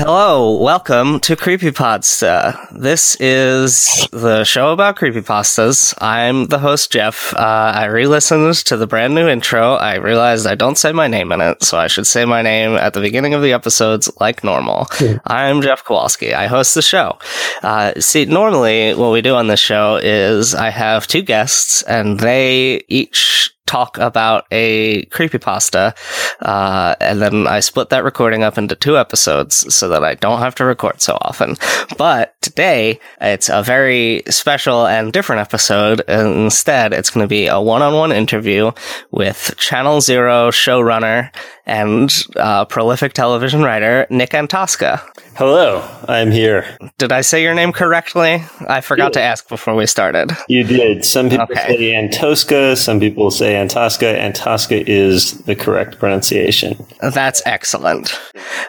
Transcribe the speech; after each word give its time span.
Hello, 0.00 0.52
welcome 0.52 1.18
to 1.18 1.34
Creepypodsta. 1.34 2.68
This 2.70 3.16
is 3.16 4.06
the 4.12 4.44
show 4.44 4.70
about 4.70 4.94
creepypastas. 4.94 5.92
I'm 6.00 6.46
the 6.46 6.60
host, 6.60 6.92
Jeff. 6.92 7.34
Uh, 7.34 7.72
I 7.74 7.86
re-listened 7.86 8.54
to 8.66 8.76
the 8.76 8.86
brand 8.86 9.16
new 9.16 9.26
intro. 9.26 9.74
I 9.74 9.96
realized 9.96 10.46
I 10.46 10.54
don't 10.54 10.78
say 10.78 10.92
my 10.92 11.08
name 11.08 11.32
in 11.32 11.40
it, 11.40 11.64
so 11.64 11.78
I 11.78 11.88
should 11.88 12.06
say 12.06 12.24
my 12.24 12.42
name 12.42 12.76
at 12.76 12.94
the 12.94 13.00
beginning 13.00 13.34
of 13.34 13.42
the 13.42 13.52
episodes 13.52 14.08
like 14.20 14.44
normal. 14.44 14.86
I'm 15.26 15.62
Jeff 15.62 15.84
Kowalski. 15.84 16.32
I 16.32 16.46
host 16.46 16.76
the 16.76 16.82
show. 16.82 17.18
Uh, 17.64 17.92
see, 17.98 18.24
normally 18.24 18.94
what 18.94 19.10
we 19.10 19.20
do 19.20 19.34
on 19.34 19.48
this 19.48 19.58
show 19.58 19.96
is 19.96 20.54
I 20.54 20.70
have 20.70 21.08
two 21.08 21.22
guests, 21.22 21.82
and 21.82 22.20
they 22.20 22.84
each 22.86 23.52
talk 23.68 23.98
about 23.98 24.46
a 24.50 25.04
creepypasta. 25.06 25.94
Uh, 26.40 26.96
and 27.00 27.20
then 27.22 27.46
I 27.46 27.60
split 27.60 27.90
that 27.90 28.02
recording 28.02 28.42
up 28.42 28.58
into 28.58 28.74
two 28.74 28.96
episodes 28.98 29.72
so 29.72 29.88
that 29.90 30.02
I 30.02 30.14
don't 30.14 30.40
have 30.40 30.54
to 30.56 30.64
record 30.64 31.00
so 31.00 31.16
often. 31.20 31.56
But 31.96 32.34
today, 32.40 32.98
it's 33.20 33.48
a 33.48 33.62
very 33.62 34.22
special 34.28 34.86
and 34.86 35.12
different 35.12 35.40
episode. 35.40 36.00
Instead, 36.08 36.92
it's 36.92 37.10
going 37.10 37.22
to 37.24 37.28
be 37.28 37.46
a 37.46 37.60
one 37.60 37.82
on 37.82 37.94
one 37.94 38.10
interview 38.12 38.72
with 39.10 39.54
Channel 39.58 40.00
Zero 40.00 40.50
showrunner 40.50 41.30
and 41.66 42.10
uh, 42.36 42.64
prolific 42.64 43.12
television 43.12 43.62
writer 43.62 44.06
Nick 44.10 44.30
Antosca. 44.30 45.02
Hello, 45.36 45.86
I'm 46.08 46.30
here. 46.30 46.64
Did 46.96 47.12
I 47.12 47.20
say 47.20 47.42
your 47.42 47.54
name 47.54 47.72
correctly? 47.72 48.42
I 48.68 48.80
forgot 48.80 49.12
to 49.12 49.20
ask 49.22 49.48
before 49.48 49.74
we 49.74 49.86
started. 49.86 50.30
You 50.48 50.64
did. 50.64 51.04
Some 51.04 51.28
people 51.28 51.44
Okay. 51.50 51.76
say 51.76 51.92
Antosca, 51.92 52.76
some 52.76 52.98
people 52.98 53.30
say 53.30 53.54
Antosca. 53.66 54.18
Antosca 54.18 54.82
is 54.86 55.38
the 55.42 55.54
correct 55.54 55.98
pronunciation. 55.98 56.84
That's 57.00 57.42
excellent. 57.46 58.18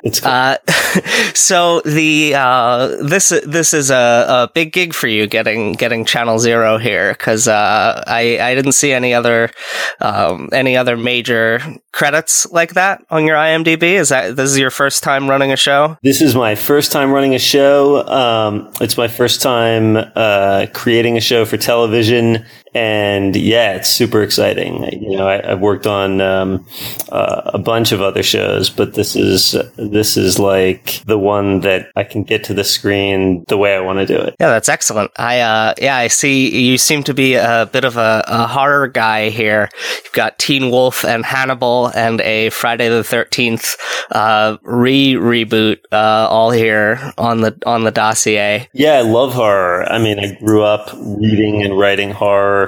It's 0.04 0.20
cool. 0.20 0.32
Uh, 0.32 0.58
so 1.34 1.82
the 1.82 2.34
uh, 2.36 2.88
this 3.02 3.30
this 3.46 3.74
is 3.74 3.92
a, 3.92 4.26
a 4.28 4.52
big 4.54 4.74
gig 4.74 4.94
for 4.94 5.08
you 5.08 5.28
getting 5.28 5.74
getting 5.74 6.06
Channel 6.06 6.40
Zero 6.40 6.78
here 6.78 7.14
because 7.14 7.48
uh, 7.48 8.04
I 8.08 8.40
I 8.40 8.56
didn't 8.56 8.74
see 8.74 8.92
any 8.92 9.14
other 9.14 9.50
um, 10.02 10.50
any 10.52 10.78
other 10.78 10.98
major 10.98 11.62
credits 11.92 12.50
like 12.52 12.74
that 12.74 13.04
on 13.10 13.26
your 13.26 13.36
IMDb. 13.36 13.84
Is 13.84 14.10
that 14.10 14.36
this 14.36 14.52
is 14.52 14.58
your 14.58 14.72
first 14.72 15.04
time 15.04 15.30
running 15.30 15.52
a 15.52 15.58
show? 15.58 15.98
This 16.04 16.22
is 16.22 16.36
my 16.36 16.56
first 16.56 16.92
time 16.92 17.12
running 17.12 17.36
a 17.36 17.40
show. 17.40 18.08
Um, 18.08 18.72
it's 18.82 18.98
my 18.98 19.08
first 19.08 19.42
time 19.42 19.98
uh, 20.16 20.68
creating 20.74 21.18
a 21.18 21.22
show 21.22 21.46
for 21.46 21.58
television, 21.58 22.46
and 22.74 23.36
yeah, 23.36 23.74
it's 23.74 23.90
super 23.90 24.22
exciting. 24.22 24.84
You 25.02 25.18
know, 25.18 25.28
I, 25.28 25.52
I've 25.52 25.60
worked 25.60 25.88
on 25.88 26.22
um, 26.22 26.66
uh, 27.12 27.52
a 27.54 27.60
bunch 27.60 27.92
of 27.92 28.02
other 28.02 28.24
shows, 28.24 28.70
but 28.70 28.94
this 28.94 29.16
is 29.16 29.56
this 29.78 30.18
is 30.18 30.40
like 30.40 31.02
the 31.06 31.18
one 31.18 31.62
that 31.62 31.92
I 31.96 32.04
can 32.04 32.24
get 32.24 32.44
to 32.46 32.54
the 32.54 32.64
screen 32.64 33.44
the 33.48 33.58
way 33.58 33.76
I 33.76 33.80
want 33.80 34.00
to 34.00 34.06
do 34.06 34.18
it. 34.18 34.36
Yeah, 34.40 34.50
that's 34.50 34.70
excellent. 34.70 35.12
I 35.18 35.40
uh 35.40 35.74
yeah, 35.82 35.98
I 35.98 36.08
see 36.08 36.70
you 36.70 36.78
seem 36.78 37.04
to 37.04 37.14
be 37.14 37.36
a 37.36 37.70
bit 37.72 37.84
of 37.84 37.98
a, 37.98 38.24
a 38.28 38.48
horror 38.48 38.88
guy 38.88 39.30
here. 39.30 39.70
You've 40.04 40.14
got 40.14 40.38
Teen 40.40 40.72
Wolf 40.72 41.04
and 41.06 41.26
Hannibal 41.26 41.92
and 41.96 42.22
a 42.22 42.50
Friday 42.50 42.90
the 42.90 43.04
Thirteenth 43.04 43.76
uh 44.12 44.58
re 44.64 45.14
reboot 45.14 45.80
uh 45.92 46.28
all 46.30 46.52
here 46.52 47.14
on 47.18 47.42
the 47.42 47.58
on 47.66 47.84
the 47.84 47.92
dossier. 47.92 48.68
Yeah, 48.74 48.94
I 48.94 49.02
love 49.02 49.34
horror. 49.34 49.84
I 49.90 50.00
mean, 50.00 50.20
I 50.20 50.34
grew 50.40 50.64
up 50.64 50.92
reading 50.94 51.62
and 51.64 51.78
writing 51.78 52.12
horror, 52.12 52.59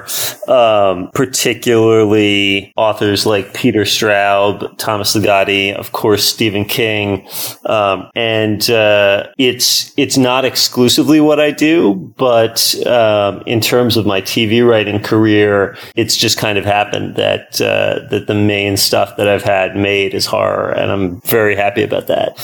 um, 0.47 1.09
particularly 1.13 2.73
authors 2.77 3.25
like 3.25 3.53
Peter 3.53 3.81
Straub, 3.81 4.77
Thomas 4.77 5.15
Ligotti, 5.15 5.73
of 5.73 5.91
course, 5.91 6.23
Stephen 6.23 6.65
King. 6.65 7.27
Um, 7.65 8.09
and 8.15 8.69
uh, 8.69 9.27
it's 9.37 9.93
it's 9.97 10.17
not 10.17 10.45
exclusively 10.45 11.19
what 11.19 11.39
I 11.39 11.51
do, 11.51 11.95
but 12.17 12.75
um, 12.87 13.43
in 13.45 13.61
terms 13.61 13.97
of 13.97 14.05
my 14.05 14.21
TV 14.21 14.67
writing 14.67 15.01
career, 15.01 15.77
it's 15.95 16.15
just 16.15 16.37
kind 16.37 16.57
of 16.57 16.65
happened 16.65 17.15
that 17.15 17.61
uh, 17.61 18.07
that 18.09 18.27
the 18.27 18.35
main 18.35 18.77
stuff 18.77 19.17
that 19.17 19.27
I've 19.27 19.43
had 19.43 19.75
made 19.75 20.13
is 20.13 20.25
horror, 20.25 20.71
and 20.71 20.91
I'm 20.91 21.21
very 21.21 21.55
happy 21.55 21.83
about 21.83 22.07
that. 22.07 22.37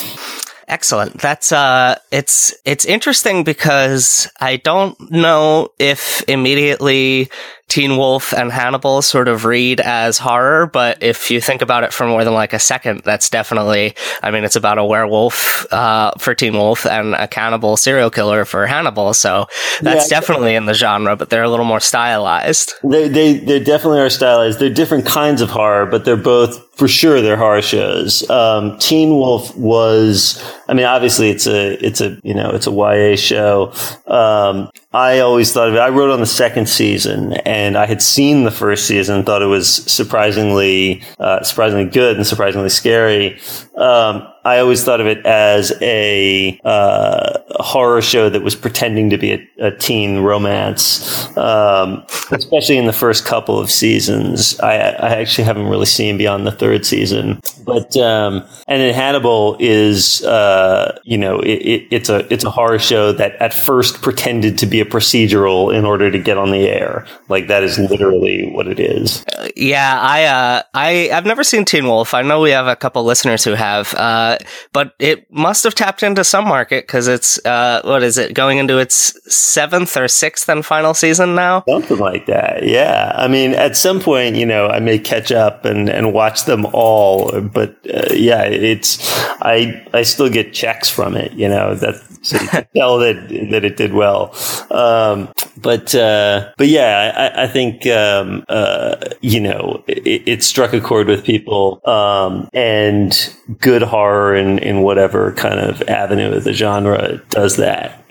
Excellent. 0.70 1.18
That's 1.20 1.54
uh 1.54 1.96
it's 2.12 2.54
it's 2.66 2.84
interesting 2.84 3.46
because 3.46 4.30
I 4.42 4.58
don't 4.58 5.00
know 5.10 5.70
if 5.80 6.24
immediately 6.28 7.30
Teen 7.70 7.96
Wolf 7.98 8.34
and 8.34 8.52
Hannibal 8.52 9.02
sort 9.02 9.28
of 9.28 9.44
read 9.46 9.80
as 9.82 10.18
horror, 10.18 10.68
but 10.68 11.02
if 11.04 11.30
you 11.32 11.40
think 11.42 11.62
about 11.62 11.84
it 11.84 11.94
for 11.94 12.06
more 12.08 12.24
than 12.26 12.34
like 12.34 12.52
a 12.54 12.60
second, 12.60 13.02
that's 13.06 13.30
definitely 13.30 13.96
I 14.22 14.30
mean 14.32 14.44
it's 14.44 14.58
about 14.58 14.78
a 14.78 14.84
werewolf 14.84 15.66
uh 15.72 16.12
for 16.18 16.36
Teen 16.36 16.54
Wolf 16.54 16.86
and 16.86 17.14
a 17.16 17.30
cannibal 17.30 17.78
serial 17.78 18.10
killer 18.10 18.44
for 18.44 18.66
Hannibal, 18.68 19.14
so 19.14 19.48
that's 19.82 20.12
Yeah. 20.12 20.20
definitely 20.20 20.56
in 20.56 20.66
the 20.66 20.74
genre, 20.74 21.16
but 21.16 21.30
they're 21.30 21.44
a 21.44 21.50
little 21.50 21.66
more 21.66 21.80
stylized. 21.80 22.74
They, 22.84 23.08
they 23.08 23.38
they 23.38 23.60
definitely 23.62 24.00
are 24.02 24.10
stylized. 24.10 24.60
They're 24.60 24.70
different 24.70 25.06
kinds 25.06 25.42
of 25.42 25.50
horror, 25.50 25.86
but 25.86 26.04
they're 26.04 26.18
both 26.18 26.62
for 26.78 26.88
sure 26.88 27.22
they're 27.22 27.38
horror 27.38 27.62
shows. 27.62 28.28
Um, 28.30 28.78
Teen 28.78 29.10
Wolf 29.10 29.56
was, 29.58 30.42
I 30.68 30.76
mean, 30.76 30.86
obviously 30.86 31.32
it's 31.32 31.48
a 31.48 31.74
it's 31.86 32.02
a 32.02 32.20
you 32.24 32.36
know 32.36 32.52
it's 32.52 32.68
a 32.68 32.72
YA 32.72 33.16
show. 33.16 33.74
Um, 34.06 34.70
I 34.94 35.20
always 35.20 35.52
thought 35.52 35.70
of 35.70 35.74
it. 35.76 35.80
I 35.80 35.90
wrote 35.90 36.12
on 36.12 36.20
the 36.20 36.28
second 36.28 36.70
season, 36.70 37.34
and 37.34 37.78
I 37.78 37.88
had 37.88 38.02
seen 38.02 38.44
the 38.44 38.52
first 38.52 38.86
season, 38.88 39.24
thought 39.24 39.42
it 39.42 39.48
was 39.48 39.68
surprisingly 39.92 41.02
uh, 41.20 41.44
surprisingly 41.44 41.86
good 41.86 42.16
and 42.18 42.28
surprisingly 42.28 42.70
scary. 42.70 43.40
Um, 43.76 44.28
I 44.48 44.60
always 44.60 44.84
thought 44.84 45.02
of 45.02 45.08
it 45.08 45.26
as 45.26 45.74
a, 45.82 46.58
uh, 46.64 47.40
horror 47.60 48.02
show 48.02 48.30
that 48.30 48.44
was 48.44 48.56
pretending 48.56 49.10
to 49.10 49.18
be 49.18 49.34
a, 49.34 49.50
a 49.60 49.72
teen 49.72 50.20
romance, 50.20 51.36
um, 51.38 52.06
especially 52.32 52.78
in 52.78 52.86
the 52.86 52.94
first 52.94 53.26
couple 53.26 53.60
of 53.60 53.70
seasons. 53.70 54.58
I, 54.62 54.76
I 54.76 55.10
actually 55.20 55.44
haven't 55.44 55.68
really 55.68 55.86
seen 55.86 56.18
beyond 56.18 56.48
the 56.48 56.52
third 56.52 56.86
season, 56.86 57.42
but 57.68 57.96
um, 57.98 58.48
and 58.68 58.82
then 58.82 58.94
Hannibal 58.94 59.58
is, 59.60 60.24
uh, 60.24 60.98
you 61.04 61.18
know, 61.18 61.40
it, 61.42 61.58
it, 61.58 61.88
it's 61.92 62.10
a 62.10 62.26
it's 62.34 62.46
a 62.46 62.50
horror 62.50 62.80
show 62.80 63.12
that 63.12 63.36
at 63.36 63.54
first 63.54 64.02
pretended 64.02 64.58
to 64.60 64.66
be 64.66 64.80
a 64.80 64.86
procedural 64.86 65.76
in 65.76 65.86
order 65.86 66.10
to 66.10 66.18
get 66.18 66.38
on 66.38 66.52
the 66.52 66.68
air. 66.68 67.06
Like 67.28 67.48
that 67.48 67.64
is 67.64 67.78
literally 67.78 68.50
what 68.52 68.68
it 68.68 68.80
is. 68.80 69.26
Yeah, 69.56 70.00
I 70.00 70.24
uh 70.24 70.64
I 70.74 71.10
I've 71.12 71.26
never 71.26 71.44
seen 71.44 71.66
Teen 71.66 71.86
Wolf. 71.86 72.14
I 72.14 72.22
know 72.22 72.40
we 72.40 72.52
have 72.52 72.68
a 72.68 72.76
couple 72.76 73.04
listeners 73.04 73.44
who 73.44 73.52
have. 73.52 73.94
Uh 73.96 74.38
but 74.72 74.94
it 75.00 75.30
must 75.30 75.66
have 75.66 75.76
tapped 75.76 76.04
into 76.04 76.24
some 76.24 76.46
market 76.46 76.88
cuz 76.88 77.08
it's 77.08 77.46
uh 77.46 77.82
what 77.84 78.02
is 78.02 78.18
it 78.18 78.34
going 78.34 78.58
into 78.58 78.78
its 78.78 79.14
7th 79.30 79.98
or 79.98 80.06
6th 80.06 80.48
and 80.48 80.66
final 80.66 80.94
season 80.94 81.36
now? 81.36 81.64
Something 81.68 81.98
like 81.98 82.28
that. 82.28 82.64
Yeah. 82.64 83.12
I 83.16 83.28
mean, 83.28 83.54
at 83.54 83.76
some 83.76 84.00
point, 84.00 84.36
you 84.38 84.46
know, 84.46 84.68
I 84.68 84.80
may 84.80 85.00
catch 85.00 85.32
up 85.32 85.66
and, 85.66 85.90
and 85.90 86.14
watch 86.14 86.46
them 86.46 86.66
all, 86.74 87.30
but 87.58 87.76
uh, 87.92 88.14
yeah, 88.14 88.44
it's, 88.44 89.00
I, 89.42 89.84
I 89.92 90.04
still 90.04 90.30
get 90.30 90.54
checks 90.54 90.92
from 90.92 91.16
it, 91.16 91.32
you 91.32 91.50
know, 91.50 91.74
that, 91.74 91.96
so 92.22 92.40
you 92.40 92.48
can 92.48 92.68
tell 92.76 93.00
that, 93.00 93.30
that 93.50 93.66
it 93.66 93.78
did 93.78 93.94
well. 93.94 94.36
Um, 94.70 95.34
but, 95.60 95.96
uh, 95.96 96.52
but 96.56 96.68
yeah, 96.68 97.32
I, 97.36 97.46
I 97.46 97.48
think, 97.48 97.88
um, 97.88 98.46
uh, 98.48 98.98
you 99.22 99.40
know, 99.40 99.84
it, 99.88 100.28
it 100.28 100.44
struck 100.44 100.72
a 100.74 100.80
chord 100.80 101.08
with 101.08 101.26
people, 101.26 101.82
um, 101.86 102.48
and 102.54 103.36
good 103.60 103.82
horror 103.82 104.36
in, 104.36 104.60
in 104.60 104.84
whatever 104.84 105.32
kind 105.32 105.60
of 105.60 105.82
avenue 105.90 106.34
of 106.34 106.44
the 106.44 106.54
genre 106.54 107.20
does 107.30 107.58
that. 107.58 108.04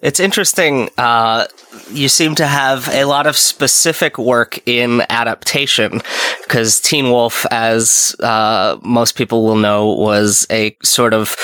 It's 0.00 0.20
interesting. 0.20 0.88
Uh, 0.96 1.48
you 1.90 2.08
seem 2.08 2.34
to 2.36 2.46
have 2.46 2.88
a 2.88 3.04
lot 3.04 3.26
of 3.26 3.36
specific 3.36 4.18
work 4.18 4.58
in 4.66 5.02
adaptation 5.10 6.00
because 6.42 6.80
Teen 6.80 7.10
Wolf, 7.10 7.46
as 7.50 8.16
uh, 8.20 8.78
most 8.82 9.16
people 9.16 9.44
will 9.44 9.56
know, 9.56 9.86
was 9.86 10.46
a 10.50 10.76
sort 10.82 11.14
of 11.14 11.36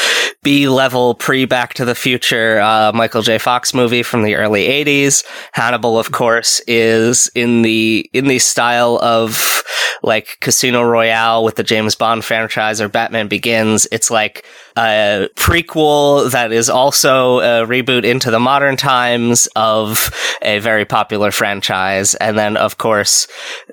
B 0.42 0.68
level 0.68 1.14
pre 1.14 1.44
Back 1.44 1.74
to 1.74 1.84
the 1.84 1.94
Future 1.94 2.60
uh, 2.60 2.92
Michael 2.94 3.22
J. 3.22 3.38
Fox 3.38 3.74
movie 3.74 4.02
from 4.02 4.22
the 4.22 4.36
early 4.36 4.66
80s. 4.66 5.24
Hannibal, 5.52 5.98
of 5.98 6.12
course, 6.12 6.60
is 6.66 7.30
in 7.34 7.62
the 7.62 8.08
in 8.12 8.26
the 8.26 8.38
style 8.38 8.98
of 9.02 9.62
like 10.02 10.38
Casino 10.40 10.82
Royale 10.82 11.44
with 11.44 11.56
the 11.56 11.62
James 11.62 11.94
Bond 11.94 12.24
franchise 12.24 12.80
or 12.80 12.88
Batman 12.88 13.28
Begins. 13.28 13.86
It's 13.92 14.10
like 14.10 14.46
a 14.76 15.28
prequel 15.36 16.30
that 16.30 16.52
is 16.52 16.70
also 16.70 17.40
a 17.40 17.66
reboot 17.66 18.04
into 18.04 18.30
the 18.30 18.40
modern 18.40 18.76
times 18.76 19.48
of 19.56 20.10
a 20.42 20.58
very 20.58 20.84
popular 20.84 21.30
franchise. 21.30 22.14
And 22.14 22.38
then, 22.38 22.56
of 22.56 22.78
course, 22.78 23.26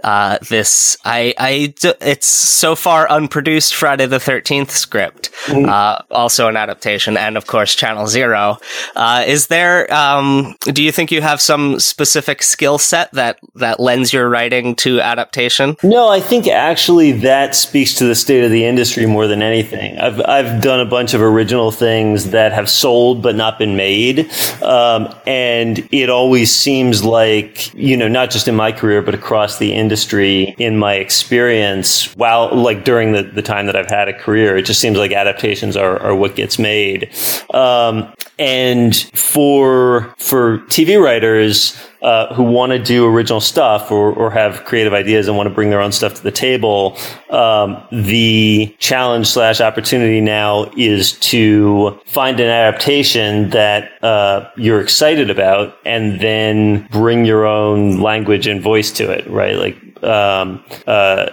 uh, 0.04 0.38
this, 0.50 0.98
I, 1.06 1.34
I, 1.38 1.74
it's 2.02 2.28
so 2.28 2.76
far 2.76 3.10
unproduced 3.10 3.76
Friday 3.76 4.06
the 4.06 4.18
13th 4.18 4.70
script, 4.72 5.32
mm-hmm. 5.46 5.70
uh, 5.70 6.00
also 6.12 6.48
an 6.48 6.58
adaptation. 6.58 7.18
And 7.18 7.38
of 7.38 7.48
course, 7.48 7.76
Channel 7.76 8.08
Zero. 8.08 8.58
Uh, 8.96 9.24
is 9.28 9.48
there, 9.48 9.92
um, 9.94 10.56
do 10.66 10.84
you 10.84 10.92
think 10.92 11.12
you 11.12 11.22
have 11.22 11.42
some 11.42 11.80
specific 11.80 12.44
skill 12.44 12.78
set 12.78 13.12
that, 13.14 13.40
that 13.56 13.80
lends 13.80 14.14
your 14.14 14.30
writing 14.30 14.76
to 14.76 15.02
adaptation? 15.02 15.76
No, 15.84 16.10
I 16.10 16.20
think 16.20 16.48
actually 16.48 17.12
that 17.14 17.56
speaks 17.56 17.94
to 17.96 18.06
the 18.06 18.16
state 18.16 18.44
of 18.44 18.52
the 18.52 18.66
industry 18.66 19.06
more 19.06 19.28
than 19.28 19.42
anything. 19.42 19.98
I've, 19.98 20.22
I've 20.22 20.62
done 20.62 20.80
a 20.80 20.86
bunch 20.86 21.14
of 21.14 21.22
original 21.22 21.72
things 21.72 22.32
that 22.32 22.52
have 22.54 22.70
sold 22.70 23.22
but 23.22 23.36
not 23.36 23.60
been 23.60 23.76
made. 23.76 24.30
Um, 24.62 25.14
and 25.26 25.88
it 25.92 26.10
always 26.10 26.37
seems 26.46 27.04
like, 27.04 27.74
you 27.74 27.98
know, 27.98 28.08
not 28.08 28.30
just 28.30 28.48
in 28.48 28.56
my 28.56 28.72
career, 28.72 29.02
but 29.02 29.14
across 29.14 29.58
the 29.58 29.74
industry, 29.74 30.56
in 30.58 30.78
my 30.78 30.96
experience, 30.96 32.16
while 32.16 32.54
like 32.56 32.84
during 32.84 33.14
the, 33.14 33.24
the 33.24 33.42
time 33.42 33.66
that 33.66 33.76
I've 33.76 33.90
had 33.90 34.08
a 34.08 34.14
career, 34.14 34.58
it 34.58 34.64
just 34.64 34.80
seems 34.80 34.98
like 34.98 35.12
adaptations 35.12 35.78
are, 35.78 36.00
are 36.00 36.16
what 36.16 36.36
gets 36.36 36.60
made. 36.60 37.10
Um, 37.54 38.14
and 38.40 38.96
for, 39.14 40.14
for 40.18 40.60
TV 40.68 41.02
writers, 41.02 41.78
uh, 42.02 42.34
who 42.34 42.44
want 42.44 42.72
to 42.72 42.80
do 42.80 43.06
original 43.06 43.42
stuff 43.42 43.92
or, 43.92 44.12
or 44.14 44.30
have 44.30 44.64
creative 44.66 44.94
ideas 44.94 45.28
and 45.28 45.38
want 45.38 45.48
to 45.48 45.54
bring 45.54 45.70
their 45.70 45.82
own 45.82 45.92
stuff 45.92 46.14
to 46.16 46.24
the 46.24 46.32
table, 46.32 46.98
um, 47.30 47.82
the 47.92 48.76
challenge 48.80 49.28
slash 49.28 49.60
opportunity 49.62 50.22
now 50.22 50.70
is 50.78 51.14
to 51.20 52.00
find 52.06 52.40
an 52.40 52.48
adaptation 52.48 53.50
that 53.50 53.92
uh, 54.04 54.50
you're 54.58 54.82
excited 54.82 55.30
about 55.30 55.78
and 55.86 56.20
then 56.20 56.88
bring 56.92 57.26
your 57.26 57.46
own 57.46 58.00
language 58.00 58.48
and 58.48 58.62
voice 58.62 58.92
to 58.92 59.10
it, 59.10 59.28
right? 59.30 59.56
Like, 59.56 60.04
um, 60.04 60.64
uh, 60.86 61.28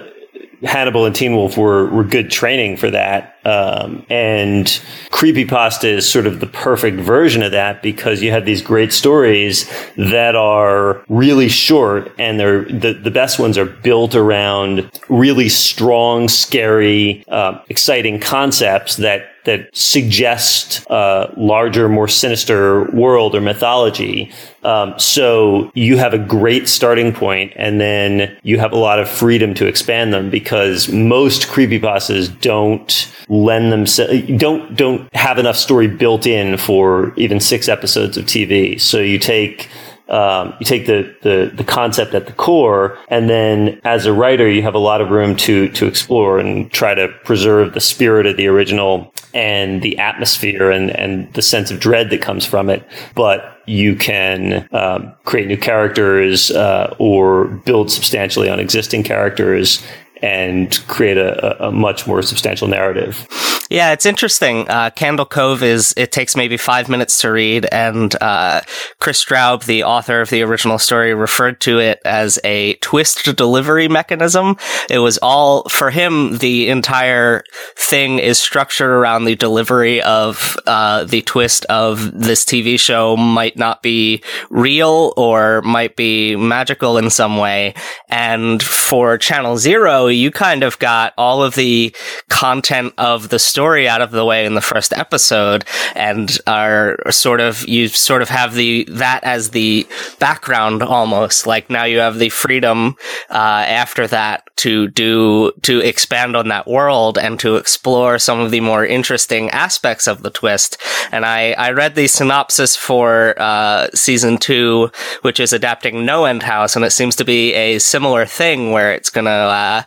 Hannibal 0.64 1.05
and 1.05 1.14
Teen 1.14 1.34
Wolf 1.34 1.56
were, 1.56 1.88
were 1.90 2.05
good 2.05 2.31
training 2.31 2.76
for 2.76 2.90
that. 2.90 3.37
Um, 3.44 4.06
and 4.08 4.66
Creepypasta 5.11 5.84
is 5.84 6.08
sort 6.08 6.26
of 6.26 6.40
the 6.40 6.46
perfect 6.46 6.99
version 6.99 7.43
of 7.43 7.52
that 7.52 7.82
because 7.82 8.22
you 8.22 8.31
have 8.31 8.46
these 8.46 8.62
great 8.62 8.93
stories 8.93 9.70
that 9.96 10.34
are 10.34 11.05
really 11.08 11.49
short 11.49 12.11
and 12.19 12.40
they're 12.40 12.64
the, 12.64 12.94
the 12.94 13.11
best 13.11 13.38
ones 13.38 13.58
are 13.58 13.66
built 13.66 14.14
around 14.14 14.90
really 15.08 15.49
strong, 15.49 16.28
scary, 16.28 17.25
uh, 17.28 17.61
exciting 17.69 18.19
concepts 18.19 18.96
that 18.96 19.34
that 19.44 19.69
suggest 19.76 20.85
a 20.88 21.32
larger, 21.37 21.88
more 21.88 22.08
sinister 22.08 22.85
world 22.91 23.35
or 23.35 23.41
mythology. 23.41 24.32
Um, 24.62 24.99
so 24.99 25.70
you 25.75 25.96
have 25.99 26.14
a 26.14 26.19
great 26.19 26.69
starting 26.69 27.12
point, 27.12 27.52
and 27.56 27.81
then 27.81 28.37
you 28.43 28.58
have 28.58 28.73
a 28.73 28.79
lot 28.79 28.99
of 28.99 29.08
freedom 29.08 29.55
to 29.55 29.67
expand 29.67 30.12
them 30.12 30.31
because 30.31 30.88
most 30.88 31.49
creepypastas 31.49 32.41
don't 32.41 33.11
lend 33.29 33.73
themselves 33.73 34.20
don't 34.37 34.76
don't 34.76 35.14
have 35.14 35.38
enough 35.38 35.56
story 35.56 35.87
built 35.87 36.26
in 36.26 36.56
for 36.58 37.14
even 37.17 37.40
six 37.40 37.69
episodes 37.69 38.17
of 38.17 38.25
TV. 38.25 38.81
So 38.81 38.99
you 38.99 39.19
take 39.19 39.69
um, 40.09 40.55
you 40.61 40.67
take 40.67 40.87
the, 40.87 41.15
the, 41.23 41.51
the 41.55 41.65
concept 41.65 42.15
at 42.15 42.27
the 42.27 42.33
core, 42.33 42.99
and 43.09 43.31
then 43.31 43.81
as 43.85 44.05
a 44.05 44.12
writer, 44.12 44.49
you 44.49 44.62
have 44.62 44.75
a 44.75 44.79
lot 44.79 45.01
of 45.01 45.11
room 45.11 45.35
to 45.37 45.69
to 45.71 45.87
explore 45.87 46.39
and 46.39 46.71
try 46.71 46.95
to 46.95 47.09
preserve 47.25 47.73
the 47.73 47.81
spirit 47.81 48.27
of 48.27 48.37
the 48.37 48.47
original 48.47 49.12
and 49.33 49.83
the 49.83 49.99
atmosphere 49.99 50.71
and 50.71 50.91
and 50.91 51.33
the 51.33 51.43
sense 51.43 51.71
of 51.71 51.81
dread 51.81 52.11
that 52.11 52.21
comes 52.21 52.45
from 52.45 52.69
it. 52.69 52.87
But 53.15 53.62
you 53.67 53.97
can 53.97 54.69
um, 54.73 55.12
create 55.25 55.49
new 55.49 55.56
characters 55.56 56.50
uh, 56.50 56.95
or 56.99 57.47
build 57.47 57.91
substantially 57.91 58.50
on 58.50 58.61
existing 58.61 59.05
characters 59.05 59.83
and 60.23 60.83
create 60.87 61.19
a, 61.19 61.67
a, 61.67 61.73
much 61.73 62.07
more 62.07 62.23
substantial 62.23 62.69
narrative. 62.69 63.27
Yeah, 63.70 63.93
it's 63.93 64.05
interesting. 64.06 64.69
Uh, 64.69 64.90
Candle 64.90 65.25
Cove 65.25 65.62
is, 65.62 65.94
it 65.96 66.12
takes 66.12 66.37
maybe 66.37 66.56
five 66.56 66.88
minutes 66.88 67.20
to 67.22 67.31
read, 67.31 67.66
and 67.72 68.14
uh, 68.20 68.61
Kris 69.00 69.25
Straub, 69.25 69.64
the 69.64 69.84
author 69.84 70.20
of 70.20 70.31
the 70.31 70.43
original 70.43 70.78
story, 70.78 71.14
referred 71.14 71.61
to 71.62 71.78
it 71.78 72.00
as 72.05 72.38
a 72.44 72.75
twist 72.75 73.25
delivery 73.37 73.88
mechanism. 73.88 74.56
It 74.90 74.99
was 74.99 75.19
all, 75.19 75.66
for 75.69 75.90
him, 75.90 76.38
the 76.38 76.69
entire 76.69 77.43
thing 77.76 78.19
is 78.19 78.38
structured 78.38 78.90
around 78.90 79.25
the 79.25 79.34
delivery 79.34 80.02
of 80.02 80.58
uh, 80.66 81.05
the 81.05 81.22
twist 81.22 81.64
of 81.66 82.12
this 82.12 82.44
TV 82.44 82.78
show 82.78 83.16
might 83.16 83.56
not 83.56 83.82
be 83.82 84.22
real 84.50 85.14
or 85.16 85.62
might 85.62 85.96
be 85.96 86.37
magical 86.37 86.99
in 86.99 87.08
some 87.08 87.38
way. 87.38 87.75
And 88.11 88.62
for 88.62 89.16
Channel 89.16 89.56
Zero, 89.56 90.06
you 90.08 90.31
kind 90.31 90.62
of 90.62 90.78
got 90.78 91.14
all 91.16 91.43
of 91.43 91.55
the 91.55 91.94
content 92.28 92.93
of 92.99 93.31
the 93.31 93.38
story 93.38 93.63
out 93.64 94.00
of 94.00 94.11
the 94.11 94.25
way 94.25 94.46
in 94.46 94.55
the 94.55 94.61
first 94.61 94.93
episode 94.93 95.64
and 95.94 96.38
are 96.46 96.99
sort 97.11 97.40
of, 97.40 97.66
you 97.69 97.88
sort 97.88 98.22
of 98.22 98.28
have 98.28 98.55
the, 98.55 98.84
that 98.88 99.22
as 99.22 99.50
the 99.50 99.87
background 100.19 100.82
almost. 100.82 101.46
Like 101.46 101.70
now 101.70 101.84
you 101.84 101.99
have 101.99 102.19
the 102.19 102.31
freedom, 102.31 102.96
uh, 103.31 103.64
after 103.66 104.06
that 104.06 104.44
to 104.56 104.88
do, 104.88 105.52
to 105.62 105.81
expand 105.81 106.37
on 106.37 106.49
that 106.49 106.66
world 106.66 107.19
and 107.19 107.38
to 107.40 107.56
explore 107.56 108.19
some 108.19 108.40
of 108.40 108.50
the 108.50 108.61
more 108.61 108.84
interesting 108.87 109.50
aspects 109.50 110.06
of 110.06 110.22
the 110.22 110.31
twist. 110.31 110.81
And 111.12 111.26
I, 111.26 111.52
I 111.52 111.70
read 111.72 111.94
the 111.94 112.06
synopsis 112.06 112.76
for, 112.76 113.34
uh, 113.38 113.88
season 113.94 114.38
two, 114.38 114.90
which 115.22 115.38
is 115.38 115.52
adapting 115.52 116.06
No 116.06 116.25
End 116.25 116.43
House, 116.43 116.76
and 116.76 116.84
it 116.84 116.93
seems 116.93 117.16
to 117.16 117.25
be 117.25 117.52
a 117.55 117.78
similar 117.78 118.26
thing 118.26 118.70
where 118.70 118.93
it's 118.93 119.11
gonna, 119.11 119.31
uh, 119.31 119.82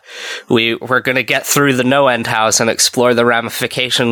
we 0.48 0.74
we're 0.76 1.00
to 1.18 1.22
get 1.22 1.46
through 1.46 1.74
the 1.74 1.84
no 1.84 2.08
end 2.08 2.26
house 2.26 2.60
and 2.60 2.70
explore 2.70 3.14
the 3.14 3.24
ramifications 3.24 3.57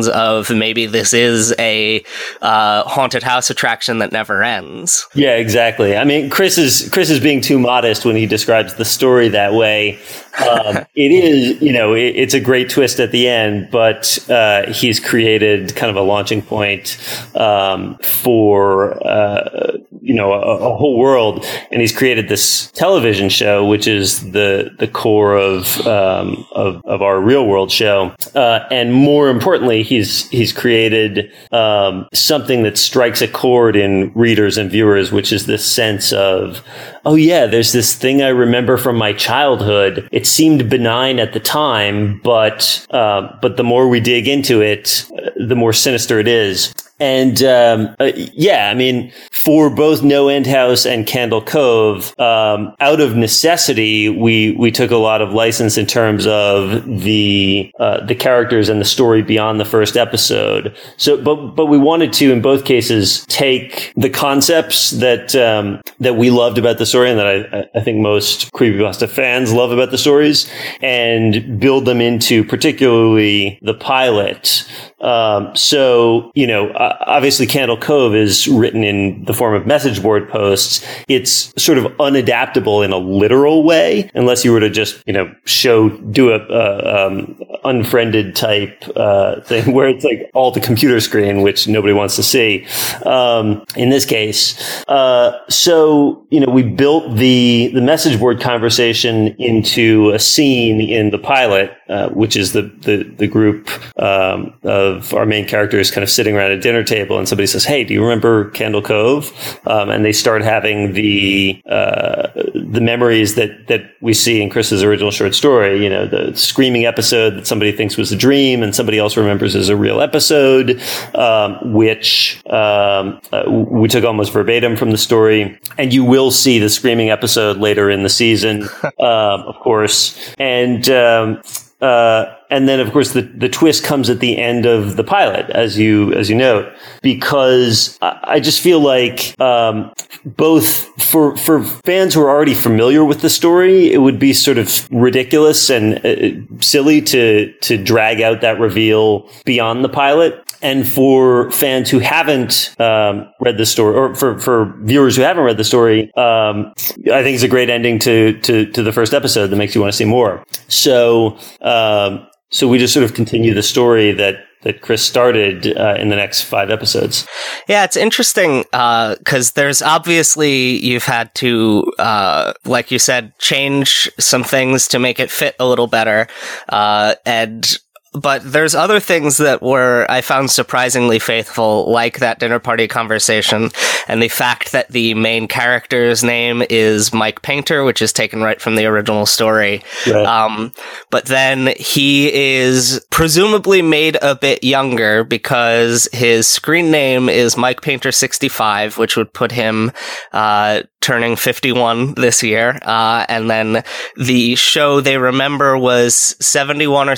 of 0.07 0.49
maybe 0.49 0.85
this 0.85 1.13
is 1.13 1.53
a 1.59 2.03
uh, 2.41 2.83
haunted 2.83 3.23
house 3.23 3.49
attraction 3.49 3.99
that 3.99 4.11
never 4.11 4.43
ends. 4.43 5.07
Yeah, 5.13 5.35
exactly. 5.35 5.95
I 5.95 6.03
mean, 6.03 6.29
Kris 6.29 6.57
is 6.57 6.89
Kris 6.91 7.09
is 7.09 7.19
being 7.19 7.41
too 7.41 7.59
modest 7.59 8.05
when 8.05 8.15
he 8.15 8.25
describes 8.25 8.75
the 8.75 8.85
story 8.85 9.29
that 9.29 9.53
way. 9.53 9.99
Um, 10.37 10.85
it 10.95 11.11
is, 11.11 11.61
you 11.61 11.73
know, 11.73 11.93
it, 11.93 12.15
it's 12.15 12.33
a 12.33 12.39
great 12.39 12.69
twist 12.69 12.99
at 12.99 13.11
the 13.11 13.27
end, 13.27 13.69
but 13.71 14.19
uh, 14.29 14.71
he's 14.71 14.99
created 14.99 15.75
kind 15.75 15.89
of 15.89 15.95
a 15.95 16.01
launching 16.01 16.41
point 16.41 16.97
um, 17.35 17.97
for 17.99 19.01
uh, 19.05 19.77
you 20.01 20.13
know 20.13 20.33
a, 20.33 20.57
a, 20.57 20.75
whole 20.75 20.97
world, 20.97 21.43
and 21.71 21.81
he's 21.81 21.95
created 21.95 22.29
this 22.29 22.71
television 22.71 23.29
show, 23.29 23.65
which 23.65 23.87
is 23.87 24.31
the 24.31 24.75
the 24.77 24.87
core 24.87 25.35
of 25.35 25.85
um, 25.87 26.45
of, 26.51 26.81
of 26.85 27.01
our 27.01 27.19
real 27.19 27.47
world 27.47 27.71
show, 27.71 28.13
uh, 28.35 28.67
and 28.69 28.93
more 28.93 29.29
importantly, 29.29 29.81
he's 29.81 30.29
he's 30.29 30.53
created 30.53 31.31
um, 31.51 32.07
something 32.13 32.63
that 32.63 32.77
strikes 32.77 33.21
a 33.21 33.27
chord 33.27 33.75
in 33.75 34.11
readers 34.13 34.57
and 34.57 34.69
viewers, 34.69 35.11
which 35.11 35.31
is 35.31 35.47
this 35.47 35.65
sense 35.65 36.13
of 36.13 36.63
oh 37.07 37.15
yeah, 37.15 37.45
there's 37.45 37.71
this 37.71 37.95
thing 37.95 38.21
I 38.21 38.27
remember 38.27 38.77
from 38.77 38.97
my 38.97 39.13
childhood. 39.13 40.07
It 40.11 40.26
seemed 40.27 40.69
benign 40.69 41.19
at 41.19 41.33
the 41.33 41.39
time, 41.39 42.19
but 42.23 42.85
uh, 42.91 43.35
but 43.41 43.57
the 43.57 43.63
more 43.63 43.87
we 43.87 43.99
dig 43.99 44.27
into 44.27 44.61
it, 44.61 45.05
the 45.35 45.55
more 45.55 45.73
sinister 45.73 46.19
it 46.19 46.27
is. 46.27 46.73
And 46.99 47.43
um, 47.43 47.95
uh, 47.99 48.11
yeah, 48.15 48.69
I 48.71 48.73
mean, 48.73 49.11
for 49.31 49.69
both 49.69 50.01
No 50.01 50.29
End 50.29 50.47
House 50.47 50.85
and 50.85 51.05
Candle 51.05 51.43
Cove, 51.43 52.17
um, 52.19 52.75
out 52.79 52.99
of 52.99 53.15
necessity, 53.15 54.09
we 54.09 54.51
we 54.53 54.71
took 54.71 54.89
a 54.89 54.97
lot 54.97 55.21
of 55.21 55.31
license 55.31 55.77
in 55.77 55.85
terms 55.85 56.25
of 56.25 56.85
the 56.85 57.71
uh, 57.79 58.03
the 58.05 58.15
characters 58.15 58.67
and 58.67 58.81
the 58.81 58.85
story 58.85 59.21
beyond 59.21 59.59
the 59.59 59.65
first 59.65 59.95
episode. 59.95 60.75
So, 60.97 61.21
but 61.21 61.35
but 61.55 61.67
we 61.67 61.77
wanted 61.77 62.13
to, 62.13 62.31
in 62.31 62.41
both 62.41 62.65
cases, 62.65 63.25
take 63.27 63.93
the 63.95 64.09
concepts 64.09 64.91
that 64.91 65.35
um, 65.35 65.81
that 65.99 66.15
we 66.15 66.31
loved 66.31 66.57
about 66.57 66.79
the 66.79 66.85
story 66.87 67.11
and 67.11 67.19
that 67.19 67.27
I, 67.27 67.77
I 67.77 67.81
think 67.81 67.99
most 67.99 68.51
creepypasta 68.53 69.07
fans 69.07 69.53
love 69.53 69.71
about 69.71 69.91
the 69.91 69.99
stories, 69.99 70.49
and 70.81 71.59
build 71.59 71.85
them 71.85 72.01
into 72.01 72.43
particularly 72.43 73.59
the 73.61 73.75
pilot. 73.75 74.67
Um, 74.99 75.55
so 75.55 76.31
you 76.33 76.47
know 76.47 76.71
uh, 76.87 76.95
obviously 77.07 77.45
Candle 77.45 77.77
Cove 77.77 78.15
is 78.15 78.47
written 78.47 78.83
in 78.83 79.23
the 79.25 79.33
form 79.33 79.53
of 79.53 79.67
message 79.67 80.01
board 80.01 80.29
posts. 80.29 80.85
It's 81.07 81.53
sort 81.61 81.77
of 81.77 81.85
unadaptable 81.97 82.83
in 82.85 82.91
a 82.91 82.97
literal 82.97 83.63
way, 83.63 84.09
unless 84.13 84.45
you 84.45 84.51
were 84.51 84.59
to 84.59 84.69
just, 84.69 85.01
you 85.05 85.13
know, 85.13 85.33
show, 85.45 85.89
do 85.89 86.31
a, 86.31 86.37
uh, 86.37 87.09
um, 87.09 87.39
unfriended 87.65 88.35
type, 88.35 88.83
uh, 88.95 89.41
thing 89.41 89.73
where 89.73 89.89
it's 89.89 90.05
like 90.05 90.29
all 90.33 90.51
the 90.51 90.61
computer 90.61 90.99
screen, 90.99 91.41
which 91.41 91.67
nobody 91.67 91.93
wants 91.93 92.15
to 92.15 92.23
see. 92.23 92.65
Um, 93.05 93.65
in 93.75 93.89
this 93.89 94.05
case, 94.05 94.83
uh, 94.87 95.37
so, 95.49 96.25
you 96.29 96.39
know, 96.39 96.51
we 96.51 96.63
built 96.63 97.15
the, 97.15 97.69
the 97.73 97.81
message 97.81 98.19
board 98.19 98.39
conversation 98.39 99.35
into 99.39 100.11
a 100.11 100.19
scene 100.19 100.79
in 100.79 101.09
the 101.09 101.17
pilot, 101.17 101.71
uh, 101.89 102.09
which 102.09 102.37
is 102.37 102.53
the, 102.53 102.61
the, 102.61 103.03
the 103.17 103.27
group, 103.27 103.69
um, 104.01 104.53
of 104.63 105.13
our 105.13 105.25
main 105.25 105.45
characters 105.47 105.91
kind 105.91 106.03
of 106.03 106.09
sitting 106.09 106.35
around 106.35 106.51
a 106.51 106.59
dinner 106.59 106.76
table 106.83 107.17
and 107.17 107.27
somebody 107.27 107.47
says, 107.47 107.65
Hey, 107.65 107.83
do 107.83 107.93
you 107.93 108.01
remember 108.01 108.49
Candle 108.51 108.81
Cove? 108.81 109.31
Um, 109.65 109.89
and 109.89 110.03
they 110.03 110.13
start 110.13 110.41
having 110.41 110.93
the, 110.93 111.61
uh, 111.69 112.29
the 112.53 112.81
memories 112.81 113.35
that, 113.35 113.67
that 113.67 113.81
we 114.01 114.13
see 114.13 114.41
in 114.41 114.49
Kris's 114.49 114.83
original 114.83 115.11
short 115.11 115.35
story, 115.35 115.83
you 115.83 115.89
know, 115.89 116.05
the 116.05 116.35
screaming 116.35 116.85
episode 116.85 117.35
that 117.35 117.47
somebody 117.47 117.71
thinks 117.71 117.97
was 117.97 118.11
a 118.11 118.15
dream 118.15 118.63
and 118.63 118.75
somebody 118.75 118.99
else 118.99 119.17
remembers 119.17 119.55
as 119.55 119.69
a 119.69 119.75
real 119.75 120.01
episode, 120.01 120.81
um, 121.15 121.57
which, 121.73 122.41
um, 122.47 123.19
uh, 123.31 123.43
we 123.47 123.87
took 123.87 124.03
almost 124.03 124.31
verbatim 124.31 124.75
from 124.75 124.91
the 124.91 124.97
story. 124.97 125.59
And 125.77 125.93
you 125.93 126.03
will 126.03 126.31
see 126.31 126.59
the 126.59 126.69
screaming 126.69 127.09
episode 127.09 127.57
later 127.57 127.89
in 127.89 128.03
the 128.03 128.09
season, 128.09 128.63
um, 128.83 129.41
of 129.41 129.55
course. 129.59 130.17
And, 130.37 130.89
um, 130.89 131.41
uh, 131.81 132.25
and 132.49 132.67
then 132.67 132.79
of 132.79 132.91
course 132.91 133.13
the, 133.13 133.21
the 133.21 133.49
twist 133.49 133.83
comes 133.83 134.09
at 134.09 134.19
the 134.19 134.37
end 134.37 134.65
of 134.65 134.95
the 134.95 135.03
pilot, 135.03 135.49
as 135.51 135.77
you 135.77 136.13
as 136.13 136.29
you 136.29 136.35
note, 136.35 136.71
because 137.01 137.97
I, 138.01 138.19
I 138.23 138.39
just 138.39 138.61
feel 138.61 138.79
like 138.79 139.39
um, 139.39 139.93
both 140.25 140.85
for 141.01 141.37
for 141.37 141.63
fans 141.63 142.13
who 142.13 142.21
are 142.21 142.29
already 142.29 142.55
familiar 142.55 143.05
with 143.05 143.21
the 143.21 143.29
story, 143.29 143.91
it 143.91 143.99
would 143.99 144.19
be 144.19 144.33
sort 144.33 144.57
of 144.57 144.91
ridiculous 144.91 145.69
and 145.69 146.03
uh, 146.05 146.61
silly 146.61 147.01
to 147.01 147.53
to 147.61 147.77
drag 147.77 148.21
out 148.21 148.41
that 148.41 148.59
reveal 148.59 149.29
beyond 149.45 149.83
the 149.83 149.89
pilot. 149.89 150.43
And 150.61 150.87
for 150.87 151.51
fans 151.51 151.89
who 151.89 151.99
haven't 151.99 152.75
um, 152.79 153.29
read 153.39 153.57
the 153.57 153.65
story, 153.65 153.95
or 153.95 154.15
for, 154.15 154.39
for 154.39 154.73
viewers 154.81 155.15
who 155.15 155.21
haven't 155.21 155.43
read 155.43 155.57
the 155.57 155.63
story, 155.63 156.11
um, 156.15 156.73
I 157.11 157.23
think 157.23 157.35
it's 157.35 157.43
a 157.43 157.47
great 157.47 157.69
ending 157.69 157.99
to, 157.99 158.39
to, 158.41 158.65
to 158.71 158.83
the 158.83 158.91
first 158.91 159.13
episode 159.13 159.47
that 159.47 159.55
makes 159.55 159.75
you 159.75 159.81
want 159.81 159.93
to 159.93 159.97
see 159.97 160.05
more. 160.05 160.43
So, 160.67 161.37
um, 161.61 162.27
so 162.49 162.67
we 162.67 162.77
just 162.77 162.93
sort 162.93 163.03
of 163.03 163.13
continue 163.13 163.53
the 163.53 163.63
story 163.63 164.11
that 164.13 164.37
that 164.63 164.81
Kris 164.81 165.03
started 165.03 165.77
uh, 165.77 165.95
in 165.99 166.09
the 166.09 166.15
next 166.15 166.41
five 166.41 166.69
episodes. 166.69 167.27
Yeah, 167.67 167.83
it's 167.83 167.95
interesting 167.95 168.63
because 168.63 169.49
uh, 169.49 169.53
there's 169.55 169.81
obviously 169.81 170.77
you've 170.77 171.03
had 171.05 171.33
to, 171.35 171.89
uh, 171.99 172.53
like 172.65 172.91
you 172.91 172.99
said, 172.99 173.37
change 173.37 174.09
some 174.19 174.43
things 174.43 174.87
to 174.89 174.99
make 174.99 175.19
it 175.19 175.29
fit 175.29 175.55
a 175.59 175.67
little 175.67 175.87
better, 175.87 176.27
uh, 176.69 177.15
and 177.25 177.77
but 178.21 178.41
there's 178.43 178.75
other 178.75 178.99
things 178.99 179.37
that 179.37 179.61
were 179.61 180.05
I 180.09 180.21
found 180.21 180.51
surprisingly 180.51 181.19
faithful, 181.19 181.89
like 181.89 182.19
that 182.19 182.39
dinner 182.39 182.59
party 182.59 182.87
conversation, 182.87 183.69
and 184.07 184.21
the 184.21 184.29
fact 184.29 184.71
that 184.71 184.89
the 184.89 185.13
main 185.13 185.47
character's 185.47 186.23
name 186.23 186.63
is 186.69 187.13
Mike 187.13 187.41
Painter, 187.41 187.83
which 187.83 188.01
is 188.01 188.13
taken 188.13 188.41
right 188.41 188.61
from 188.61 188.75
the 188.75 188.85
original 188.85 189.25
story. 189.25 189.83
Right. 190.05 190.25
Um, 190.25 190.71
but 191.09 191.25
then 191.25 191.73
he 191.77 192.33
is 192.33 193.05
presumably 193.09 193.81
made 193.81 194.17
a 194.21 194.35
bit 194.35 194.63
younger 194.63 195.23
because 195.23 196.07
his 196.11 196.47
screen 196.47 196.91
name 196.91 197.29
is 197.29 197.57
Mike 197.57 197.81
Painter 197.81 198.11
sixty 198.11 198.49
five, 198.49 198.97
which 198.97 199.15
would 199.15 199.33
put 199.33 199.51
him 199.51 199.91
uh, 200.33 200.83
turning 201.07 201.37
51 201.37 202.15
this 202.15 202.43
year. 202.43 202.79
Uh, 202.81 203.25
and 203.29 203.49
then 203.49 203.83
the 204.17 204.55
show 204.55 204.99
they 204.99 205.17
remember 205.17 205.77
was 205.77 206.35
71 206.41 207.07
or 207.07 207.15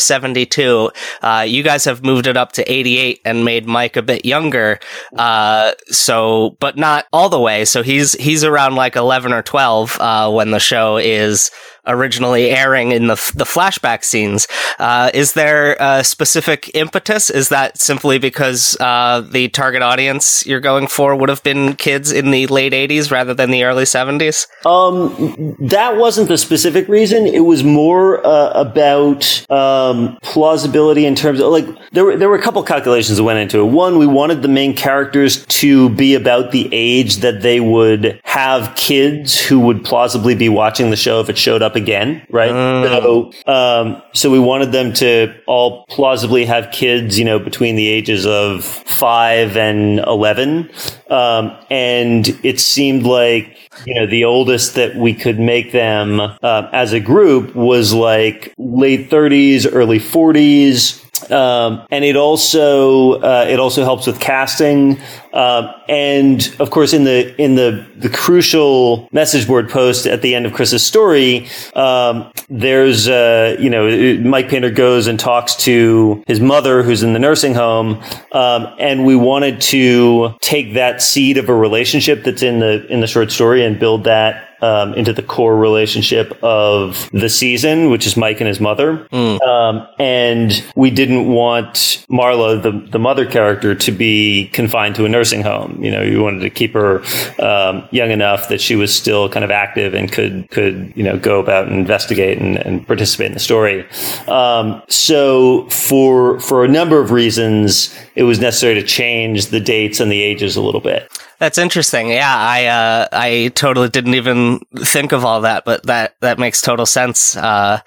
72. 0.96 1.26
Uh, 1.26 1.42
you 1.42 1.64
guys 1.64 1.86
have 1.86 2.04
moved 2.04 2.28
it 2.28 2.38
up 2.38 2.52
to 2.54 2.72
88 2.72 3.22
and 3.26 3.46
made 3.46 3.66
Mike 3.66 3.96
a 3.96 4.02
bit 4.02 4.26
younger. 4.26 4.80
Uh, 5.16 5.74
so, 5.88 6.58
but 6.60 6.78
not 6.78 7.06
all 7.12 7.30
the 7.30 7.40
way. 7.40 7.66
So 7.66 7.84
he's, 7.84 8.14
he's 8.14 8.44
around 8.44 8.76
like 8.76 8.96
11 8.96 9.34
or 9.34 9.42
12, 9.42 10.00
uh, 10.00 10.32
when 10.32 10.52
the 10.52 10.60
show 10.60 10.98
is, 10.98 11.52
originally 11.86 12.50
airing 12.50 12.92
in 12.92 13.08
the 13.08 13.16
the 13.36 13.46
flashback 13.46 14.04
scenes. 14.04 14.48
Uh, 14.78 15.12
is 15.14 15.34
there 15.34 15.76
a 15.80 16.04
specific 16.04 16.72
impetus? 16.74 17.30
Is 17.30 17.50
that 17.50 17.78
simply 17.78 18.18
because 18.18 18.78
uh, 18.80 19.22
the 19.22 19.50
target 19.50 19.82
audience 19.82 20.46
you're 20.46 20.60
going 20.60 20.88
for 20.88 21.16
would 21.16 21.30
have 21.30 21.44
been 21.44 21.76
kids 21.76 22.12
in 22.12 22.32
the 22.32 22.48
late 22.48 22.74
'80s 22.74 23.12
rather 23.12 23.34
than 23.34 23.52
the 23.52 23.64
early 23.64 23.84
'70s? 23.84 24.48
Um, 24.66 25.56
that 25.60 25.98
wasn't 25.98 26.28
the 26.28 26.38
specific 26.38 26.88
reason. 26.88 27.26
It 27.26 27.42
was 27.46 27.64
more 27.64 28.26
uh, 28.26 28.52
about 28.52 29.50
um, 29.50 30.18
plausibility 30.22 31.06
in 31.06 31.16
terms 31.16 31.40
of 31.40 31.52
like 31.52 31.66
there 31.92 32.06
were 32.06 32.18
there 32.18 32.30
were 32.30 32.38
a 32.38 32.42
couple 32.42 32.62
calculations 32.64 33.18
that 33.18 33.24
went 33.24 33.40
into 33.40 33.60
it. 33.60 33.72
One, 33.72 33.98
we 33.98 34.08
wanted 34.08 34.42
the 34.42 34.48
main 34.48 34.76
characters 34.76 35.46
to 35.46 35.90
be 35.90 36.16
about 36.16 36.52
the 36.52 36.70
age 36.72 37.18
that 37.18 37.42
they 37.42 37.60
would 37.60 38.20
have 38.24 38.76
kids 38.76 39.40
who 39.40 39.60
would 39.62 39.84
plausibly 39.84 40.36
be 40.36 40.50
watching 40.50 40.90
the 40.90 40.96
show 40.96 41.20
if 41.20 41.30
it 41.30 41.38
showed 41.38 41.62
up 41.62 41.69
again, 41.76 42.26
right? 42.30 42.52
Uh. 42.52 43.02
So, 43.02 43.32
um, 43.46 44.02
so 44.14 44.32
we 44.32 44.40
wanted 44.40 44.72
them 44.72 44.94
to 44.94 45.34
all 45.48 45.86
plausibly 45.90 46.46
have 46.46 46.72
kids, 46.72 47.18
you 47.18 47.26
know, 47.26 47.40
between 47.40 47.76
the 47.76 47.88
ages 47.88 48.26
of 48.26 48.64
five 48.64 49.58
and 49.58 50.00
11. 50.00 50.70
Um, 51.10 51.58
and 51.70 52.28
it 52.44 52.60
seemed 52.60 53.04
like, 53.04 53.58
you 53.86 53.96
know, 53.96 54.06
the 54.06 54.26
oldest 54.26 54.76
that 54.76 54.96
we 54.96 55.14
could 55.14 55.40
make 55.40 55.72
them 55.72 56.20
uh, 56.20 56.70
as 56.74 56.94
a 56.94 57.00
group 57.00 57.56
was 57.56 57.94
like 57.94 58.54
late 58.58 59.10
30s, 59.10 59.68
early 59.72 60.00
40s. 60.00 61.06
Um, 61.30 61.86
and 61.92 62.06
it 62.06 62.16
also 62.16 63.14
uh, 63.22 63.46
it 63.50 63.60
also 63.60 63.84
helps 63.84 64.08
with 64.08 64.20
casting, 64.20 65.00
uh, 65.34 65.74
and 65.88 66.56
of 66.60 66.72
course 66.72 66.94
in 66.94 67.04
the 67.04 67.36
in 67.42 67.56
the 67.56 67.86
the 67.98 68.10
crucial 68.10 69.08
message 69.12 69.48
board 69.48 69.70
post 69.70 70.06
at 70.06 70.22
the 70.22 70.36
end 70.36 70.46
of 70.46 70.54
Kris's 70.54 70.84
story, 70.84 71.48
um, 71.76 72.32
there's 72.50 73.08
uh, 73.08 73.58
you 73.60 73.70
know 73.70 74.18
Mike 74.20 74.50
Painter 74.50 74.72
goes 74.72 75.08
and 75.08 75.20
talks 75.20 75.56
to 75.58 76.24
his 76.28 76.40
mother 76.40 76.84
who's 76.84 77.04
in 77.04 77.14
the 77.14 77.20
nursing 77.20 77.54
home, 77.54 78.02
um, 78.32 78.68
and 78.80 79.06
we 79.06 79.16
wanted 79.16 79.62
to 79.62 80.36
take 80.42 80.74
that 80.74 81.02
seed 81.02 81.38
of 81.38 81.50
a 81.50 81.56
relationship 81.56 82.24
that's 82.24 82.44
in 82.44 82.60
the 82.60 82.86
in 82.88 83.00
the 83.02 83.08
short 83.08 83.32
story 83.32 83.64
and 83.64 83.80
build 83.80 84.04
that 84.06 84.49
um, 84.62 84.94
into 84.94 85.14
the 85.14 85.24
core 85.24 85.58
relationship 85.58 86.38
of 86.44 87.10
the 87.12 87.30
season, 87.30 87.90
which 87.90 88.06
is 88.06 88.18
Mike 88.18 88.40
and 88.42 88.48
his 88.48 88.60
mother. 88.60 89.08
Mm. 89.12 89.42
Um, 89.42 89.88
and 90.00 90.64
we 90.76 90.92
didn't 90.92 91.28
want 91.28 92.06
Marla, 92.10 92.62
the, 92.62 92.72
the 92.92 93.00
mother 93.00 93.26
character, 93.26 93.76
to 93.76 93.92
be 93.92 94.50
confined 94.54 94.96
to 94.96 95.06
a 95.06 95.10
nursing 95.10 95.42
home. 95.42 95.82
You 95.84 95.92
know, 95.92 96.02
you 96.02 96.22
wanted 96.22 96.42
to 96.42 96.50
keep 96.50 96.74
her 96.74 97.04
um, 97.40 97.88
young 97.92 98.12
enough 98.12 98.50
that 98.50 98.62
she 98.62 98.76
was 98.76 98.94
still 98.94 99.30
kind 99.30 99.44
of 99.44 99.52
active 99.52 99.94
and 99.94 100.12
could 100.12 100.50
could 100.50 100.92
you 100.96 101.04
know 101.04 101.18
go 101.18 101.40
about 101.40 101.68
and 101.68 101.76
investigate 101.76 102.38
and, 102.38 102.58
and 102.58 102.86
participate 102.86 103.28
in 103.28 103.34
the 103.34 103.40
story. 103.40 103.86
Um, 104.28 104.82
so 104.88 105.68
for 105.70 106.40
for 106.40 106.64
a 106.64 106.68
number 106.68 107.00
of 107.00 107.12
reasons, 107.12 107.96
it 108.20 108.24
was 108.24 108.42
necessary 108.42 108.74
to 108.74 108.84
change 108.84 109.46
the 109.46 109.62
dates 109.62 110.02
and 110.02 110.12
the 110.12 110.22
ages 110.22 110.58
a 110.58 110.62
little 110.62 110.82
bit. 110.82 111.10
That's 111.38 111.58
interesting. 111.58 112.10
Yeah, 112.10 112.36
I 112.36 112.66
uh, 112.66 113.08
I 113.14 113.52
totally 113.56 113.88
didn't 113.88 114.16
even 114.16 114.60
think 114.76 115.14
of 115.14 115.24
all 115.24 115.40
that, 115.42 115.64
but 115.64 115.86
that 115.86 116.16
that 116.20 116.38
makes 116.38 116.62
total 116.62 116.86
sense. 116.86 117.38
Uh, 117.38 117.80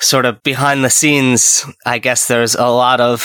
sort 0.00 0.26
of 0.26 0.42
behind 0.42 0.84
the 0.84 0.90
scenes, 0.90 1.64
I 1.86 1.98
guess 1.98 2.26
there's 2.26 2.56
a 2.56 2.66
lot 2.66 3.00
of 3.00 3.22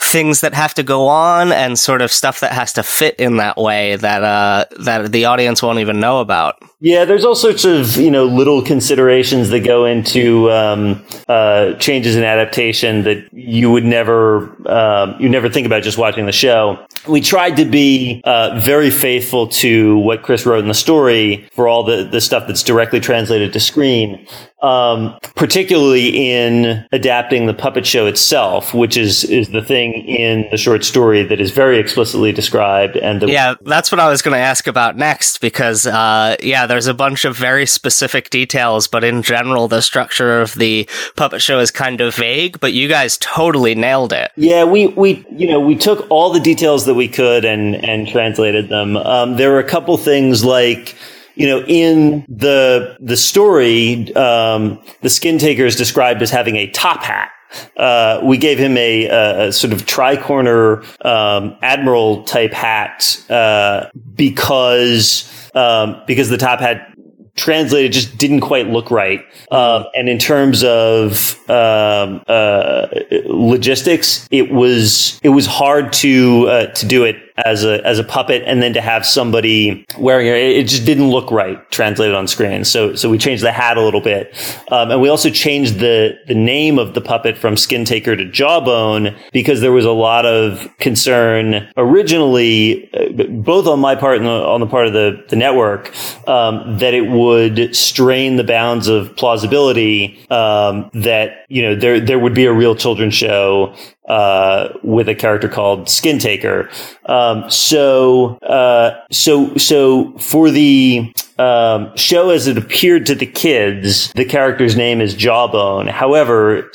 things 0.00 0.42
that 0.42 0.54
have 0.54 0.74
to 0.74 0.84
go 0.84 1.08
on 1.08 1.50
and 1.50 1.76
sort 1.76 2.02
of 2.02 2.12
stuff 2.12 2.38
that 2.38 2.52
has 2.52 2.72
to 2.74 2.84
fit 2.84 3.16
in 3.16 3.38
that 3.38 3.56
way 3.56 3.96
that 3.96 4.22
uh, 4.22 4.64
that 4.78 5.10
the 5.10 5.24
audience 5.24 5.60
won't 5.60 5.80
even 5.80 5.98
know 5.98 6.20
about. 6.20 6.54
Yeah, 6.80 7.06
there's 7.06 7.24
all 7.24 7.34
sorts 7.34 7.64
of 7.64 7.96
you 7.96 8.10
know 8.10 8.26
little 8.26 8.60
considerations 8.60 9.48
that 9.48 9.60
go 9.60 9.86
into 9.86 10.50
um, 10.50 11.02
uh, 11.26 11.72
changes 11.74 12.16
in 12.16 12.22
adaptation 12.22 13.02
that 13.04 13.32
you 13.32 13.70
would 13.70 13.84
never 13.84 14.54
um, 14.70 15.16
you 15.18 15.28
never 15.30 15.48
think 15.48 15.66
about 15.66 15.82
just 15.82 15.96
watching 15.96 16.26
the 16.26 16.32
show. 16.32 16.84
We 17.08 17.22
tried 17.22 17.56
to 17.56 17.64
be 17.64 18.20
uh, 18.24 18.60
very 18.62 18.90
faithful 18.90 19.48
to 19.48 19.96
what 19.98 20.22
Kris 20.22 20.44
wrote 20.44 20.58
in 20.58 20.68
the 20.68 20.74
story 20.74 21.48
for 21.52 21.66
all 21.66 21.82
the 21.82 22.04
the 22.04 22.20
stuff 22.20 22.46
that's 22.46 22.62
directly 22.62 23.00
translated 23.00 23.54
to 23.54 23.60
screen 23.60 24.26
um, 24.62 25.18
particularly 25.34 26.30
in 26.30 26.86
adapting 26.90 27.46
the 27.46 27.52
puppet 27.54 27.86
show 27.86 28.06
itself, 28.06 28.72
which 28.72 28.96
is 28.96 29.22
is 29.24 29.50
the 29.50 29.62
thing 29.62 29.92
in 30.08 30.46
the 30.50 30.56
short 30.56 30.84
story 30.84 31.22
that 31.24 31.40
is 31.40 31.50
very 31.50 31.78
explicitly 31.78 32.32
described. 32.32 32.96
And 32.96 33.20
the- 33.20 33.30
yeah, 33.30 33.54
that's 33.62 33.92
what 33.92 34.00
I 34.00 34.08
was 34.08 34.22
going 34.22 34.34
to 34.34 34.40
ask 34.40 34.66
about 34.66 34.96
next, 34.96 35.40
because 35.40 35.86
uh, 35.86 36.36
yeah, 36.42 36.65
there's 36.66 36.86
a 36.86 36.94
bunch 36.94 37.24
of 37.24 37.36
very 37.36 37.66
specific 37.66 38.30
details, 38.30 38.88
but 38.88 39.04
in 39.04 39.22
general, 39.22 39.68
the 39.68 39.82
structure 39.82 40.40
of 40.40 40.54
the 40.54 40.88
puppet 41.16 41.42
show 41.42 41.58
is 41.60 41.70
kind 41.70 42.00
of 42.00 42.14
vague. 42.14 42.60
But 42.60 42.72
you 42.72 42.88
guys 42.88 43.18
totally 43.18 43.74
nailed 43.74 44.12
it. 44.12 44.32
Yeah, 44.36 44.64
we 44.64 44.88
we 44.88 45.24
you 45.30 45.48
know 45.48 45.60
we 45.60 45.76
took 45.76 46.06
all 46.10 46.30
the 46.30 46.40
details 46.40 46.86
that 46.86 46.94
we 46.94 47.08
could 47.08 47.44
and 47.44 47.76
and 47.76 48.08
translated 48.08 48.68
them. 48.68 48.96
Um, 48.96 49.36
there 49.36 49.50
were 49.50 49.60
a 49.60 49.68
couple 49.68 49.96
things 49.96 50.44
like 50.44 50.96
you 51.36 51.46
know, 51.46 51.62
in 51.66 52.24
the 52.28 52.96
the 52.98 53.16
story, 53.16 54.12
um, 54.14 54.82
the 55.02 55.10
skin 55.10 55.38
taker 55.38 55.64
is 55.64 55.76
described 55.76 56.22
as 56.22 56.30
having 56.30 56.56
a 56.56 56.66
top 56.70 57.02
hat. 57.02 57.30
Uh, 57.76 58.20
we 58.24 58.38
gave 58.38 58.58
him 58.58 58.76
a, 58.76 59.06
a, 59.06 59.52
sort 59.52 59.72
of 59.72 59.86
tri-corner 59.86 60.82
um, 61.02 61.56
admiral 61.62 62.24
type 62.24 62.52
hat 62.52 63.22
uh, 63.30 63.86
because 64.14 65.30
um, 65.56 66.02
because 66.06 66.28
the 66.28 66.38
top 66.38 66.60
hat 66.60 66.92
translated 67.34 67.92
just 67.92 68.16
didn't 68.18 68.40
quite 68.40 68.68
look 68.68 68.90
right. 68.90 69.20
Um, 69.50 69.84
and 69.94 70.08
in 70.08 70.18
terms 70.18 70.64
of 70.64 71.36
um, 71.50 72.22
uh, 72.26 72.86
logistics, 73.24 74.26
it 74.30 74.50
was 74.50 75.20
it 75.22 75.30
was 75.30 75.46
hard 75.46 75.92
to 75.94 76.48
uh, 76.48 76.66
to 76.66 76.86
do 76.86 77.04
it 77.04 77.16
as 77.44 77.64
a 77.64 77.84
as 77.86 77.98
a 77.98 78.04
puppet 78.04 78.42
and 78.46 78.62
then 78.62 78.72
to 78.72 78.80
have 78.80 79.04
somebody 79.04 79.84
wearing 79.98 80.26
it 80.26 80.36
it 80.36 80.68
just 80.68 80.86
didn't 80.86 81.10
look 81.10 81.30
right 81.30 81.70
translated 81.70 82.14
on 82.14 82.26
screen. 82.26 82.64
So 82.64 82.94
so 82.94 83.10
we 83.10 83.18
changed 83.18 83.42
the 83.42 83.52
hat 83.52 83.76
a 83.76 83.82
little 83.82 84.00
bit. 84.00 84.34
Um, 84.70 84.90
and 84.90 85.00
we 85.00 85.08
also 85.08 85.30
changed 85.30 85.78
the 85.78 86.18
the 86.26 86.34
name 86.34 86.78
of 86.78 86.94
the 86.94 87.00
puppet 87.00 87.36
from 87.36 87.56
skin 87.56 87.84
taker 87.84 88.16
to 88.16 88.24
jawbone 88.24 89.14
because 89.32 89.60
there 89.60 89.72
was 89.72 89.84
a 89.84 89.92
lot 89.92 90.24
of 90.26 90.68
concern 90.78 91.68
originally 91.76 92.90
uh, 92.94 93.24
both 93.28 93.66
on 93.66 93.80
my 93.80 93.94
part 93.94 94.18
and 94.18 94.26
on 94.26 94.60
the 94.60 94.66
part 94.66 94.86
of 94.86 94.92
the 94.92 95.24
the 95.28 95.36
network 95.36 95.92
um, 96.28 96.78
that 96.78 96.94
it 96.94 97.08
would 97.08 97.74
strain 97.74 98.36
the 98.36 98.44
bounds 98.44 98.88
of 98.88 99.14
plausibility 99.16 100.18
um, 100.30 100.90
that 100.94 101.44
you 101.48 101.62
know 101.62 101.74
there 101.74 102.00
there 102.00 102.18
would 102.18 102.34
be 102.34 102.46
a 102.46 102.52
real 102.52 102.74
children's 102.74 103.14
show 103.14 103.74
uh, 104.08 104.68
with 104.82 105.08
a 105.08 105.14
character 105.14 105.48
called 105.48 105.88
Skin 105.88 106.18
Taker. 106.18 106.70
Um, 107.06 107.48
so, 107.50 108.36
uh, 108.38 109.00
so, 109.10 109.54
so 109.56 110.12
for 110.18 110.50
the 110.50 111.12
um, 111.38 111.94
show 111.96 112.30
as 112.30 112.46
it 112.46 112.56
appeared 112.56 113.06
to 113.06 113.14
the 113.14 113.26
kids, 113.26 114.12
the 114.12 114.24
character's 114.24 114.76
name 114.76 115.00
is 115.00 115.14
Jawbone. 115.14 115.88
However, 115.88 116.70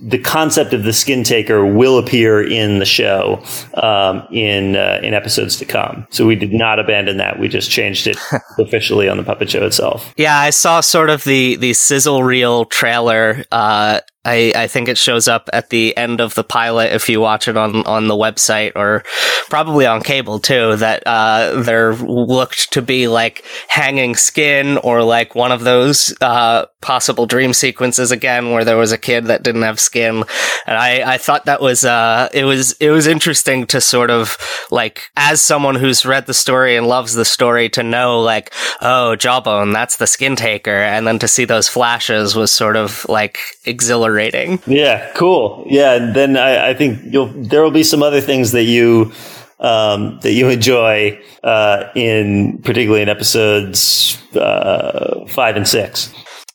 the 0.00 0.18
concept 0.18 0.72
of 0.72 0.84
the 0.84 0.92
Skin 0.92 1.24
Taker 1.24 1.64
will 1.64 1.98
appear 1.98 2.46
in 2.46 2.78
the 2.78 2.84
show 2.84 3.42
um, 3.74 4.26
in 4.30 4.76
uh, 4.76 5.00
in 5.02 5.14
episodes 5.14 5.56
to 5.56 5.64
come. 5.64 6.06
So 6.10 6.26
we 6.26 6.36
did 6.36 6.52
not 6.52 6.78
abandon 6.78 7.16
that. 7.16 7.38
We 7.38 7.48
just 7.48 7.70
changed 7.70 8.06
it 8.06 8.18
officially 8.58 9.08
on 9.08 9.16
the 9.16 9.24
puppet 9.24 9.50
show 9.50 9.64
itself. 9.64 10.12
Yeah, 10.16 10.38
I 10.38 10.50
saw 10.50 10.80
sort 10.80 11.10
of 11.10 11.24
the 11.24 11.56
the 11.56 11.72
sizzle 11.72 12.22
reel 12.22 12.66
trailer. 12.66 13.44
Uh, 13.50 14.00
I, 14.24 14.52
I 14.56 14.66
think 14.68 14.88
it 14.88 14.96
shows 14.96 15.28
up 15.28 15.50
at 15.52 15.68
the 15.68 15.94
end 15.96 16.20
of 16.20 16.34
the 16.34 16.44
pilot 16.44 16.92
if 16.92 17.08
you 17.08 17.20
watch 17.20 17.46
it 17.46 17.56
on, 17.56 17.84
on 17.84 18.08
the 18.08 18.14
website 18.14 18.72
or 18.74 19.04
probably 19.50 19.84
on 19.84 20.00
cable 20.00 20.38
too, 20.38 20.76
that 20.76 21.02
uh, 21.06 21.60
there 21.60 21.94
looked 21.94 22.72
to 22.72 22.80
be 22.80 23.06
like 23.06 23.44
hanging 23.68 24.16
skin 24.16 24.78
or 24.78 25.02
like 25.02 25.34
one 25.34 25.52
of 25.52 25.64
those 25.64 26.14
uh, 26.22 26.64
possible 26.80 27.26
dream 27.26 27.52
sequences 27.52 28.10
again 28.10 28.50
where 28.50 28.64
there 28.64 28.78
was 28.78 28.92
a 28.92 28.98
kid 28.98 29.26
that 29.26 29.42
didn't 29.42 29.62
have 29.62 29.78
skin. 29.78 30.24
And 30.66 30.78
I, 30.78 31.14
I 31.14 31.18
thought 31.18 31.44
that 31.44 31.60
was 31.60 31.84
uh, 31.84 32.30
it 32.32 32.44
was 32.44 32.72
it 32.80 32.90
was 32.90 33.06
interesting 33.06 33.66
to 33.66 33.80
sort 33.80 34.10
of 34.10 34.38
like 34.70 35.10
as 35.16 35.42
someone 35.42 35.74
who's 35.74 36.06
read 36.06 36.26
the 36.26 36.34
story 36.34 36.76
and 36.76 36.86
loves 36.86 37.12
the 37.12 37.24
story 37.26 37.68
to 37.70 37.82
know 37.82 38.22
like, 38.22 38.54
oh, 38.80 39.16
Jawbone, 39.16 39.72
that's 39.72 39.98
the 39.98 40.06
skin 40.06 40.34
taker, 40.34 40.70
and 40.70 41.06
then 41.06 41.18
to 41.18 41.28
see 41.28 41.44
those 41.44 41.68
flashes 41.68 42.34
was 42.34 42.50
sort 42.50 42.76
of 42.76 43.06
like 43.08 43.38
exhilarating 43.66 44.13
rating. 44.14 44.60
Yeah, 44.66 45.10
cool. 45.14 45.64
Yeah, 45.66 45.94
and 45.94 46.14
then 46.14 46.36
I, 46.36 46.70
I 46.70 46.74
think 46.74 47.00
you'll 47.04 47.26
there 47.26 47.62
will 47.62 47.70
be 47.70 47.84
some 47.84 48.02
other 48.02 48.20
things 48.20 48.52
that 48.52 48.64
you 48.64 49.12
um, 49.60 50.18
that 50.22 50.32
you 50.32 50.48
enjoy 50.48 51.20
uh, 51.42 51.90
in 51.94 52.58
particularly 52.62 53.02
in 53.02 53.08
episodes 53.08 54.18
uh, 54.36 55.26
five 55.28 55.56
and 55.56 55.68
six. 55.68 56.12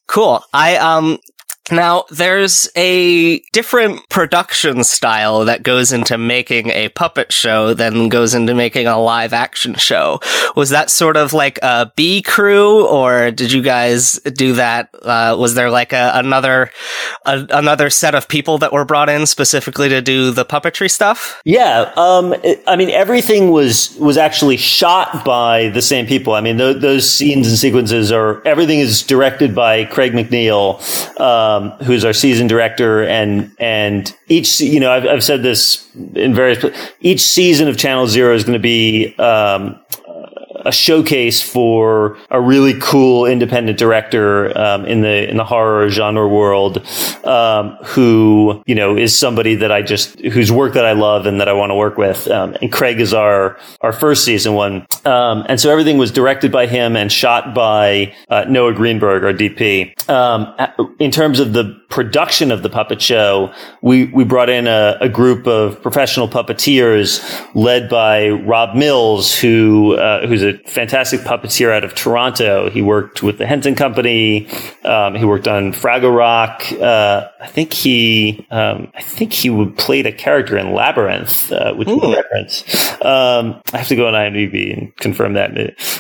Cool. 0.08 0.42
I 0.54 0.78
um 0.78 1.20
now, 1.72 2.06
there's 2.10 2.70
a 2.76 3.40
different 3.52 4.08
production 4.10 4.84
style 4.84 5.46
that 5.46 5.64
goes 5.64 5.92
into 5.92 6.18
making 6.18 6.70
a 6.70 6.90
puppet 6.90 7.32
show 7.32 7.74
than 7.74 8.10
goes 8.10 8.34
into 8.34 8.54
making 8.54 8.88
a 8.88 9.00
live 9.00 9.34
action 9.34 9.76
show. 9.76 10.20
Was 10.56 10.70
that 10.70 10.90
sort 10.90 11.18
of 11.18 11.34
like 11.34 11.60
a 11.62 11.92
B 11.96 12.22
crew, 12.22 12.88
or 12.88 13.32
did 13.32 13.52
you 13.52 13.62
guys 13.62 14.14
do 14.34 14.54
that? 14.54 14.90
Uh, 15.02 15.36
was 15.40 15.56
there 15.56 15.70
like 15.70 15.94
a, 15.94 16.12
another 16.16 16.72
a, 17.26 17.46
another 17.52 17.90
set 17.90 18.16
of 18.16 18.28
people 18.28 18.58
that 18.60 18.72
were 18.72 18.86
brought 18.86 19.10
in 19.10 19.26
specifically 19.26 19.90
to 19.90 20.02
do 20.02 20.32
the 20.32 20.46
puppetry 20.46 20.90
stuff? 20.90 21.42
Yeah, 21.46 21.92
um, 21.98 22.34
it, 22.44 22.64
I 22.68 22.76
mean, 22.76 22.90
everything 22.90 23.52
was 23.52 23.96
was 24.00 24.18
actually 24.18 24.58
shot 24.58 25.26
by 25.26 25.70
the 25.70 25.82
same 25.82 26.06
people. 26.06 26.34
I 26.34 26.42
mean, 26.42 26.58
th- 26.58 26.78
those 26.78 27.10
scenes 27.10 27.48
and 27.48 27.58
sequences 27.58 28.12
are 28.12 28.46
everything 28.48 28.80
is 28.80 29.04
directed 29.04 29.54
by 29.54 29.86
Craig 29.86 30.14
Macneill. 30.14 30.80
Um, 31.20 31.59
um, 31.60 31.72
who's 31.86 32.06
our 32.06 32.14
season 32.14 32.48
director, 32.48 33.04
and 33.04 33.52
and 33.60 34.16
each 34.28 34.60
you 34.62 34.80
know 34.80 34.92
I've, 34.92 35.06
I've 35.06 35.24
said 35.24 35.44
this 35.44 35.88
in 36.16 36.34
various 36.34 36.64
each 37.02 37.22
season 37.22 37.68
of 37.68 37.78
Channel 37.78 38.08
Zero 38.08 38.34
is 38.36 38.44
going 38.44 38.54
to 38.54 38.60
be 38.60 39.16
um, 39.18 39.80
a 40.70 40.72
showcase 40.72 41.42
for 41.42 42.16
a 42.30 42.40
really 42.40 42.80
cool 42.80 43.26
independent 43.26 43.80
director 43.80 44.56
um, 44.56 44.86
in 44.86 45.02
the 45.02 45.28
in 45.28 45.36
the 45.36 45.44
horror 45.44 45.90
genre 45.90 46.28
world, 46.28 46.86
um, 47.26 47.76
who 47.84 48.62
you 48.68 48.76
know 48.76 48.96
is 48.96 49.18
somebody 49.18 49.56
that 49.56 49.72
I 49.72 49.82
just 49.82 50.20
whose 50.20 50.52
work 50.52 50.76
that 50.76 50.86
I 50.86 50.92
love 50.92 51.26
and 51.26 51.42
that 51.42 51.50
I 51.50 51.54
want 51.54 51.72
to 51.72 51.76
work 51.76 51.98
with. 51.98 52.28
Um, 52.28 52.56
and 52.62 52.72
Craig 52.72 53.02
is 53.02 53.16
our 53.16 53.58
our 53.82 53.92
first 53.92 54.24
season 54.24 54.54
one, 54.54 54.86
um, 55.06 55.44
and 55.50 55.60
so 55.60 55.72
everything 55.72 55.98
was 55.98 56.12
directed 56.12 56.52
by 56.52 56.68
him 56.68 56.96
and 56.96 57.12
shot 57.12 57.56
by 57.56 58.14
uh, 58.30 58.46
Noah 58.48 58.74
Greenberg, 58.74 59.24
our 59.24 59.34
DP. 59.34 60.08
Um, 60.08 60.54
in 61.00 61.10
terms 61.10 61.40
of 61.40 61.54
the 61.54 61.80
production 61.90 62.52
of 62.52 62.62
the 62.62 62.70
puppet 62.70 63.02
show, 63.02 63.52
we 63.82 64.06
we 64.06 64.24
brought 64.24 64.50
in 64.50 64.68
a, 64.68 64.98
a 65.02 65.10
group 65.10 65.48
of 65.48 65.82
professional 65.82 66.28
puppeteers 66.28 67.20
led 67.56 67.90
by 67.90 68.30
Rob 68.30 68.76
Mills, 68.76 69.36
who 69.36 69.96
uh, 69.96 70.28
who's 70.28 70.44
a 70.44 70.59
fantastic 70.66 71.22
puppeteer 71.22 71.72
out 71.72 71.84
of 71.84 71.96
Toronto. 71.96 72.70
He 72.70 72.82
worked 72.82 73.24
with 73.24 73.38
the 73.38 73.46
Henson 73.46 73.76
Company. 73.76 74.48
Um, 74.84 75.16
he 75.16 75.26
worked 75.26 75.48
on 75.48 75.72
Fraggle 75.72 76.16
Rock. 76.16 76.64
Uh, 76.74 77.28
I 77.42 77.48
think 77.48 77.74
he 77.74 78.46
um, 78.52 78.92
I 78.96 79.02
think 79.02 79.34
he 79.34 79.50
would 79.50 79.78
played 79.78 80.06
a 80.06 80.12
character 80.12 80.58
in 80.58 80.74
Labyrinth, 80.74 81.52
uh, 81.52 81.74
which 81.74 81.88
is 81.88 82.04
a 82.04 82.10
reference. 82.10 82.92
Um, 83.02 83.62
I 83.74 83.78
have 83.78 83.88
to 83.88 83.96
go 83.96 84.08
on 84.08 84.14
IMDb 84.14 84.78
and 84.78 84.96
confirm 84.98 85.34
that, 85.34 85.54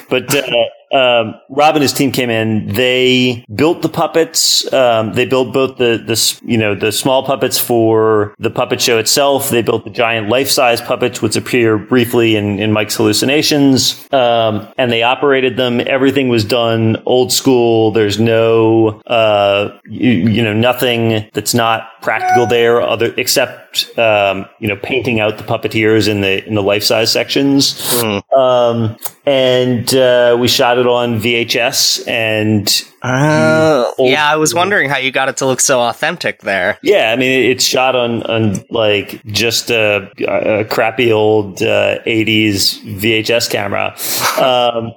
but. 0.09 0.33
Uh, 0.33 0.51
um, 0.91 1.35
Rob 1.49 1.75
and 1.75 1.81
his 1.81 1.93
team 1.93 2.11
came 2.11 2.29
in. 2.29 2.67
They 2.67 3.45
built 3.53 3.81
the 3.81 3.89
puppets. 3.89 4.71
Um, 4.73 5.13
they 5.13 5.25
built 5.25 5.53
both 5.53 5.77
the 5.77 6.01
the 6.03 6.39
you 6.49 6.57
know 6.57 6.75
the 6.75 6.91
small 6.91 7.23
puppets 7.23 7.59
for 7.59 8.33
the 8.39 8.49
puppet 8.49 8.81
show 8.81 8.97
itself. 8.97 9.49
They 9.49 9.61
built 9.61 9.83
the 9.83 9.91
giant 9.91 10.29
life 10.29 10.49
size 10.49 10.81
puppets, 10.81 11.21
which 11.21 11.35
appear 11.35 11.77
briefly 11.77 12.35
in, 12.35 12.59
in 12.59 12.71
Mike's 12.71 12.95
hallucinations. 12.95 14.11
Um, 14.11 14.67
and 14.77 14.91
they 14.91 15.03
operated 15.03 15.57
them. 15.57 15.79
Everything 15.81 16.29
was 16.29 16.43
done 16.43 17.01
old 17.05 17.31
school. 17.31 17.91
There's 17.91 18.19
no 18.19 19.01
uh, 19.07 19.77
you, 19.85 20.11
you 20.11 20.43
know 20.43 20.53
nothing 20.53 21.29
that's 21.33 21.53
not 21.53 22.01
practical 22.01 22.47
there, 22.47 22.81
other 22.81 23.13
except 23.17 23.68
um, 23.97 24.47
you 24.59 24.67
know 24.67 24.75
painting 24.75 25.19
out 25.19 25.37
the 25.37 25.43
puppeteers 25.43 26.07
in 26.07 26.21
the 26.21 26.45
in 26.45 26.55
the 26.55 26.63
life 26.63 26.83
size 26.83 27.11
sections. 27.11 27.73
Mm. 28.01 28.33
Um, 28.33 28.97
and 29.25 29.93
uh, 29.93 30.37
we 30.39 30.47
shot 30.47 30.77
it 30.77 30.87
on 30.87 31.19
VHS 31.19 32.07
and. 32.07 32.83
Uh, 33.01 33.91
yeah, 33.99 34.29
I 34.29 34.35
was 34.35 34.53
wondering 34.53 34.89
how 34.89 34.97
you 34.97 35.11
got 35.11 35.29
it 35.29 35.37
to 35.37 35.45
look 35.45 35.59
so 35.59 35.81
authentic 35.81 36.41
there. 36.41 36.77
Yeah, 36.83 37.11
I 37.11 37.15
mean, 37.15 37.49
it's 37.49 37.63
shot 37.63 37.95
on, 37.95 38.23
on 38.23 38.63
like 38.69 39.23
just 39.25 39.69
a, 39.69 40.11
a 40.27 40.65
crappy 40.65 41.11
old 41.11 41.61
uh, 41.61 41.99
80s 42.05 42.79
VHS 42.99 43.49
camera. 43.49 43.95
Um, 44.39 44.93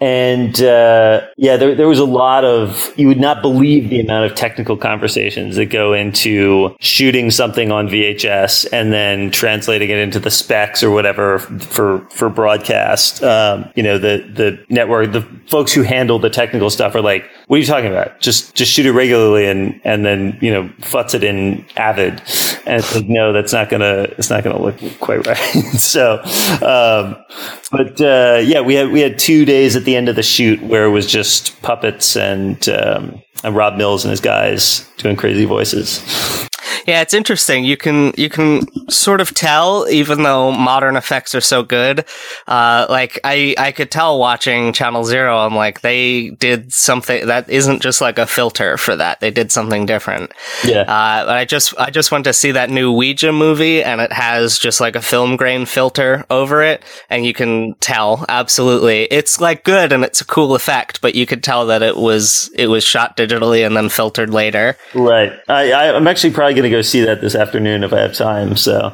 and 0.00 0.60
uh, 0.60 1.26
yeah, 1.36 1.56
there, 1.56 1.74
there 1.74 1.88
was 1.88 1.98
a 1.98 2.04
lot 2.04 2.44
of, 2.44 2.92
you 2.96 3.08
would 3.08 3.20
not 3.20 3.40
believe 3.40 3.90
the 3.90 4.00
amount 4.00 4.30
of 4.30 4.36
technical 4.36 4.76
conversations 4.76 5.56
that 5.56 5.66
go 5.66 5.92
into 5.92 6.76
shooting 6.80 7.30
something 7.30 7.70
on 7.70 7.88
VHS 7.88 8.66
and 8.72 8.92
then 8.92 9.30
translating 9.30 9.90
it 9.90 9.98
into 9.98 10.18
the 10.18 10.30
specs 10.30 10.82
or 10.82 10.90
whatever 10.90 11.38
for, 11.38 12.00
for 12.10 12.28
broadcast. 12.28 13.22
Um, 13.22 13.70
you 13.76 13.82
know, 13.82 13.98
the, 13.98 14.18
the 14.34 14.64
network, 14.68 15.12
the 15.12 15.22
folks 15.48 15.72
who 15.72 15.82
handle 15.82 16.18
the 16.18 16.30
technical 16.30 16.70
stuff 16.70 16.94
are 16.94 17.02
like, 17.02 17.24
what 17.46 17.56
are 17.56 17.60
you 17.60 17.66
talking 17.66 17.90
about? 17.90 18.20
Just, 18.20 18.54
just 18.54 18.72
shoot 18.72 18.86
it 18.86 18.92
regularly 18.92 19.46
and, 19.46 19.80
and 19.84 20.04
then, 20.04 20.38
you 20.40 20.50
know, 20.50 20.68
futz 20.80 21.14
it 21.14 21.22
in 21.22 21.64
Avid. 21.76 22.20
And 22.66 22.80
it's 22.80 22.94
like, 22.94 23.08
no, 23.08 23.32
that's 23.32 23.52
not 23.52 23.68
gonna, 23.68 24.06
it's 24.16 24.30
not 24.30 24.44
gonna 24.44 24.60
look 24.60 24.76
quite 25.00 25.26
right. 25.26 25.36
so, 25.76 26.20
um, 26.62 27.22
but, 27.70 28.00
uh, 28.00 28.40
yeah, 28.42 28.60
we 28.60 28.74
had, 28.74 28.90
we 28.90 29.00
had 29.00 29.18
two 29.18 29.44
days 29.44 29.76
at 29.76 29.84
the 29.84 29.94
end 29.94 30.08
of 30.08 30.16
the 30.16 30.22
shoot 30.22 30.62
where 30.62 30.84
it 30.84 30.90
was 30.90 31.06
just 31.06 31.60
puppets 31.62 32.16
and, 32.16 32.68
um, 32.68 33.22
and 33.42 33.54
Rob 33.54 33.76
Mills 33.76 34.04
and 34.04 34.10
his 34.10 34.20
guys 34.20 34.90
doing 34.96 35.16
crazy 35.16 35.44
voices. 35.44 36.48
Yeah, 36.86 37.00
it's 37.00 37.14
interesting. 37.14 37.64
You 37.64 37.76
can 37.76 38.12
you 38.16 38.28
can 38.28 38.66
sort 38.90 39.20
of 39.20 39.34
tell, 39.34 39.86
even 39.88 40.22
though 40.22 40.52
modern 40.52 40.96
effects 40.96 41.34
are 41.34 41.40
so 41.40 41.62
good. 41.62 42.04
Uh, 42.46 42.86
like 42.88 43.18
I 43.24 43.54
I 43.58 43.72
could 43.72 43.90
tell 43.90 44.18
watching 44.18 44.72
Channel 44.72 45.04
Zero. 45.04 45.38
I'm 45.38 45.54
like 45.54 45.80
they 45.80 46.30
did 46.30 46.72
something 46.72 47.26
that 47.26 47.48
isn't 47.48 47.82
just 47.82 48.00
like 48.00 48.18
a 48.18 48.26
filter 48.26 48.76
for 48.76 48.96
that. 48.96 49.20
They 49.20 49.30
did 49.30 49.50
something 49.52 49.86
different. 49.86 50.32
Yeah. 50.64 50.82
Uh, 50.82 51.26
I 51.28 51.44
just 51.44 51.78
I 51.78 51.90
just 51.90 52.12
went 52.12 52.24
to 52.24 52.32
see 52.32 52.52
that 52.52 52.70
new 52.70 52.92
Ouija 52.92 53.32
movie, 53.32 53.82
and 53.82 54.00
it 54.00 54.12
has 54.12 54.58
just 54.58 54.80
like 54.80 54.96
a 54.96 55.02
film 55.02 55.36
grain 55.36 55.66
filter 55.66 56.24
over 56.30 56.62
it, 56.62 56.82
and 57.10 57.24
you 57.24 57.34
can 57.34 57.74
tell 57.80 58.24
absolutely 58.28 59.04
it's 59.04 59.40
like 59.40 59.64
good 59.64 59.92
and 59.92 60.04
it's 60.04 60.20
a 60.20 60.26
cool 60.26 60.54
effect, 60.54 61.00
but 61.00 61.14
you 61.14 61.26
could 61.26 61.42
tell 61.42 61.66
that 61.66 61.82
it 61.82 61.96
was 61.96 62.50
it 62.54 62.66
was 62.68 62.84
shot 62.84 63.16
digitally 63.16 63.66
and 63.66 63.76
then 63.76 63.88
filtered 63.88 64.30
later. 64.30 64.76
Right. 64.94 65.32
I, 65.48 65.72
I 65.72 65.96
I'm 65.96 66.06
actually 66.06 66.32
probably 66.32 66.53
going 66.54 66.64
to 66.64 66.70
go 66.70 66.82
see 66.82 67.00
that 67.02 67.20
this 67.20 67.34
afternoon 67.34 67.84
if 67.84 67.92
I 67.92 68.00
have 68.00 68.14
time. 68.14 68.56
So 68.56 68.86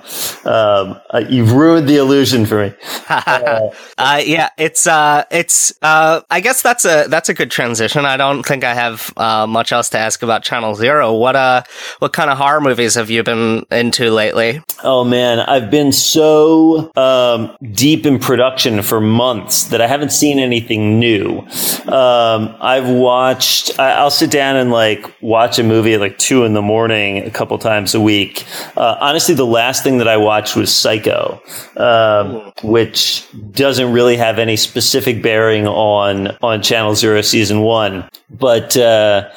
um, 0.45 1.01
uh, 1.11 1.25
you've 1.29 1.53
ruined 1.53 1.89
the 1.89 1.97
illusion 1.97 2.47
for 2.47 2.67
me. 2.67 2.75
uh, 3.09 4.23
yeah, 4.25 4.51
it's 4.59 4.87
uh, 4.87 5.25
it's 5.31 5.73
uh, 5.83 6.21
I 6.31 6.41
guess 6.41 6.63
that's 6.63 6.85
a 6.85 7.07
that's 7.09 7.29
a 7.29 7.35
good 7.35 7.51
transition. 7.51 8.05
I 8.05 8.17
don't 8.17 8.45
think 8.45 8.65
I 8.65 8.75
have 8.75 9.13
uh, 9.17 9.47
much 9.47 9.73
else 9.73 9.89
to 9.91 9.99
ask 9.99 10.23
about 10.23 10.43
Channel 10.43 10.75
Zero. 10.75 11.15
What 11.15 11.37
uh, 11.37 11.63
what 11.99 12.13
kind 12.13 12.31
of 12.31 12.39
horror 12.39 12.61
movies 12.61 12.95
have 12.95 13.11
you 13.11 13.23
been 13.23 13.67
into 13.71 14.11
lately? 14.11 14.63
Oh 14.83 15.05
man, 15.05 15.41
I've 15.41 15.71
been 15.71 15.93
so 15.93 16.91
um, 16.97 17.57
deep 17.73 18.07
in 18.07 18.19
production 18.19 18.83
for 18.83 19.01
months 19.01 19.65
that 19.65 19.81
I 19.81 19.87
haven't 19.87 20.13
seen 20.13 20.39
anything 20.39 20.99
new. 20.99 21.41
Um, 21.87 22.57
I've 22.61 22.89
watched. 22.89 23.79
I, 23.79 24.03
will 24.03 24.11
sit 24.11 24.31
down 24.31 24.57
and 24.57 24.71
like 24.71 25.11
watch 25.21 25.59
a 25.59 25.63
movie 25.63 25.95
at 25.95 26.01
like 26.01 26.19
two 26.19 26.45
in 26.45 26.55
the 26.55 26.63
morning 26.63 27.19
a 27.19 27.31
couple 27.31 27.50
times 27.59 27.95
a 27.95 28.01
week. 28.01 28.45
Uh, 28.77 28.97
honestly, 29.01 29.35
the 29.35 29.47
last 29.47 29.83
thing 29.83 29.99
that 29.99 30.09
I 30.09 30.17
watched 30.17 30.57
was 30.57 30.75
Psycho, 30.75 31.41
um, 31.77 32.53
which 32.63 33.27
doesn't 33.53 33.93
really 33.93 34.17
have 34.17 34.39
any 34.39 34.57
specific 34.57 35.23
bearing 35.23 35.67
on 35.67 36.37
on 36.43 36.63
Channel 36.63 36.95
Zero 36.95 37.23
season 37.23 37.61
one, 37.61 38.09
but. 38.31 38.77
Uh, 38.77 39.29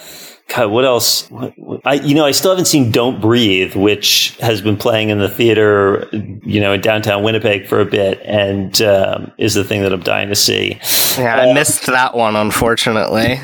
God, 0.49 0.71
what 0.71 0.85
else? 0.85 1.31
I, 1.83 1.93
you 1.93 2.13
know, 2.13 2.25
I 2.25 2.31
still 2.31 2.51
haven't 2.51 2.65
seen 2.65 2.91
Don't 2.91 3.19
Breathe, 3.19 3.75
which 3.75 4.37
has 4.39 4.61
been 4.61 4.77
playing 4.77 5.09
in 5.09 5.17
the 5.17 5.29
theater, 5.29 6.07
you 6.11 6.59
know, 6.59 6.73
in 6.73 6.81
downtown 6.81 7.23
Winnipeg 7.23 7.67
for 7.67 7.79
a 7.79 7.85
bit, 7.85 8.21
and 8.23 8.79
um, 8.81 9.31
is 9.37 9.55
the 9.55 9.63
thing 9.63 9.81
that 9.81 9.91
I'm 9.91 10.01
dying 10.01 10.29
to 10.29 10.35
see. 10.35 10.79
Yeah, 11.17 11.37
I 11.37 11.49
uh, 11.49 11.53
missed 11.53 11.87
that 11.87 12.15
one, 12.15 12.35
unfortunately. 12.35 13.39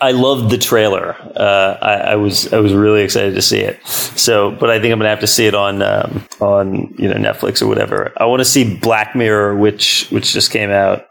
I 0.00 0.12
loved 0.12 0.50
the 0.50 0.58
trailer. 0.58 1.16
Uh, 1.34 1.78
I, 1.80 1.92
I, 1.94 2.16
was 2.16 2.52
I 2.52 2.58
was 2.58 2.74
really 2.74 3.02
excited 3.02 3.34
to 3.34 3.42
see 3.42 3.60
it. 3.60 3.84
So, 3.86 4.52
but 4.52 4.70
I 4.70 4.80
think 4.80 4.92
I'm 4.92 4.98
gonna 4.98 5.08
have 5.08 5.20
to 5.20 5.26
see 5.26 5.46
it 5.46 5.54
on 5.54 5.82
um, 5.82 6.24
on 6.40 6.94
you 6.98 7.08
know 7.08 7.14
Netflix 7.14 7.62
or 7.62 7.66
whatever. 7.66 8.12
I 8.16 8.26
want 8.26 8.40
to 8.40 8.44
see 8.44 8.76
Black 8.76 9.16
Mirror, 9.16 9.56
which 9.56 10.08
which 10.10 10.32
just 10.32 10.50
came 10.50 10.70
out. 10.70 11.08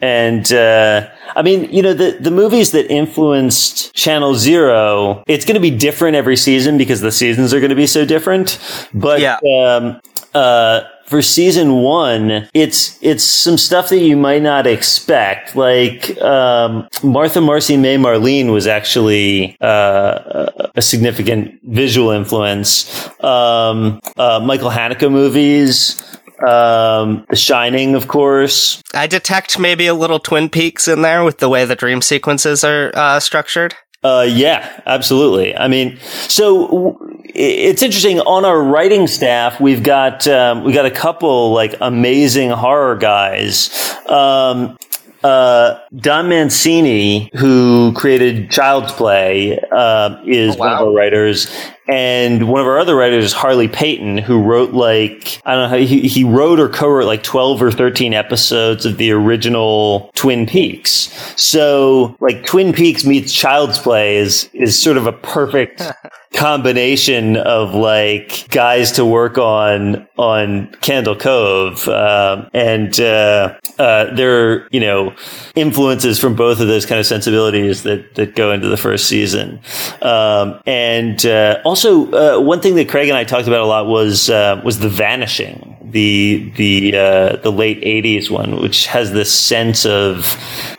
And 0.00 0.52
uh, 0.52 1.08
I 1.34 1.42
mean, 1.42 1.72
you 1.72 1.82
know, 1.82 1.92
the 1.92 2.16
the 2.20 2.30
movies 2.30 2.70
that 2.72 2.90
influenced 2.90 3.94
Channel 3.94 4.34
Zero, 4.34 5.24
it's 5.26 5.44
going 5.44 5.56
to 5.56 5.60
be 5.60 5.70
different 5.70 6.16
every 6.16 6.36
season 6.36 6.78
because 6.78 7.00
the 7.00 7.12
seasons 7.12 7.52
are 7.52 7.60
going 7.60 7.70
to 7.70 7.76
be 7.76 7.86
so 7.86 8.04
different. 8.04 8.58
But 8.94 9.20
yeah. 9.20 9.38
um, 9.56 10.00
uh, 10.34 10.82
for 11.08 11.22
season 11.22 11.76
one, 11.76 12.48
it's 12.52 12.98
it's 13.02 13.24
some 13.24 13.56
stuff 13.56 13.88
that 13.88 13.98
you 13.98 14.16
might 14.16 14.42
not 14.42 14.66
expect. 14.66 15.56
Like 15.56 16.16
um, 16.20 16.86
Martha 17.02 17.40
Marcy 17.40 17.76
May 17.78 17.96
Marlene 17.96 18.52
was 18.52 18.66
actually 18.66 19.56
uh, 19.60 20.50
a 20.74 20.82
significant 20.82 21.58
visual 21.64 22.10
influence. 22.10 23.08
Um, 23.24 24.00
uh, 24.16 24.40
Michael 24.44 24.70
Haneke 24.70 25.10
movies. 25.10 26.04
Um, 26.46 27.26
the 27.30 27.36
Shining, 27.36 27.94
of 27.94 28.08
course. 28.08 28.82
I 28.94 29.06
detect 29.06 29.58
maybe 29.58 29.86
a 29.86 29.94
little 29.94 30.18
Twin 30.18 30.48
Peaks 30.48 30.88
in 30.88 31.02
there 31.02 31.24
with 31.24 31.38
the 31.38 31.48
way 31.48 31.64
the 31.64 31.76
dream 31.76 32.02
sequences 32.02 32.64
are 32.64 32.92
uh, 32.94 33.20
structured. 33.20 33.74
Uh, 34.04 34.26
yeah, 34.28 34.80
absolutely. 34.86 35.56
I 35.56 35.66
mean, 35.66 35.98
so 36.28 36.96
it's 37.24 37.82
interesting 37.82 38.20
on 38.20 38.44
our 38.44 38.62
writing 38.62 39.08
staff. 39.08 39.60
We've 39.60 39.82
got 39.82 40.26
um, 40.28 40.62
we 40.62 40.72
got 40.72 40.86
a 40.86 40.90
couple 40.90 41.52
like 41.52 41.74
amazing 41.80 42.50
horror 42.50 42.94
guys. 42.96 43.70
Um, 44.06 44.76
uh, 45.24 45.80
Don 45.96 46.28
Mancini, 46.28 47.30
who 47.34 47.92
created 47.94 48.50
Child's 48.52 48.92
Play, 48.92 49.58
uh, 49.72 50.20
is 50.24 50.54
oh, 50.54 50.58
wow. 50.58 50.66
one 50.66 50.72
of 50.72 50.88
our 50.88 50.94
writers, 50.94 51.48
and 51.88 52.48
one 52.48 52.60
of 52.60 52.66
our 52.66 52.78
other 52.78 52.94
writers 52.94 53.24
is 53.24 53.32
Harley 53.32 53.66
Peyton, 53.66 54.18
who 54.18 54.42
wrote 54.42 54.72
like, 54.72 55.40
I 55.46 55.54
don't 55.54 55.62
know 55.62 55.68
how 55.68 55.76
he, 55.76 56.02
he 56.02 56.22
wrote 56.22 56.60
or 56.60 56.68
co-wrote 56.68 57.06
like 57.06 57.22
12 57.22 57.62
or 57.62 57.72
13 57.72 58.12
episodes 58.12 58.84
of 58.84 58.98
the 58.98 59.10
original 59.10 60.10
Twin 60.14 60.44
Peaks. 60.46 61.10
So 61.40 62.14
like 62.20 62.44
Twin 62.44 62.74
Peaks 62.74 63.06
meets 63.06 63.32
Child's 63.32 63.78
Play 63.78 64.18
is, 64.18 64.50
is 64.52 64.78
sort 64.78 64.98
of 64.98 65.06
a 65.06 65.12
perfect 65.12 65.82
combination 66.34 67.38
of 67.38 67.74
like 67.74 68.48
guys 68.50 68.92
to 68.92 69.04
work 69.06 69.38
on, 69.38 70.06
on 70.18 70.70
Candle 70.82 71.16
Cove. 71.16 71.88
Um, 71.88 72.50
and, 72.52 73.00
uh, 73.00 73.58
uh, 73.78 74.14
there 74.14 74.52
are, 74.52 74.68
you 74.70 74.80
know, 74.80 75.14
influences 75.54 76.18
from 76.18 76.34
both 76.34 76.60
of 76.60 76.66
those 76.66 76.84
kind 76.84 76.98
of 77.00 77.06
sensibilities 77.06 77.84
that, 77.84 78.14
that 78.16 78.34
go 78.34 78.52
into 78.52 78.68
the 78.68 78.76
first 78.76 79.06
season. 79.06 79.60
Um, 80.02 80.60
and, 80.66 81.24
uh, 81.24 81.60
also 81.64 81.77
also, 81.78 82.10
uh, 82.10 82.40
one 82.40 82.60
thing 82.60 82.74
that 82.74 82.88
Craig 82.88 83.08
and 83.08 83.16
I 83.16 83.22
talked 83.22 83.46
about 83.46 83.60
a 83.60 83.64
lot 83.64 83.86
was 83.86 84.28
uh, 84.28 84.60
was 84.64 84.80
the 84.80 84.88
vanishing, 84.88 85.76
the 85.80 86.52
the 86.56 86.96
uh, 86.96 87.36
the 87.36 87.52
late 87.52 87.80
'80s 87.82 88.30
one, 88.30 88.60
which 88.60 88.86
has 88.86 89.12
this 89.12 89.32
sense 89.32 89.86
of 89.86 90.34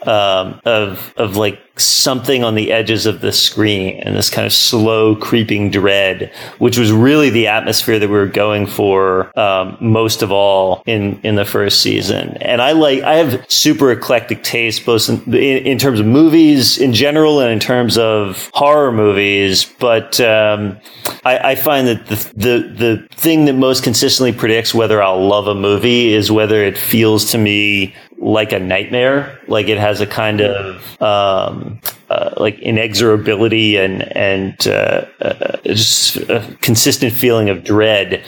um, 0.06 0.60
of 0.66 1.14
of 1.16 1.36
like 1.36 1.58
something 1.80 2.44
on 2.44 2.54
the 2.54 2.72
edges 2.72 3.06
of 3.06 3.20
the 3.20 3.32
screen 3.32 4.00
and 4.00 4.16
this 4.16 4.30
kind 4.30 4.46
of 4.46 4.52
slow 4.52 5.16
creeping 5.16 5.70
dread, 5.70 6.32
which 6.58 6.78
was 6.78 6.92
really 6.92 7.30
the 7.30 7.46
atmosphere 7.46 7.98
that 7.98 8.08
we 8.08 8.14
were 8.14 8.26
going 8.26 8.66
for 8.66 9.36
um, 9.38 9.76
most 9.80 10.22
of 10.22 10.32
all 10.32 10.82
in 10.86 11.20
in 11.22 11.34
the 11.34 11.44
first 11.44 11.80
season. 11.80 12.36
And 12.40 12.62
I 12.62 12.72
like 12.72 13.02
I 13.02 13.14
have 13.14 13.44
super 13.50 13.90
eclectic 13.90 14.42
taste 14.42 14.84
both 14.84 15.08
in, 15.08 15.22
in, 15.34 15.66
in 15.66 15.78
terms 15.78 16.00
of 16.00 16.06
movies 16.06 16.78
in 16.78 16.92
general 16.92 17.40
and 17.40 17.50
in 17.50 17.58
terms 17.58 17.98
of 17.98 18.50
horror 18.52 18.92
movies. 18.92 19.64
But 19.78 20.20
um, 20.20 20.78
I, 21.24 21.50
I, 21.50 21.54
find 21.54 21.86
that 21.86 22.06
the, 22.06 22.16
the 22.34 22.74
the 23.08 23.08
thing 23.14 23.44
that 23.46 23.54
most 23.54 23.82
consistently 23.82 24.32
predicts 24.32 24.74
whether 24.74 25.02
I'll 25.02 25.26
love 25.26 25.46
a 25.46 25.54
movie 25.54 26.12
is 26.12 26.30
whether 26.30 26.62
it 26.62 26.78
feels 26.78 27.30
to 27.32 27.38
me 27.38 27.94
like 28.20 28.52
a 28.52 28.58
nightmare. 28.58 29.40
Like 29.48 29.68
it 29.68 29.78
has 29.78 30.00
a 30.00 30.06
kind 30.06 30.40
of 30.40 31.02
um, 31.02 31.80
uh, 32.10 32.34
like 32.36 32.58
inexorability 32.58 33.76
and 33.76 34.02
and 34.16 34.66
uh, 34.66 35.06
uh, 35.20 35.56
just 35.64 36.16
a 36.16 36.56
consistent 36.60 37.12
feeling 37.12 37.48
of 37.48 37.64
dread. 37.64 38.22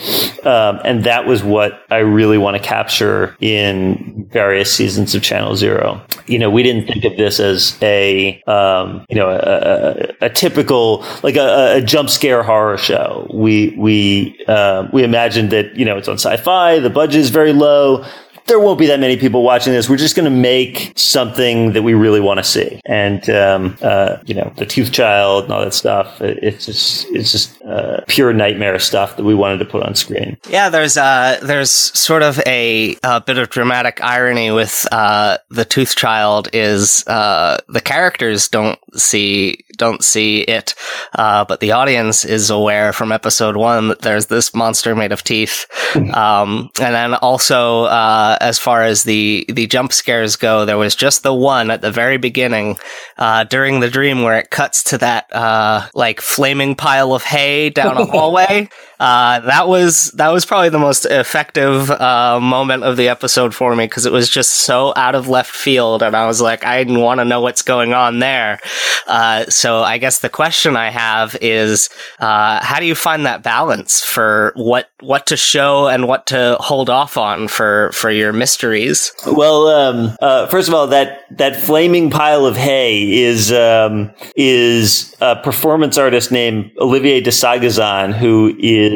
Um, 0.44 0.80
and 0.84 1.04
that 1.04 1.26
was 1.26 1.42
what 1.42 1.84
I 1.90 1.98
really 1.98 2.38
want 2.38 2.56
to 2.56 2.62
capture 2.62 3.36
in 3.40 4.26
various 4.30 4.72
seasons 4.72 5.14
of 5.14 5.22
Channel 5.22 5.56
Zero. 5.56 6.00
You 6.26 6.38
know, 6.38 6.48
we 6.48 6.62
didn't 6.62 6.86
think 6.86 7.04
of 7.04 7.16
this 7.16 7.38
as 7.38 7.76
a 7.82 8.40
um, 8.46 9.04
you 9.10 9.16
know 9.16 9.28
a, 9.28 9.36
a, 9.36 10.26
a 10.26 10.30
typical 10.30 11.04
like 11.22 11.36
a, 11.36 11.76
a, 11.76 11.82
jump 11.82 12.08
scare 12.08 12.42
horror 12.42 12.78
show. 12.78 13.28
We 13.34 13.74
we 13.76 14.42
uh, 14.48 14.88
we 14.92 15.04
imagined 15.04 15.50
that 15.50 15.76
you 15.76 15.84
know 15.84 15.98
it's 15.98 16.08
on 16.08 16.16
Syfy. 16.16 16.82
The 16.82 16.90
budget 16.90 17.20
is 17.20 17.30
very 17.30 17.52
low 17.52 18.04
there 18.46 18.58
won't 18.58 18.78
be 18.78 18.86
that 18.86 19.00
many 19.00 19.16
people 19.16 19.42
watching 19.42 19.72
this. 19.72 19.88
We're 19.88 19.96
just 19.96 20.16
going 20.16 20.24
to 20.24 20.36
make 20.36 20.92
something 20.96 21.72
that 21.72 21.82
we 21.82 21.94
really 21.94 22.20
want 22.20 22.38
to 22.38 22.44
see. 22.44 22.80
And, 22.86 23.28
um, 23.30 23.78
uh, 23.82 24.18
you 24.24 24.34
know, 24.34 24.52
the 24.56 24.66
tooth 24.66 24.92
child 24.92 25.44
and 25.44 25.52
all 25.52 25.64
that 25.64 25.74
stuff. 25.74 26.20
It's 26.20 26.66
just, 26.66 27.06
it's 27.10 27.32
just, 27.32 27.61
uh, 27.72 28.00
pure 28.06 28.32
nightmare 28.32 28.78
stuff 28.78 29.16
that 29.16 29.24
we 29.24 29.34
wanted 29.34 29.58
to 29.58 29.64
put 29.64 29.82
on 29.82 29.94
screen. 29.94 30.36
Yeah. 30.48 30.68
There's, 30.68 30.96
uh, 30.96 31.38
there's 31.42 31.70
sort 31.70 32.22
of 32.22 32.40
a, 32.46 32.96
a 33.02 33.20
bit 33.20 33.38
of 33.38 33.50
dramatic 33.50 34.02
irony 34.02 34.50
with, 34.50 34.86
uh, 34.92 35.38
the 35.50 35.64
tooth 35.64 35.96
child 35.96 36.48
is, 36.52 37.06
uh, 37.06 37.58
the 37.68 37.80
characters 37.80 38.48
don't 38.48 38.78
see, 38.94 39.64
don't 39.76 40.04
see 40.04 40.42
it. 40.42 40.74
Uh, 41.14 41.44
but 41.44 41.60
the 41.60 41.72
audience 41.72 42.24
is 42.24 42.50
aware 42.50 42.92
from 42.92 43.10
episode 43.12 43.56
one 43.56 43.88
that 43.88 44.00
there's 44.00 44.26
this 44.26 44.54
monster 44.54 44.94
made 44.94 45.12
of 45.12 45.22
teeth. 45.22 45.66
um, 46.14 46.70
and 46.80 46.94
then 46.94 47.14
also, 47.14 47.84
uh, 47.84 48.12
uh, 48.12 48.36
as 48.40 48.58
far 48.58 48.82
as 48.82 49.04
the 49.04 49.44
the 49.48 49.66
jump 49.66 49.92
scares 49.92 50.36
go. 50.36 50.64
There 50.64 50.76
was 50.76 50.94
just 50.94 51.22
the 51.22 51.34
one 51.34 51.70
at 51.70 51.80
the 51.80 51.90
very 51.90 52.18
beginning 52.18 52.76
uh, 53.16 53.44
during 53.44 53.80
the 53.80 53.90
dream 53.90 54.22
where 54.22 54.38
it 54.38 54.50
cuts 54.50 54.84
to 54.84 54.98
that 54.98 55.34
uh, 55.34 55.88
like 55.94 56.20
flaming 56.20 56.74
pile 56.74 57.14
of 57.14 57.22
hay 57.22 57.61
down 57.70 57.96
a 57.96 58.04
hallway. 58.04 58.68
Uh, 59.02 59.40
that 59.40 59.66
was 59.66 60.12
that 60.12 60.32
was 60.32 60.46
probably 60.46 60.68
the 60.68 60.78
most 60.78 61.06
effective 61.06 61.90
uh, 61.90 62.38
moment 62.40 62.84
of 62.84 62.96
the 62.96 63.08
episode 63.08 63.52
for 63.52 63.74
me 63.74 63.84
because 63.84 64.06
it 64.06 64.12
was 64.12 64.28
just 64.28 64.52
so 64.52 64.92
out 64.94 65.16
of 65.16 65.28
left 65.28 65.50
field, 65.50 66.04
and 66.04 66.14
I 66.14 66.26
was 66.26 66.40
like, 66.40 66.64
I 66.64 66.78
didn't 66.84 67.00
want 67.00 67.18
to 67.18 67.24
know 67.24 67.40
what's 67.40 67.62
going 67.62 67.94
on 67.94 68.20
there. 68.20 68.60
Uh, 69.08 69.44
so 69.46 69.72
so 69.72 69.82
I 69.82 69.96
guess 69.96 70.18
the 70.18 70.28
question 70.28 70.76
I 70.76 70.90
have 70.90 71.34
is, 71.40 71.88
uh, 72.20 72.62
how 72.62 72.78
do 72.78 72.84
you 72.84 72.94
find 72.94 73.24
that 73.24 73.42
balance 73.42 74.02
for 74.02 74.52
what 74.54 74.90
what 75.00 75.26
to 75.28 75.36
show 75.36 75.88
and 75.88 76.06
what 76.06 76.26
to 76.26 76.58
hold 76.60 76.90
off 76.90 77.16
on 77.16 77.48
for 77.48 77.90
for 77.92 78.10
your 78.10 78.34
mysteries? 78.34 79.12
Well, 79.26 79.68
um, 79.68 80.16
uh, 80.20 80.46
first 80.48 80.68
of 80.68 80.74
all, 80.74 80.86
that 80.88 81.24
that 81.38 81.56
flaming 81.56 82.10
pile 82.10 82.44
of 82.44 82.54
hay 82.54 83.22
is 83.22 83.50
um, 83.50 84.12
is 84.36 85.16
a 85.22 85.36
performance 85.36 85.96
artist 85.96 86.30
named 86.30 86.70
Olivier 86.78 87.22
de 87.22 87.30
Sagazan, 87.30 88.12
who 88.12 88.54
is 88.58 88.91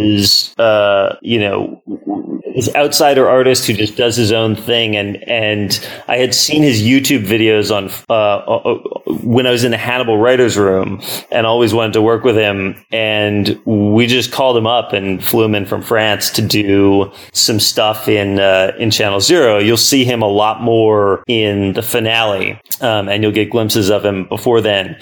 uh, 0.59 1.17
you 1.23 1.39
know 1.41 1.83
this 2.57 2.75
outsider 2.75 3.29
artist 3.29 3.67
who 3.67 3.75
just 3.75 3.97
does 3.97 4.17
his 4.17 4.33
own 4.33 4.57
thing. 4.57 4.97
And 4.97 5.23
and 5.29 5.87
I 6.09 6.17
had 6.17 6.35
seen 6.35 6.63
his 6.63 6.83
YouTube 6.83 7.25
videos 7.25 7.71
on 7.71 7.91
uh, 8.09 8.13
uh, 8.13 8.57
uh, 8.57 9.13
when 9.23 9.47
I 9.47 9.51
was 9.51 9.63
in 9.63 9.71
the 9.71 9.77
Hannibal 9.77 10.17
writers 10.19 10.57
room, 10.57 11.03
and 11.31 11.47
always 11.47 11.75
wanted 11.75 11.93
to 11.93 12.03
work 12.03 12.25
with 12.25 12.35
him. 12.37 12.83
And 12.91 13.61
we 13.67 14.07
just 14.07 14.33
called 14.33 14.57
him 14.57 14.67
up 14.67 14.95
and 14.95 15.23
flew 15.23 15.45
him 15.45 15.55
in 15.55 15.67
from 15.67 15.83
France 15.83 16.31
to 16.31 16.43
do 16.43 17.13
some 17.33 17.61
stuff 17.61 18.09
in 18.09 18.41
uh, 18.41 18.73
in 18.79 18.91
Channel 18.91 19.21
Zero. 19.21 19.59
You'll 19.59 19.77
see 19.77 20.05
him 20.05 20.23
a 20.23 20.29
lot 20.29 20.63
more 20.63 21.23
in 21.29 21.75
the 21.75 21.83
finale, 21.83 22.59
um, 22.81 23.09
and 23.11 23.23
you'll 23.23 23.33
get 23.33 23.51
glimpses 23.51 23.91
of 23.91 24.03
him 24.03 24.25
before 24.25 24.63
then. 24.63 24.99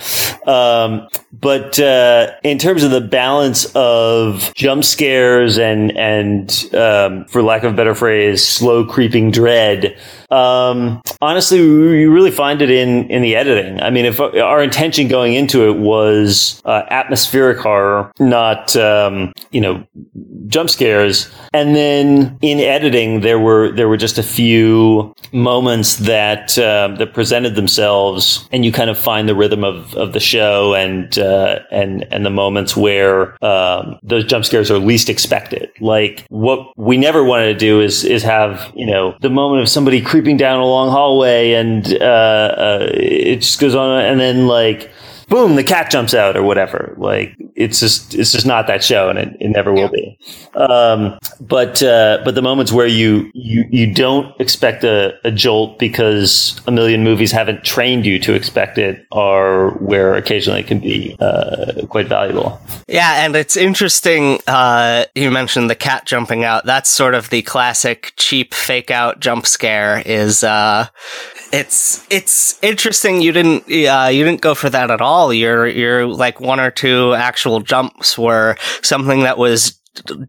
Um, 0.46 1.08
but 1.32 1.78
uh, 1.78 2.32
in 2.42 2.58
terms 2.58 2.82
of 2.82 2.90
the 2.90 3.00
balance 3.00 3.70
of 3.76 4.52
jump 4.54 4.84
scares 4.84 5.56
and 5.56 5.96
and 5.96 6.74
um, 6.74 7.24
for 7.26 7.43
lack 7.44 7.62
of 7.62 7.72
a 7.72 7.76
better 7.76 7.94
phrase, 7.94 8.44
slow 8.44 8.84
creeping 8.84 9.30
dread. 9.30 9.98
Um, 10.34 11.00
honestly, 11.20 11.60
we 11.60 12.06
really 12.06 12.32
find 12.32 12.60
it 12.60 12.70
in 12.70 13.08
in 13.08 13.22
the 13.22 13.36
editing. 13.36 13.80
I 13.80 13.90
mean, 13.90 14.04
if 14.04 14.20
our 14.20 14.62
intention 14.62 15.06
going 15.06 15.34
into 15.34 15.68
it 15.68 15.78
was 15.78 16.60
uh, 16.64 16.82
atmospheric 16.90 17.58
horror, 17.58 18.10
not 18.18 18.74
um, 18.76 19.32
you 19.52 19.60
know 19.60 19.86
jump 20.48 20.70
scares, 20.70 21.32
and 21.52 21.76
then 21.76 22.36
in 22.42 22.58
editing 22.58 23.20
there 23.20 23.38
were 23.38 23.70
there 23.72 23.88
were 23.88 23.96
just 23.96 24.18
a 24.18 24.24
few 24.24 25.14
moments 25.32 25.96
that 25.96 26.58
uh, 26.58 26.88
that 26.98 27.14
presented 27.14 27.54
themselves, 27.54 28.48
and 28.50 28.64
you 28.64 28.72
kind 28.72 28.90
of 28.90 28.98
find 28.98 29.28
the 29.28 29.36
rhythm 29.36 29.62
of, 29.62 29.94
of 29.94 30.14
the 30.14 30.20
show 30.20 30.74
and 30.74 31.16
uh, 31.16 31.60
and 31.70 32.06
and 32.12 32.26
the 32.26 32.30
moments 32.30 32.76
where 32.76 33.42
um, 33.44 33.98
those 34.02 34.24
jump 34.24 34.44
scares 34.44 34.68
are 34.68 34.78
least 34.78 35.08
expected. 35.08 35.70
Like 35.80 36.26
what 36.28 36.76
we 36.76 36.96
never 36.96 37.22
wanted 37.22 37.52
to 37.52 37.58
do 37.58 37.80
is 37.80 38.04
is 38.04 38.24
have 38.24 38.72
you 38.74 38.86
know 38.86 39.16
the 39.20 39.30
moment 39.30 39.62
of 39.62 39.68
somebody 39.68 40.00
creeping 40.00 40.23
down 40.36 40.60
a 40.60 40.66
long 40.66 40.90
hallway 40.90 41.52
and 41.52 41.86
uh, 42.00 42.04
uh, 42.04 42.90
it 42.94 43.36
just 43.36 43.60
goes 43.60 43.74
on 43.74 44.00
and 44.00 44.18
then 44.18 44.46
like 44.46 44.90
boom, 45.28 45.56
the 45.56 45.64
cat 45.64 45.90
jumps 45.90 46.14
out 46.14 46.36
or 46.36 46.42
whatever. 46.42 46.94
Like 46.96 47.34
it's 47.54 47.80
just 47.80 48.14
it's 48.14 48.32
just 48.32 48.46
not 48.46 48.66
that 48.66 48.82
show, 48.82 49.08
and 49.08 49.18
it, 49.18 49.36
it 49.40 49.48
never 49.48 49.72
will 49.72 49.88
be. 49.88 50.18
Um, 50.54 51.18
but 51.40 51.82
uh, 51.82 52.20
but 52.24 52.34
the 52.34 52.42
moments 52.42 52.72
where 52.72 52.86
you 52.86 53.30
you 53.34 53.64
you 53.70 53.92
don't 53.92 54.38
expect 54.40 54.84
a, 54.84 55.14
a 55.24 55.30
jolt 55.30 55.78
because 55.78 56.60
a 56.66 56.70
million 56.70 57.04
movies 57.04 57.32
haven't 57.32 57.64
trained 57.64 58.06
you 58.06 58.18
to 58.20 58.34
expect 58.34 58.78
it 58.78 59.06
are 59.12 59.70
where 59.78 60.14
occasionally 60.14 60.60
it 60.60 60.66
can 60.66 60.80
be 60.80 61.16
uh, 61.20 61.86
quite 61.88 62.06
valuable. 62.06 62.60
Yeah, 62.86 63.24
and 63.24 63.34
it's 63.34 63.56
interesting. 63.56 64.40
Uh, 64.46 65.06
you 65.14 65.30
mentioned 65.30 65.70
the 65.70 65.74
cat 65.74 66.04
jumping 66.04 66.44
out. 66.44 66.66
That's 66.66 66.90
sort 66.90 67.14
of 67.14 67.30
the 67.30 67.42
classic 67.42 68.12
cheap 68.16 68.52
fake 68.52 68.90
out 68.90 69.20
jump 69.20 69.46
scare. 69.46 70.02
Is 70.04 70.44
uh, 70.44 70.88
it's 71.52 72.06
it's 72.10 72.62
interesting. 72.62 73.22
You 73.22 73.32
didn't 73.32 73.62
uh, 73.64 74.08
you 74.08 74.24
didn't 74.24 74.42
go 74.42 74.54
for 74.54 74.68
that 74.70 74.90
at 74.90 75.00
all. 75.00 75.32
You're 75.32 75.66
you're 75.66 76.06
like 76.06 76.40
one 76.40 76.60
or 76.60 76.70
two 76.70 77.14
actual 77.14 77.60
jumps 77.60 78.18
were 78.18 78.56
something 78.82 79.20
that 79.20 79.38
was 79.38 79.80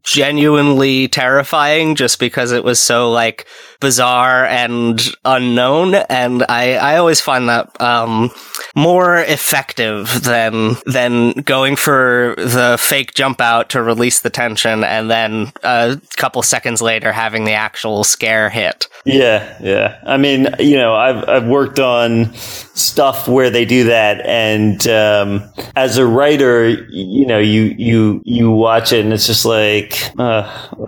genuinely 0.04 1.08
terrifying 1.08 1.96
just 1.96 2.20
because 2.20 2.52
it 2.52 2.64
was 2.64 2.80
so 2.80 3.12
like 3.12 3.48
bizarre 3.80 4.46
and 4.46 5.02
unknown. 5.26 5.96
And 5.96 6.44
i 6.50 6.74
i 6.76 6.98
always 6.98 7.22
find 7.22 7.50
that 7.50 7.80
um 7.82 8.32
more 8.76 9.18
effective 9.18 10.24
than 10.24 10.76
than 10.86 11.32
going 11.32 11.76
for 11.76 12.36
the 12.38 12.78
fake 12.80 13.14
jump 13.14 13.42
out 13.42 13.70
to 13.70 13.82
release 13.82 14.22
the 14.22 14.30
tension 14.30 14.84
and 14.84 15.10
then 15.10 15.52
a 15.64 16.00
couple 16.16 16.42
seconds 16.42 16.82
later 16.82 17.12
having 17.12 17.44
the 17.46 17.54
actual 17.54 18.04
scare 18.04 18.50
hit. 18.50 18.88
Yeah 19.04 19.58
yeah. 19.62 20.00
I 20.06 20.18
mean 20.18 20.48
you 20.60 20.78
know 20.78 20.96
i've 20.96 21.28
i've 21.28 21.48
worked 21.48 21.80
on 21.80 22.34
stuff 22.36 23.28
where 23.28 23.50
they 23.50 23.66
do 23.66 23.86
that 23.86 24.26
and 24.26 24.86
um 24.88 25.44
as 25.76 25.98
a 25.98 26.06
writer 26.06 26.70
you 26.70 27.26
know 27.26 27.40
you 27.40 27.76
you 27.78 28.22
you 28.26 28.52
watch 28.52 28.92
it 28.92 29.04
and 29.04 29.14
it's 29.14 29.28
just 29.28 29.46
like 29.46 29.55
like, 29.56 30.12
uh, 30.20 30.44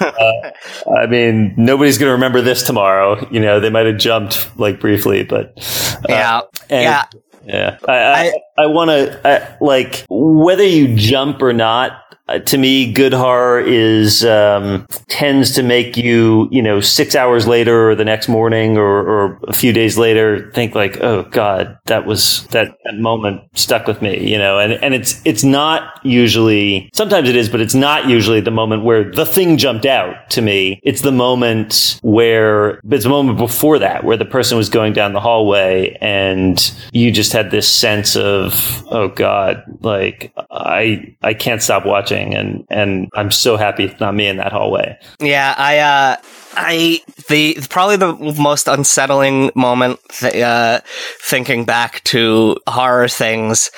uh, 0.00 0.50
I 0.98 1.06
mean, 1.06 1.54
nobody's 1.56 1.98
going 1.98 2.08
to 2.08 2.14
remember 2.14 2.40
this 2.40 2.62
tomorrow. 2.62 3.26
You 3.30 3.40
know, 3.40 3.60
they 3.60 3.70
might 3.70 3.86
have 3.86 3.98
jumped 3.98 4.48
like 4.58 4.80
briefly, 4.80 5.22
but 5.24 5.54
uh, 5.56 6.00
yeah, 6.08 6.40
yeah. 6.70 7.04
Yeah, 7.44 7.78
I 7.88 7.92
I, 7.92 8.20
I, 8.20 8.32
I 8.58 8.66
want 8.66 8.90
to 8.90 9.56
like 9.60 10.04
whether 10.08 10.64
you 10.64 10.96
jump 10.96 11.42
or 11.42 11.52
not 11.52 12.11
uh, 12.32 12.38
to 12.38 12.56
me, 12.56 12.90
good 12.90 13.12
horror 13.12 13.60
is 13.60 14.24
um, 14.24 14.86
tends 15.08 15.52
to 15.52 15.62
make 15.62 15.98
you, 15.98 16.48
you 16.50 16.62
know, 16.62 16.80
six 16.80 17.14
hours 17.14 17.46
later 17.46 17.90
or 17.90 17.94
the 17.94 18.04
next 18.04 18.26
morning 18.28 18.78
or, 18.78 19.06
or, 19.06 19.38
a 19.48 19.52
few 19.52 19.72
days 19.72 19.98
later 19.98 20.50
think 20.52 20.74
like, 20.74 21.00
oh 21.02 21.24
God, 21.24 21.78
that 21.86 22.06
was 22.06 22.46
that, 22.48 22.74
that 22.84 22.96
moment 22.96 23.42
stuck 23.54 23.86
with 23.86 24.00
me, 24.00 24.30
you 24.30 24.38
know, 24.38 24.58
and 24.58 24.72
and 24.74 24.94
it's 24.94 25.20
it's 25.26 25.44
not 25.44 26.00
usually 26.04 26.88
sometimes 26.94 27.28
it 27.28 27.36
is, 27.36 27.48
but 27.48 27.60
it's 27.60 27.74
not 27.74 28.08
usually 28.08 28.40
the 28.40 28.50
moment 28.50 28.84
where 28.84 29.10
the 29.10 29.26
thing 29.26 29.58
jumped 29.58 29.84
out 29.84 30.30
to 30.30 30.40
me. 30.40 30.80
It's 30.82 31.02
the 31.02 31.12
moment 31.12 31.98
where 32.02 32.80
it's 32.90 33.04
a 33.04 33.10
moment 33.10 33.36
before 33.36 33.78
that 33.78 34.04
where 34.04 34.16
the 34.16 34.24
person 34.24 34.56
was 34.56 34.68
going 34.68 34.92
down 34.92 35.12
the 35.12 35.20
hallway 35.20 35.98
and 36.00 36.72
you 36.92 37.10
just 37.10 37.32
had 37.32 37.50
this 37.50 37.68
sense 37.68 38.16
of, 38.16 38.84
oh 38.90 39.08
God, 39.08 39.62
like 39.80 40.32
I 40.50 41.14
I 41.22 41.34
can't 41.34 41.62
stop 41.62 41.84
watching 41.84 42.21
and 42.30 42.64
and 42.70 43.08
I'm 43.14 43.30
so 43.30 43.56
happy 43.56 43.84
it's 43.84 44.00
not 44.00 44.14
me 44.14 44.26
in 44.28 44.36
that 44.36 44.52
hallway. 44.52 44.98
Yeah, 45.20 45.54
I 45.56 45.78
uh, 45.78 46.16
I 46.54 47.00
the 47.28 47.58
probably 47.68 47.96
the 47.96 48.14
most 48.40 48.68
unsettling 48.68 49.50
moment. 49.54 49.98
Th- 50.20 50.42
uh, 50.42 50.80
thinking 51.20 51.64
back 51.64 52.02
to 52.04 52.56
horror 52.66 53.08
things 53.08 53.70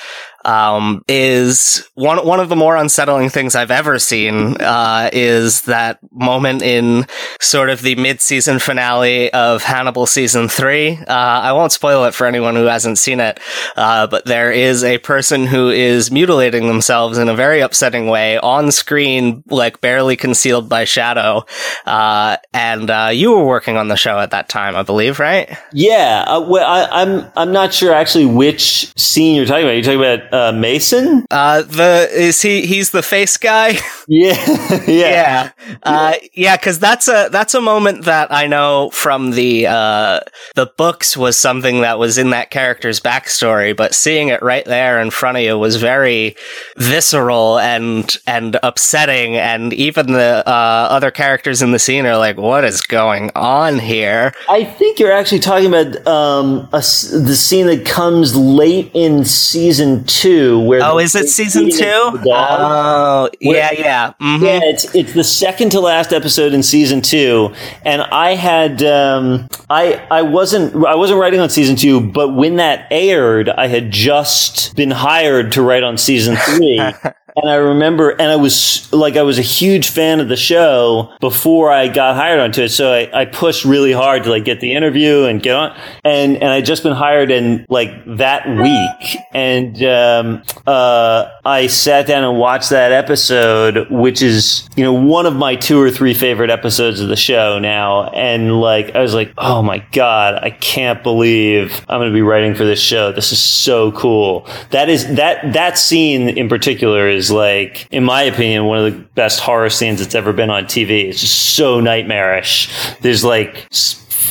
um, 0.45 1.03
is 1.07 1.87
one 1.95 2.25
one 2.25 2.39
of 2.39 2.49
the 2.49 2.55
more 2.55 2.75
unsettling 2.75 3.29
things 3.29 3.55
I've 3.55 3.71
ever 3.71 3.99
seen. 3.99 4.61
Uh, 4.61 5.09
is 5.11 5.61
that 5.63 5.99
moment 6.11 6.61
in 6.61 7.07
sort 7.41 7.69
of 7.69 7.81
the 7.81 7.95
mid 7.95 8.21
season 8.21 8.59
finale 8.59 9.33
of 9.33 9.63
Hannibal 9.63 10.05
season 10.05 10.47
three? 10.47 10.97
Uh, 10.97 11.03
I 11.07 11.51
won't 11.53 11.71
spoil 11.71 12.05
it 12.05 12.13
for 12.13 12.27
anyone 12.27 12.55
who 12.55 12.65
hasn't 12.65 12.97
seen 12.97 13.19
it, 13.19 13.39
uh, 13.75 14.07
but 14.07 14.25
there 14.25 14.51
is 14.51 14.83
a 14.83 14.99
person 14.99 15.47
who 15.47 15.69
is 15.69 16.11
mutilating 16.11 16.67
themselves 16.67 17.17
in 17.17 17.27
a 17.27 17.35
very 17.35 17.61
upsetting 17.61 18.07
way 18.07 18.37
on 18.37 18.71
screen, 18.71 19.43
like 19.49 19.81
barely 19.81 20.15
concealed 20.15 20.69
by 20.69 20.85
shadow. 20.85 21.43
Uh, 21.85 22.37
and 22.53 22.89
uh, 22.89 23.09
you 23.11 23.31
were 23.31 23.45
working 23.45 23.77
on 23.77 23.87
the 23.87 23.97
show 23.97 24.19
at 24.19 24.31
that 24.31 24.47
time, 24.47 24.75
I 24.75 24.83
believe, 24.83 25.19
right? 25.19 25.57
Yeah. 25.73 26.23
Uh, 26.27 26.41
well, 26.41 26.65
I, 26.65 27.01
I'm 27.01 27.31
I'm 27.35 27.51
not 27.51 27.73
sure 27.73 27.93
actually 27.93 28.25
which 28.27 28.93
scene 28.97 29.35
you're 29.35 29.45
talking 29.45 29.63
about. 29.63 29.73
You're 29.73 29.83
talking 29.83 29.99
about 29.99 30.33
uh, 30.35 30.51
Mason? 30.51 31.25
Uh, 31.31 31.61
the 31.61 32.09
is 32.11 32.41
he? 32.41 32.65
He's 32.65 32.91
the 32.91 33.03
face 33.03 33.37
guy. 33.37 33.77
Yeah, 34.07 34.45
yeah, 34.85 35.51
yeah. 35.65 35.77
Uh, 35.81 36.13
yeah, 36.33 36.57
because 36.57 36.77
that's 36.77 37.07
a 37.07 37.27
that's 37.31 37.55
a 37.55 37.61
moment 37.61 38.05
that 38.05 38.31
I 38.31 38.45
know 38.45 38.91
from 38.91 39.31
the 39.31 39.65
uh, 39.65 40.19
the 40.53 40.67
books 40.77 41.17
was 41.17 41.37
something 41.37 41.81
that 41.81 41.97
was 41.97 42.19
in 42.19 42.29
that 42.29 42.51
character's 42.51 42.99
backstory, 42.99 43.75
but 43.75 43.95
seeing 43.95 44.27
it 44.27 44.43
right 44.43 44.63
there 44.65 45.01
in 45.01 45.09
front 45.09 45.37
of 45.37 45.43
you 45.43 45.57
was 45.57 45.77
very 45.77 46.35
visceral 46.77 47.57
and 47.57 48.15
and 48.27 48.59
upsetting, 48.61 49.37
and 49.37 49.73
even 49.73 50.13
the 50.13 50.43
uh, 50.45 50.87
other 50.91 51.09
characters 51.09 51.63
in 51.63 51.71
the 51.71 51.79
scene 51.79 52.05
are 52.05 52.17
like, 52.17 52.37
"What 52.37 52.63
is 52.63 52.81
going 52.81 53.31
on 53.35 53.79
here?" 53.79 54.33
I 54.47 54.65
think 54.65 54.99
you're 54.99 55.11
actually 55.11 55.39
talking 55.39 55.67
about 55.67 56.05
um, 56.05 56.69
a, 56.73 56.77
the 56.79 57.35
scene 57.35 57.65
that 57.67 57.87
comes 57.87 58.35
late 58.35 58.91
in 58.93 59.25
season 59.25 60.03
two, 60.03 60.24
where 60.25 60.81
oh, 60.83 60.99
is 60.99 61.15
it 61.15 61.29
season 61.29 61.69
two? 61.69 61.83
Oh, 61.85 63.29
yeah, 63.39 63.71
yeah 63.71 63.85
yeah, 63.85 64.13
mm-hmm. 64.19 64.43
yeah. 64.43 64.59
It's 64.63 64.93
it's 64.95 65.13
the 65.13 65.23
second 65.23 65.71
to 65.71 65.79
last 65.79 66.11
episode 66.11 66.53
in 66.53 66.63
season 66.63 67.01
two, 67.01 67.53
and 67.83 68.01
I 68.01 68.35
had 68.35 68.83
um, 68.83 69.47
I 69.69 70.05
I 70.11 70.21
wasn't 70.23 70.75
I 70.85 70.95
wasn't 70.95 71.19
writing 71.19 71.39
on 71.39 71.49
season 71.49 71.75
two, 71.75 72.01
but 72.01 72.29
when 72.29 72.57
that 72.57 72.87
aired, 72.91 73.49
I 73.49 73.67
had 73.67 73.91
just 73.91 74.75
been 74.75 74.91
hired 74.91 75.51
to 75.53 75.61
write 75.61 75.83
on 75.83 75.97
season 75.97 76.35
three. 76.35 76.79
and 77.35 77.49
I 77.49 77.55
remember, 77.55 78.11
and 78.11 78.31
I 78.31 78.37
was 78.37 78.91
like, 78.93 79.17
I 79.17 79.23
was 79.23 79.37
a 79.37 79.43
huge 79.43 79.89
fan 79.89 80.19
of 80.21 80.29
the 80.29 80.37
show 80.37 81.13
before 81.19 81.69
I 81.69 81.89
got 81.89 82.15
hired 82.15 82.39
onto 82.39 82.61
it. 82.61 82.69
So 82.69 82.93
I, 82.93 83.21
I 83.21 83.25
pushed 83.25 83.65
really 83.65 83.91
hard 83.91 84.23
to 84.23 84.29
like 84.29 84.45
get 84.45 84.61
the 84.61 84.73
interview 84.73 85.23
and 85.25 85.41
get 85.41 85.55
on, 85.55 85.77
and 86.03 86.37
and 86.37 86.45
I 86.45 86.61
just 86.61 86.83
been 86.83 86.93
hired 86.93 87.31
in 87.31 87.65
like 87.67 87.89
that 88.17 88.47
week, 88.47 89.19
and 89.33 89.83
um, 89.83 90.43
uh, 90.65 91.29
I 91.43 91.67
sat 91.67 92.07
down 92.07 92.23
and 92.23 92.37
watched 92.37 92.69
that 92.69 92.93
episode, 92.93 93.89
which 93.89 94.21
is 94.21 94.69
you 94.77 94.83
know 94.83 94.93
one 94.93 95.25
of 95.25 95.35
my 95.35 95.55
two 95.55 95.79
or 95.79 95.91
three 95.91 96.13
favorite 96.13 96.49
episodes 96.49 97.01
of 97.01 97.09
the 97.09 97.17
show 97.17 97.59
now, 97.59 98.09
and 98.11 98.61
like 98.61 98.95
I 98.95 99.01
was 99.01 99.13
like, 99.13 99.33
oh 99.37 99.61
my 99.61 99.79
god, 99.91 100.35
I 100.35 100.51
can't 100.51 101.03
believe 101.03 101.73
I'm 101.89 101.99
going 101.99 102.09
to 102.11 102.15
be 102.15 102.21
writing 102.21 102.55
for 102.55 102.63
this 102.63 102.79
show. 102.79 103.11
This 103.11 103.33
is 103.33 103.39
so 103.39 103.91
cool. 103.91 104.47
That 104.71 104.87
is 104.87 105.15
that 105.15 105.53
that 105.53 105.77
scene 105.77 106.29
in 106.29 106.47
particular 106.47 107.09
is 107.09 107.24
like, 107.31 107.87
in 107.91 108.03
my 108.03 108.23
opinion, 108.23 108.65
one 108.65 108.85
of 108.85 108.93
the 108.93 108.99
best 109.15 109.39
horror 109.39 109.69
scenes 109.69 109.99
that's 109.99 110.15
ever 110.15 110.33
been 110.33 110.49
on 110.49 110.65
TV. 110.65 111.05
It's 111.05 111.21
just 111.21 111.55
so 111.55 111.79
nightmarish. 111.79 112.69
There's 113.01 113.23
like 113.23 113.67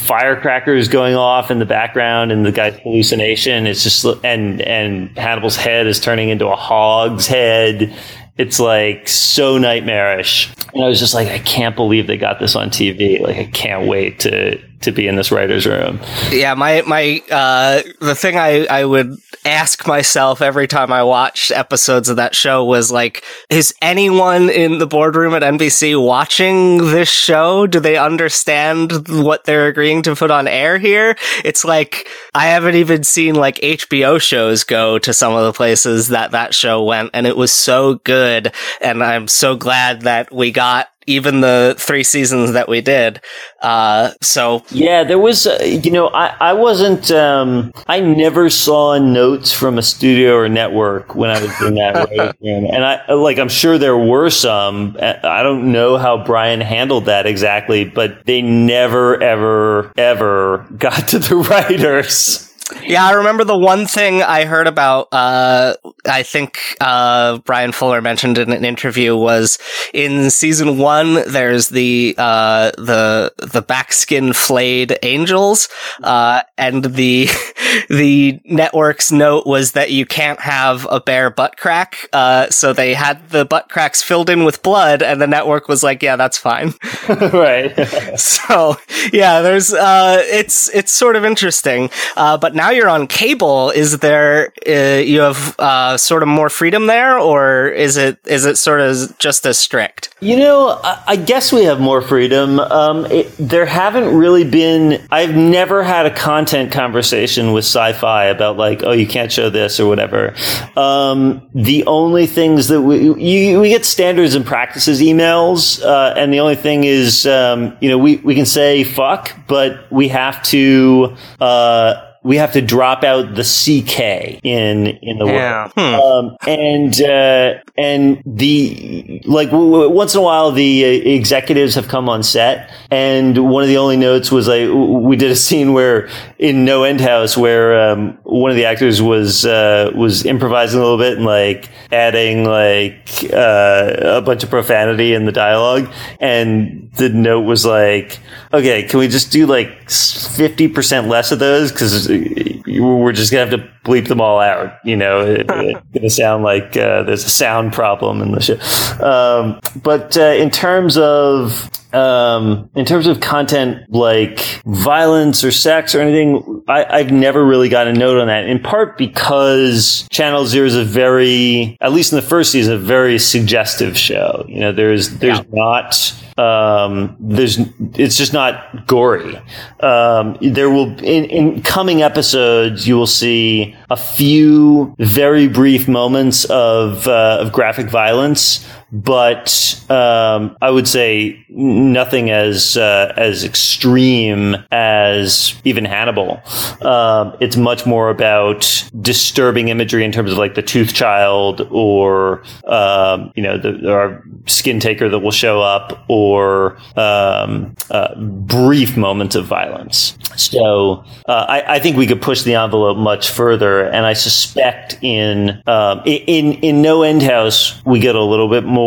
firecrackers 0.05 0.89
going 0.89 1.15
off 1.15 1.51
in 1.51 1.59
the 1.59 1.65
background 1.65 2.31
and 2.31 2.45
the 2.45 2.53
guy's 2.53 2.79
hallucination. 2.81 3.67
It's 3.67 3.83
just 3.83 4.05
and 4.23 4.61
and 4.63 5.17
Hannibal's 5.17 5.57
head 5.57 5.87
is 5.87 5.99
turning 6.01 6.29
into 6.29 6.47
a 6.49 6.57
hog's 6.57 7.27
head. 7.27 7.95
It's 8.37 8.59
like 8.59 9.09
so 9.09 9.59
nightmarish. 9.59 10.53
And 10.75 10.85
I 10.85 10.89
was 10.89 10.99
just 10.99 11.15
like, 11.15 11.29
I 11.29 11.39
can't 11.39 11.77
believe 11.77 12.07
they 12.07 12.17
got 12.17 12.41
this 12.41 12.57
on 12.57 12.69
TV. 12.69 13.21
Like, 13.21 13.37
I 13.37 13.45
can't 13.45 13.87
wait 13.87 14.19
to 14.21 14.61
to 14.85 14.93
be 14.93 15.07
in 15.07 15.17
this 15.17 15.31
writer's 15.31 15.67
room. 15.67 16.01
Yeah, 16.31 16.55
my 16.55 16.83
my 16.83 17.23
uh, 17.31 17.83
the 18.01 18.15
thing 18.15 18.37
I 18.37 18.67
I 18.67 18.85
would 18.85 19.17
ask 19.45 19.87
myself 19.87 20.41
every 20.41 20.67
time 20.67 20.93
I 20.93 21.03
watched 21.03 21.51
episodes 21.51 22.09
of 22.09 22.17
that 22.17 22.35
show 22.35 22.65
was 22.65 22.91
like, 22.91 23.25
is 23.51 23.75
anyone 23.83 24.49
in 24.49 24.79
the 24.79 24.87
boardroom 24.87 25.35
at 25.35 25.43
NBC 25.43 26.03
watching 26.03 26.79
this 26.79 27.09
show? 27.09 27.67
Do 27.67 27.81
they 27.81 27.97
understand 27.97 29.09
what 29.09 29.45
they're 29.45 29.67
agreeing 29.67 30.03
to 30.03 30.17
put 30.17 30.31
on 30.31 30.49
air 30.49 30.79
here? 30.79 31.17
It's 31.45 31.65
like 31.65 32.09
I 32.35 32.47
haven't 32.47 32.77
even 32.77 33.05
seen 33.05 33.35
like 33.35 33.57
HBO 33.57 34.21
shows 34.21 34.65
go 34.65 34.99
to 34.99 35.13
some 35.13 35.35
of 35.35 35.45
the 35.45 35.53
places 35.53 36.09
that 36.09 36.31
that 36.31 36.55
show 36.55 36.85
went, 36.85 37.11
and 37.15 37.27
it 37.27 37.37
was 37.37 37.53
so 37.53 37.97
good. 38.05 38.53
And 38.81 39.03
I'm 39.03 39.29
so 39.29 39.57
glad 39.57 40.03
that 40.03 40.33
we 40.33 40.51
got 40.51 40.89
even 41.07 41.41
the 41.41 41.75
three 41.79 42.03
seasons 42.03 42.53
that 42.53 42.69
we 42.69 42.81
did. 42.81 43.21
Uh, 43.63 44.11
so 44.21 44.63
yeah, 44.71 45.05
there 45.05 45.19
was, 45.19 45.47
uh, 45.47 45.59
you 45.63 45.91
know, 45.91 46.09
I, 46.09 46.35
I 46.41 46.53
wasn't, 46.53 47.11
um, 47.11 47.73
I 47.87 48.01
never 48.01 48.51
saw 48.51 48.99
notes 48.99 49.53
from 49.53 49.79
a 49.79 49.83
studio 49.83 50.35
or 50.37 50.49
network 50.49 51.15
when 51.15 51.31
I 51.31 51.41
was 51.41 51.63
in 51.63 51.75
that 51.75 52.11
room. 52.11 52.33
And 52.75 52.85
I, 52.85 53.13
like, 53.13 53.39
I'm 53.39 53.49
sure 53.49 53.79
there 53.79 53.97
were 53.97 54.31
some, 54.31 54.97
I 55.01 55.43
don't 55.43 55.73
know 55.73 55.97
how 55.97 56.25
Bryan 56.25 56.61
handled 56.61 57.07
that 57.07 57.27
exactly, 57.27 57.85
but 57.85 58.25
they 58.27 58.43
never, 58.43 59.23
ever, 59.23 59.93
ever 59.97 60.67
got 60.79 61.09
to 61.09 61.19
the 61.19 61.37
writers. 61.37 62.54
Yeah, 62.83 63.05
I 63.05 63.13
remember 63.13 63.45
the 63.45 63.59
one 63.59 63.87
thing 63.87 64.23
I 64.23 64.47
heard 64.47 64.67
about, 64.67 65.09
uh, 65.13 65.75
I 66.07 66.23
think, 66.23 66.59
uh, 66.81 67.39
Bryan 67.39 67.73
Fuller 67.73 68.01
mentioned 68.01 68.39
in 68.39 68.53
an 68.53 68.65
interview 68.65 69.15
was 69.15 69.59
in 69.93 70.31
season 70.31 70.79
one, 70.79 71.15
there's 71.29 71.69
the, 71.69 72.15
uh, 72.17 72.71
the, 72.79 73.33
the 73.37 73.61
backskin 73.61 74.33
flayed 74.33 74.99
angels, 75.03 75.69
uh, 76.03 76.41
and 76.57 76.85
the, 76.85 77.29
the 77.91 78.41
network's 78.47 79.13
note 79.13 79.47
was 79.47 79.73
that 79.73 79.91
you 79.91 80.07
can't 80.07 80.41
have 80.41 80.87
a 80.91 81.01
bare 81.01 81.29
butt 81.29 81.59
crack, 81.59 82.09
uh, 82.15 82.49
so 82.49 82.73
they 82.73 82.95
had 82.95 83.29
the 83.29 83.45
butt 83.45 83.69
cracks 83.69 84.03
filled 84.03 84.31
in 84.31 84.43
with 84.43 84.63
blood, 84.63 85.03
and 85.03 85.21
the 85.21 85.27
network 85.27 85.69
was 85.69 85.83
like, 85.83 86.03
yeah, 86.03 86.17
that's 86.17 86.39
fine. 86.39 86.73
right. 87.09 87.75
so, 88.19 88.77
yeah, 89.13 89.43
there's, 89.43 89.75
uh, 89.75 90.17
it's, 90.23 90.71
it's 90.75 90.93
sort 90.93 91.15
of 91.15 91.27
interesting, 91.27 91.91
uh, 92.17 92.39
now 92.55 92.71
you're 92.71 92.89
on 92.89 93.07
cable. 93.07 93.71
Is 93.71 93.99
there 93.99 94.53
uh, 94.67 95.01
you 95.03 95.21
have 95.21 95.59
uh, 95.59 95.97
sort 95.99 96.23
of 96.23 96.29
more 96.29 96.49
freedom 96.49 96.87
there, 96.87 97.19
or 97.19 97.69
is 97.69 97.97
it 97.97 98.19
is 98.27 98.45
it 98.45 98.57
sort 98.57 98.81
of 98.81 99.19
just 99.19 99.45
as 99.47 99.59
strict? 99.59 100.15
You 100.21 100.37
know, 100.37 100.81
I, 100.83 101.03
I 101.09 101.17
guess 101.17 101.53
we 101.53 101.65
have 101.65 101.81
more 101.81 102.01
freedom. 102.01 102.61
Um, 102.61 103.07
it, 103.07 103.35
there 103.39 103.67
haven't 103.67 104.15
really 104.15 104.45
been. 104.45 105.07
I've 105.11 105.35
never 105.35 105.83
had 105.83 106.07
a 106.07 106.15
content 106.15 106.73
conversation 106.73 107.53
with 107.53 107.65
Syfy 107.65 108.31
about 108.31 108.57
like, 108.57 108.83
oh, 108.85 108.93
you 108.93 109.07
can't 109.07 109.31
show 109.31 109.51
this 109.51 109.81
or 109.81 109.89
whatever. 109.89 110.35
Um, 110.77 111.49
the 111.55 111.85
only 111.87 112.27
things 112.27 112.69
that 112.69 112.81
we 112.81 113.15
you, 113.21 113.61
we 113.61 113.69
get 113.69 113.85
standards 113.85 114.35
and 114.35 114.47
practices 114.47 115.01
emails, 115.01 115.83
uh, 115.85 116.15
and 116.17 116.33
the 116.33 116.41
only 116.41 116.57
thing 116.57 116.85
is, 116.85 117.27
um, 117.27 117.77
you 117.81 117.89
know, 117.89 117.99
we 117.99 118.17
we 118.17 118.35
can 118.35 118.47
say 118.47 118.85
fuck, 118.85 119.33
but 119.49 119.91
we 119.91 120.09
have 120.09 120.43
to. 120.45 121.17
Uh, 121.41 122.11
we 122.25 122.39
have 122.39 122.53
to 122.55 122.63
drop 122.63 123.05
out 123.05 123.35
the 123.35 123.43
CK 123.43 124.41
in 124.43 124.87
in 124.87 125.19
the 125.19 125.27
yeah. 125.27 125.65
word, 125.65 125.73
hmm. 125.75 125.95
um, 125.95 126.37
and 126.49 127.01
uh, 127.03 127.61
and 127.77 128.23
the 128.25 129.21
like 129.27 129.51
w- 129.51 129.71
w- 129.71 129.91
once 129.91 130.15
in 130.15 130.21
a 130.21 130.25
while 130.25 130.51
the 130.51 130.85
uh, 130.85 130.89
executives 130.89 131.75
have 131.75 131.87
come 131.87 132.09
on 132.09 132.23
set, 132.23 132.71
and 132.91 133.51
one 133.51 133.63
of 133.63 133.69
the 133.69 133.77
only 133.77 133.99
notes 133.99 134.33
was 134.33 134.49
like 134.49 134.71
we 134.73 135.17
did 135.17 135.31
a 135.31 135.37
scene 135.37 135.75
where 135.75 136.09
in 136.39 136.65
No 136.65 136.85
End 136.85 137.03
House 137.03 137.37
where 137.37 137.91
um, 137.91 138.19
one 138.23 138.51
of 138.51 138.57
the 138.57 138.65
actors 138.65 139.03
was 139.03 139.45
uh, 139.45 139.93
was 139.95 140.25
improvising 140.25 140.81
a 140.81 140.83
little 140.83 140.99
bit 140.99 141.19
and 141.19 141.27
like 141.27 141.69
adding 141.93 142.45
like 142.45 143.23
uh, 143.35 143.97
a 144.01 144.23
bunch 144.23 144.43
of 144.43 144.49
profanity 144.49 145.13
in 145.13 145.27
the 145.27 145.33
dialogue, 145.33 145.93
and 146.21 146.91
the 146.97 147.11
note 147.11 147.43
was 147.43 147.67
like, 147.67 148.19
okay, 148.55 148.83
can 148.85 148.99
we 148.99 149.09
just 149.09 149.33
do 149.33 149.47
like 149.47 149.91
fifty 149.91 150.69
percent 150.69 151.09
less 151.09 151.33
of 151.33 151.39
those 151.39 151.73
because 151.73 152.09
we're 152.09 153.13
just 153.13 153.33
gonna 153.33 153.51
have 153.51 153.61
to 153.61 153.71
bleep 153.85 154.09
them 154.09 154.21
all 154.21 154.41
out. 154.41 154.79
You 154.85 154.97
know, 154.97 155.21
it, 155.21 155.47
it's 155.49 155.81
gonna 155.95 156.11
sound 156.11 156.45
like 156.45 156.77
uh, 156.77 157.03
there's 157.03 157.25
a 157.25 157.31
sound 157.31 157.73
problem 157.73 158.23
in 158.23 158.33
the 158.33 158.41
show. 158.41 159.05
Um, 159.05 159.61
but 159.83 160.17
uh, 160.17 160.23
in 160.23 160.51
terms 160.51 160.97
of 160.97 161.71
um, 161.95 162.69
in 162.75 162.85
terms 162.85 163.07
of 163.07 163.21
content 163.21 163.89
like 163.91 164.63
violence 164.67 165.45
or 165.45 165.53
sex 165.53 165.95
or 165.95 166.01
anything, 166.01 166.63
I, 166.69 166.99
have 166.99 167.13
never 167.13 167.45
really 167.45 167.69
got 167.69 167.87
a 167.87 167.93
note 167.93 168.19
on 168.19 168.27
that. 168.27 168.47
In 168.47 168.59
part 168.59 168.99
because 168.99 170.07
Channel 170.11 170.47
Zero 170.47 170.67
is 170.67 170.75
a 170.75 170.85
very, 170.85 171.77
at 171.81 171.93
least 171.93 172.13
in 172.13 172.17
the 172.17 172.23
first 172.23 172.51
season, 172.51 172.75
a 172.75 172.79
very 172.79 173.19
suggestive 173.19 173.97
show. 173.97 174.45
You 174.49 174.61
know, 174.61 174.73
there's 174.73 175.11
there's 175.19 175.39
yeah. 175.39 175.45
not 175.53 176.15
um, 176.37 177.17
there's 177.21 177.59
it's 177.95 178.17
just 178.17 178.33
not 178.33 178.87
gory. 178.87 179.41
Um, 179.81 180.37
there 180.41 180.69
will 180.69 180.91
in, 181.03 181.25
in 181.27 181.63
coming 181.63 182.03
episodes 182.03 182.89
you 182.89 182.97
will 182.97 183.07
see 183.07 183.77
a 183.91 183.97
few 183.97 184.95
very 184.99 185.47
brief 185.47 185.87
moments 185.87 186.45
of 186.47 187.07
uh, 187.07 187.39
of 187.41 187.53
graphic 187.53 187.89
violence, 187.89 188.69
but 188.95 189.85
um, 189.91 190.57
I 190.63 190.71
would 190.71 190.87
say 190.87 191.45
nothing 191.49 192.31
as 192.31 192.77
uh, 192.77 193.13
as 193.17 193.43
extreme 193.43 194.55
as 194.71 195.61
even 195.65 195.85
Hannibal. 195.85 196.41
Um, 196.81 197.37
it's 197.41 197.57
much 197.57 197.87
more 197.87 198.09
about 198.09 198.89
disturbing 199.01 199.67
imagery 199.69 200.05
in 200.05 200.13
terms 200.13 200.31
of 200.31 200.39
like 200.39 200.55
the 200.55 200.63
Tooth 200.63 200.95
Child 200.95 201.67
or 201.73 202.45
um, 202.69 203.33
you 203.35 203.43
know 203.43 203.59
the, 203.59 203.93
our 203.93 204.23
skin 204.47 204.79
taker 204.79 205.09
that 205.09 205.19
will 205.19 205.33
show 205.33 205.61
up 205.61 206.05
or 206.09 206.79
um, 206.97 207.75
uh, 207.91 208.15
brief 208.15 208.97
moments 208.97 209.35
of 209.35 209.45
violence. 209.45 210.17
So 210.37 211.05
uh, 211.27 211.47
I, 211.49 211.75
I, 211.75 211.79
think 211.81 211.97
we 211.97 212.07
could 212.07 212.23
push 212.23 212.43
the 212.43 212.55
envelope 212.55 212.97
much 212.97 213.31
further, 213.31 213.87
and 213.87 214.07
I 214.07 214.13
suspect 214.13 214.99
in 215.03 215.61
um, 215.67 216.01
in 216.05 216.53
in 216.55 216.81
No 216.81 217.03
End 217.03 217.23
House 217.25 217.85
we 217.85 217.99
get 217.99 218.15
a 218.15 218.23
little 218.23 218.49
bit 218.49 218.63
more 218.63 218.84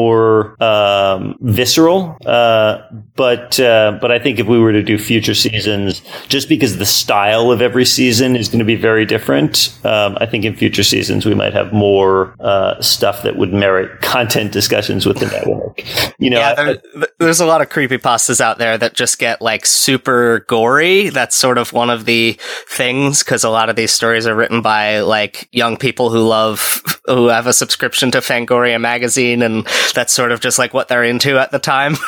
um, 0.62 1.36
visceral, 1.42 2.18
uh, 2.26 2.82
but 3.16 3.60
uh, 3.60 3.98
but 4.00 4.12
I 4.12 4.20
think 4.20 4.40
if 4.40 4.48
we 4.48 4.60
were 4.60 4.72
to 4.72 4.84
do 4.84 4.98
future 4.98 5.34
seasons, 5.34 6.02
just 6.28 6.50
because 6.50 6.78
the 6.78 6.86
style 6.86 7.52
of 7.52 7.62
every 7.62 7.86
season 7.86 8.36
is 8.36 8.48
going 8.48 8.60
to 8.60 8.66
be 8.66 8.76
very 8.76 9.06
different, 9.06 9.78
um, 9.84 10.18
I 10.20 10.26
think 10.26 10.46
in 10.46 10.56
future 10.56 10.84
seasons 10.84 11.26
we 11.26 11.34
might 11.34 11.54
have 11.54 11.74
more 11.74 12.36
uh, 12.40 12.80
stuff 12.82 13.24
that 13.24 13.38
would 13.38 13.54
merit 13.54 14.02
content 14.02 14.52
discussions 14.52 15.06
with 15.06 15.18
the 15.20 15.26
network. 15.28 15.84
You 16.20 16.30
know, 16.30 16.40
yeah, 16.40 16.54
there, 16.56 16.82
I, 16.98 17.08
there's 17.20 17.40
a 17.40 17.46
lot 17.46 17.62
of 17.62 17.70
creepy 17.70 17.98
pastas 17.98 18.40
out 18.40 18.58
there 18.58 18.78
that 18.78 18.94
just 18.94 19.20
get 19.20 19.42
like 19.42 19.66
super 19.66 20.46
gory. 20.48 21.10
That's 21.10 21.36
sort 21.36 21.58
of 21.58 21.74
one 21.74 21.90
of 21.90 22.06
the 22.06 22.38
things 22.68 23.24
because 23.24 23.44
a 23.44 23.50
lot 23.50 23.70
of 23.70 23.76
these 23.76 23.92
stories 23.92 24.28
are 24.28 24.36
written 24.36 24.62
by 24.62 25.00
like 25.00 25.48
young 25.52 25.78
people 25.78 26.10
who 26.10 26.20
love 26.20 26.82
who 27.06 27.28
have 27.28 27.48
a 27.48 27.54
subscription 27.54 28.12
to 28.12 28.20
Fangoria 28.20 28.80
magazine, 28.80 29.42
and 29.42 29.66
that's 29.94 30.14
sort 30.14 30.32
of 30.32 30.40
just 30.40 30.60
like 30.60 30.74
what 30.74 30.88
they're 30.88 31.04
into 31.04 31.38
at 31.38 31.52
the 31.52 31.60
time. 31.60 31.96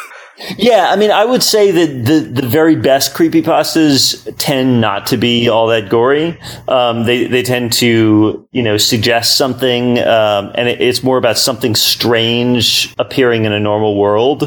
Yeah, 0.57 0.87
I 0.89 0.95
mean, 0.95 1.11
I 1.11 1.25
would 1.25 1.43
say 1.43 1.71
that 1.71 2.05
the, 2.05 2.19
the 2.41 2.47
very 2.47 2.75
best 2.75 3.13
creepypastas 3.13 4.35
tend 4.37 4.79
not 4.79 5.05
to 5.07 5.17
be 5.17 5.49
all 5.49 5.67
that 5.67 5.89
gory. 5.89 6.39
Um, 6.67 7.03
they, 7.03 7.27
they 7.27 7.43
tend 7.43 7.73
to, 7.73 8.47
you 8.51 8.63
know, 8.63 8.77
suggest 8.77 9.37
something, 9.37 9.99
um, 9.99 10.51
and 10.55 10.69
it, 10.69 10.81
it's 10.81 11.03
more 11.03 11.17
about 11.17 11.37
something 11.37 11.75
strange 11.75 12.93
appearing 12.97 13.45
in 13.45 13.51
a 13.51 13.59
normal 13.59 13.97
world. 13.97 14.43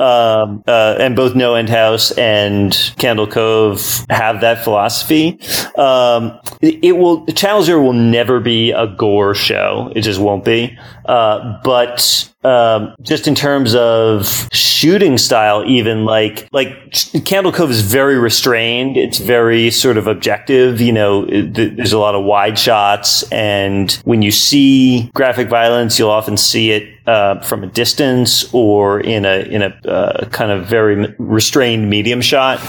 Um, 0.00 0.62
uh, 0.66 0.96
and 1.00 1.16
both 1.16 1.34
No 1.34 1.54
End 1.54 1.68
House 1.68 2.12
and 2.12 2.72
Candle 2.98 3.26
Cove 3.26 4.06
have 4.10 4.42
that 4.42 4.62
philosophy. 4.62 5.40
Um, 5.76 6.38
it, 6.60 6.84
it, 6.84 6.92
will, 6.92 7.26
Channel 7.26 7.62
Zero 7.62 7.82
will 7.82 7.92
never 7.92 8.38
be 8.38 8.70
a 8.70 8.86
gore 8.86 9.34
show. 9.34 9.92
It 9.94 10.02
just 10.02 10.20
won't 10.20 10.44
be. 10.44 10.78
Uh, 11.04 11.60
but 11.64 12.31
um, 12.44 12.94
just 13.02 13.28
in 13.28 13.34
terms 13.34 13.74
of 13.74 14.48
shooting 14.52 15.16
style, 15.16 15.64
even 15.64 16.04
like 16.04 16.48
like 16.52 16.92
Candle 17.24 17.52
Cove 17.52 17.70
is 17.70 17.82
very 17.82 18.18
restrained. 18.18 18.96
It's 18.96 19.18
very 19.18 19.70
sort 19.70 19.96
of 19.96 20.06
objective. 20.06 20.80
You 20.80 20.92
know, 20.92 21.26
there's 21.26 21.92
a 21.92 21.98
lot 21.98 22.14
of 22.14 22.24
wide 22.24 22.58
shots, 22.58 23.22
and 23.30 23.92
when 24.04 24.22
you 24.22 24.32
see 24.32 25.10
graphic 25.14 25.48
violence, 25.48 25.98
you'll 25.98 26.10
often 26.10 26.36
see 26.36 26.72
it 26.72 26.88
uh, 27.06 27.40
from 27.40 27.62
a 27.62 27.68
distance 27.68 28.52
or 28.52 29.00
in 29.00 29.24
a 29.24 29.42
in 29.42 29.62
a 29.62 29.68
uh, 29.88 30.28
kind 30.30 30.50
of 30.50 30.66
very 30.66 31.14
restrained 31.18 31.88
medium 31.88 32.20
shot. 32.20 32.60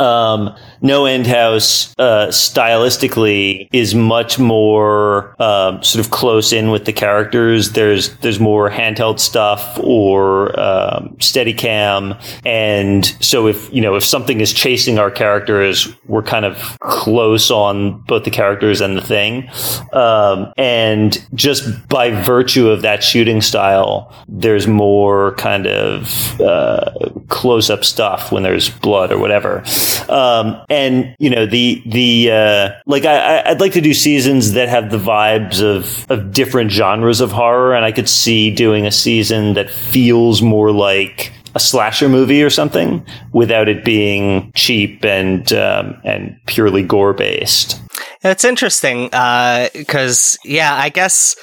Um, 0.00 0.54
no 0.86 1.04
End 1.06 1.26
House 1.26 1.94
uh, 1.98 2.28
stylistically 2.28 3.68
is 3.72 3.94
much 3.94 4.38
more 4.38 5.34
um, 5.42 5.82
sort 5.82 6.04
of 6.04 6.10
close 6.10 6.52
in 6.52 6.70
with 6.70 6.84
the 6.84 6.92
characters. 6.92 7.72
There's 7.72 8.16
there's 8.18 8.40
more 8.40 8.70
handheld 8.70 9.20
stuff 9.20 9.78
or 9.82 10.58
um, 10.58 11.16
steady 11.20 11.52
cam, 11.52 12.14
and 12.44 13.04
so 13.20 13.46
if 13.46 13.72
you 13.72 13.80
know 13.80 13.96
if 13.96 14.04
something 14.04 14.40
is 14.40 14.52
chasing 14.52 14.98
our 14.98 15.10
characters, 15.10 15.92
we're 16.08 16.22
kind 16.22 16.44
of 16.44 16.78
close 16.80 17.50
on 17.50 18.00
both 18.02 18.24
the 18.24 18.30
characters 18.30 18.80
and 18.80 18.96
the 18.96 19.02
thing. 19.02 19.48
Um, 19.92 20.52
and 20.56 21.24
just 21.34 21.88
by 21.88 22.10
virtue 22.10 22.68
of 22.68 22.82
that 22.82 23.02
shooting 23.02 23.40
style, 23.40 24.12
there's 24.28 24.66
more 24.66 25.34
kind 25.34 25.66
of 25.66 26.40
uh, 26.40 26.90
close 27.28 27.70
up 27.70 27.84
stuff 27.84 28.32
when 28.32 28.42
there's 28.42 28.70
blood 28.70 29.12
or 29.12 29.18
whatever. 29.18 29.62
Um, 30.08 30.60
and 30.68 31.14
you 31.18 31.30
know 31.30 31.46
the 31.46 31.82
the 31.86 32.30
uh, 32.30 32.70
like 32.86 33.04
I 33.04 33.42
I'd 33.46 33.60
like 33.60 33.72
to 33.72 33.80
do 33.80 33.94
seasons 33.94 34.52
that 34.52 34.68
have 34.68 34.90
the 34.90 34.98
vibes 34.98 35.62
of 35.62 36.06
of 36.10 36.32
different 36.32 36.70
genres 36.70 37.20
of 37.20 37.32
horror, 37.32 37.74
and 37.74 37.84
I 37.84 37.92
could 37.92 38.08
see 38.08 38.50
doing 38.50 38.86
a 38.86 38.90
season 38.90 39.54
that 39.54 39.70
feels 39.70 40.42
more 40.42 40.70
like 40.70 41.32
a 41.56 41.58
slasher 41.58 42.08
movie 42.08 42.42
or 42.42 42.50
something 42.50 43.04
without 43.32 43.66
it 43.66 43.82
being 43.82 44.52
cheap 44.54 45.02
and 45.04 45.54
um, 45.54 45.98
and 46.04 46.38
purely 46.44 46.82
gore 46.82 47.14
based. 47.14 47.80
It's 48.22 48.44
interesting 48.44 49.04
because 49.06 50.34
uh, 50.36 50.48
yeah, 50.48 50.74
I 50.74 50.90
guess 50.90 51.34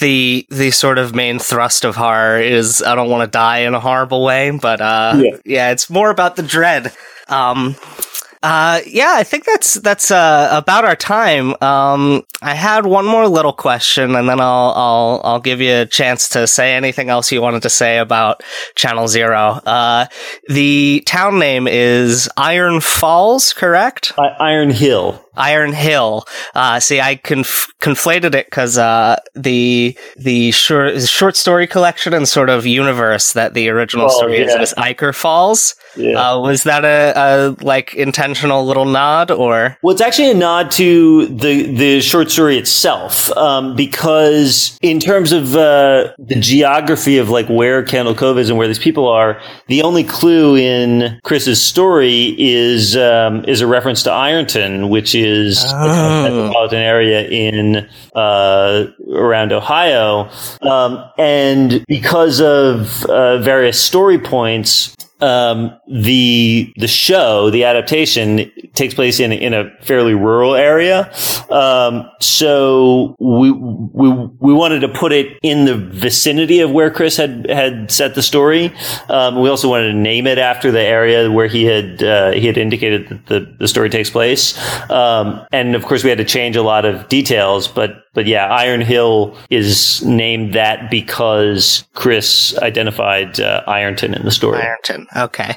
the 0.00 0.46
the 0.50 0.70
sort 0.70 0.98
of 0.98 1.14
main 1.14 1.38
thrust 1.38 1.84
of 1.84 1.96
horror 1.96 2.38
is 2.38 2.82
I 2.82 2.94
don't 2.94 3.08
want 3.08 3.26
to 3.26 3.30
die 3.30 3.60
in 3.60 3.72
a 3.74 3.80
horrible 3.80 4.22
way, 4.22 4.50
but 4.50 4.82
uh, 4.82 5.14
yeah. 5.16 5.36
yeah, 5.46 5.70
it's 5.70 5.88
more 5.88 6.10
about 6.10 6.36
the 6.36 6.42
dread. 6.42 6.92
Um, 7.28 7.74
uh, 8.44 8.80
yeah, 8.86 9.14
I 9.16 9.24
think 9.24 9.46
that's 9.46 9.72
that's 9.74 10.10
uh, 10.10 10.50
about 10.52 10.84
our 10.84 10.94
time. 10.94 11.54
Um, 11.62 12.24
I 12.42 12.52
had 12.52 12.84
one 12.84 13.06
more 13.06 13.26
little 13.26 13.54
question, 13.54 14.14
and 14.14 14.28
then 14.28 14.38
I'll 14.38 14.72
I'll 14.76 15.20
I'll 15.24 15.40
give 15.40 15.62
you 15.62 15.72
a 15.72 15.86
chance 15.86 16.28
to 16.30 16.46
say 16.46 16.74
anything 16.74 17.08
else 17.08 17.32
you 17.32 17.40
wanted 17.40 17.62
to 17.62 17.70
say 17.70 17.96
about 17.96 18.42
Channel 18.74 19.08
Zero. 19.08 19.62
Uh, 19.64 20.08
the 20.48 21.02
town 21.06 21.38
name 21.38 21.66
is 21.66 22.28
Iron 22.36 22.82
Falls, 22.82 23.54
correct? 23.54 24.12
Iron 24.18 24.68
Hill. 24.72 25.24
Iron 25.36 25.72
Hill. 25.72 26.26
Uh, 26.54 26.80
see, 26.80 27.00
I 27.00 27.16
conf- 27.16 27.72
conflated 27.80 28.34
it 28.34 28.44
because 28.48 28.76
uh, 28.76 29.20
the 29.34 29.96
the 30.18 30.50
short 30.50 31.00
short 31.00 31.36
story 31.36 31.66
collection 31.66 32.12
and 32.12 32.28
sort 32.28 32.50
of 32.50 32.66
universe 32.66 33.32
that 33.32 33.54
the 33.54 33.70
original 33.70 34.10
story 34.10 34.40
yeah. 34.40 34.60
is 34.60 34.72
is 34.72 34.74
Ichor 34.76 35.14
Falls. 35.14 35.76
Yeah. 35.96 36.32
Uh, 36.32 36.40
was 36.40 36.64
that 36.64 36.84
a, 36.84 37.12
a, 37.16 37.64
like 37.64 37.94
intentional 37.94 38.64
little 38.66 38.84
nod 38.84 39.30
or? 39.30 39.76
Well, 39.82 39.92
it's 39.92 40.00
actually 40.02 40.30
a 40.30 40.34
nod 40.34 40.70
to 40.72 41.26
the 41.26 41.74
the 41.74 42.00
short 42.00 42.30
story 42.30 42.58
itself, 42.58 43.30
um, 43.36 43.76
because 43.76 44.78
in 44.82 45.00
terms 45.00 45.32
of 45.32 45.54
uh, 45.54 46.12
the 46.18 46.36
geography 46.36 47.18
of 47.18 47.30
like 47.30 47.48
where 47.48 47.82
Candle 47.82 48.14
Cove 48.14 48.38
is 48.38 48.48
and 48.48 48.58
where 48.58 48.68
these 48.68 48.78
people 48.78 49.08
are, 49.08 49.40
the 49.68 49.82
only 49.82 50.04
clue 50.04 50.56
in 50.56 51.20
Kris's 51.24 51.62
story 51.62 52.34
is 52.38 52.96
um, 52.96 53.44
is 53.44 53.60
a 53.60 53.66
reference 53.66 54.02
to 54.04 54.10
Ironton, 54.10 54.88
which 54.88 55.14
is 55.14 55.64
oh. 55.66 56.26
a 56.26 56.30
metropolitan 56.30 56.80
area 56.80 57.28
in 57.28 57.88
uh, 58.14 58.86
around 59.12 59.52
Ohio, 59.52 60.30
um, 60.62 61.04
and 61.18 61.84
because 61.86 62.40
of 62.40 63.04
uh, 63.06 63.38
various 63.38 63.80
story 63.80 64.18
points 64.18 64.93
um, 65.20 65.78
the 65.88 66.72
the 66.76 66.88
show, 66.88 67.50
the 67.50 67.64
adaptation, 67.64 68.50
takes 68.74 68.94
place 68.94 69.20
in 69.20 69.32
in 69.32 69.54
a 69.54 69.70
fairly 69.82 70.14
rural 70.14 70.54
area. 70.54 71.12
Um, 71.50 72.10
so 72.20 73.14
we 73.18 73.52
we 73.52 74.10
we 74.10 74.52
wanted 74.52 74.80
to 74.80 74.88
put 74.88 75.12
it 75.12 75.38
in 75.42 75.64
the 75.64 75.76
vicinity 75.76 76.60
of 76.60 76.70
where 76.72 76.90
Kris 76.90 77.16
had 77.16 77.48
had 77.48 77.90
set 77.90 78.14
the 78.14 78.22
story. 78.22 78.72
Um, 79.08 79.40
we 79.40 79.48
also 79.48 79.68
wanted 79.68 79.92
to 79.92 79.98
name 79.98 80.26
it 80.26 80.38
after 80.38 80.70
the 80.70 80.82
area 80.82 81.30
where 81.30 81.46
he 81.46 81.64
had 81.64 82.02
uh, 82.02 82.32
he 82.32 82.46
had 82.46 82.58
indicated 82.58 83.08
that 83.08 83.26
the, 83.26 83.56
the 83.60 83.68
story 83.68 83.90
takes 83.90 84.10
place. 84.10 84.58
Um, 84.90 85.46
and 85.52 85.74
of 85.74 85.84
course, 85.84 86.02
we 86.02 86.10
had 86.10 86.18
to 86.18 86.24
change 86.24 86.56
a 86.56 86.62
lot 86.62 86.84
of 86.84 87.08
details, 87.08 87.68
but 87.68 88.03
but 88.14 88.26
yeah, 88.26 88.46
Iron 88.46 88.80
Hill 88.80 89.36
is 89.50 90.02
named 90.04 90.54
that 90.54 90.90
because 90.90 91.84
Kris 91.94 92.56
identified 92.58 93.40
uh, 93.40 93.62
Ironton 93.66 94.14
in 94.14 94.24
the 94.24 94.30
story. 94.30 94.62
Ironton, 94.62 95.06
okay, 95.16 95.56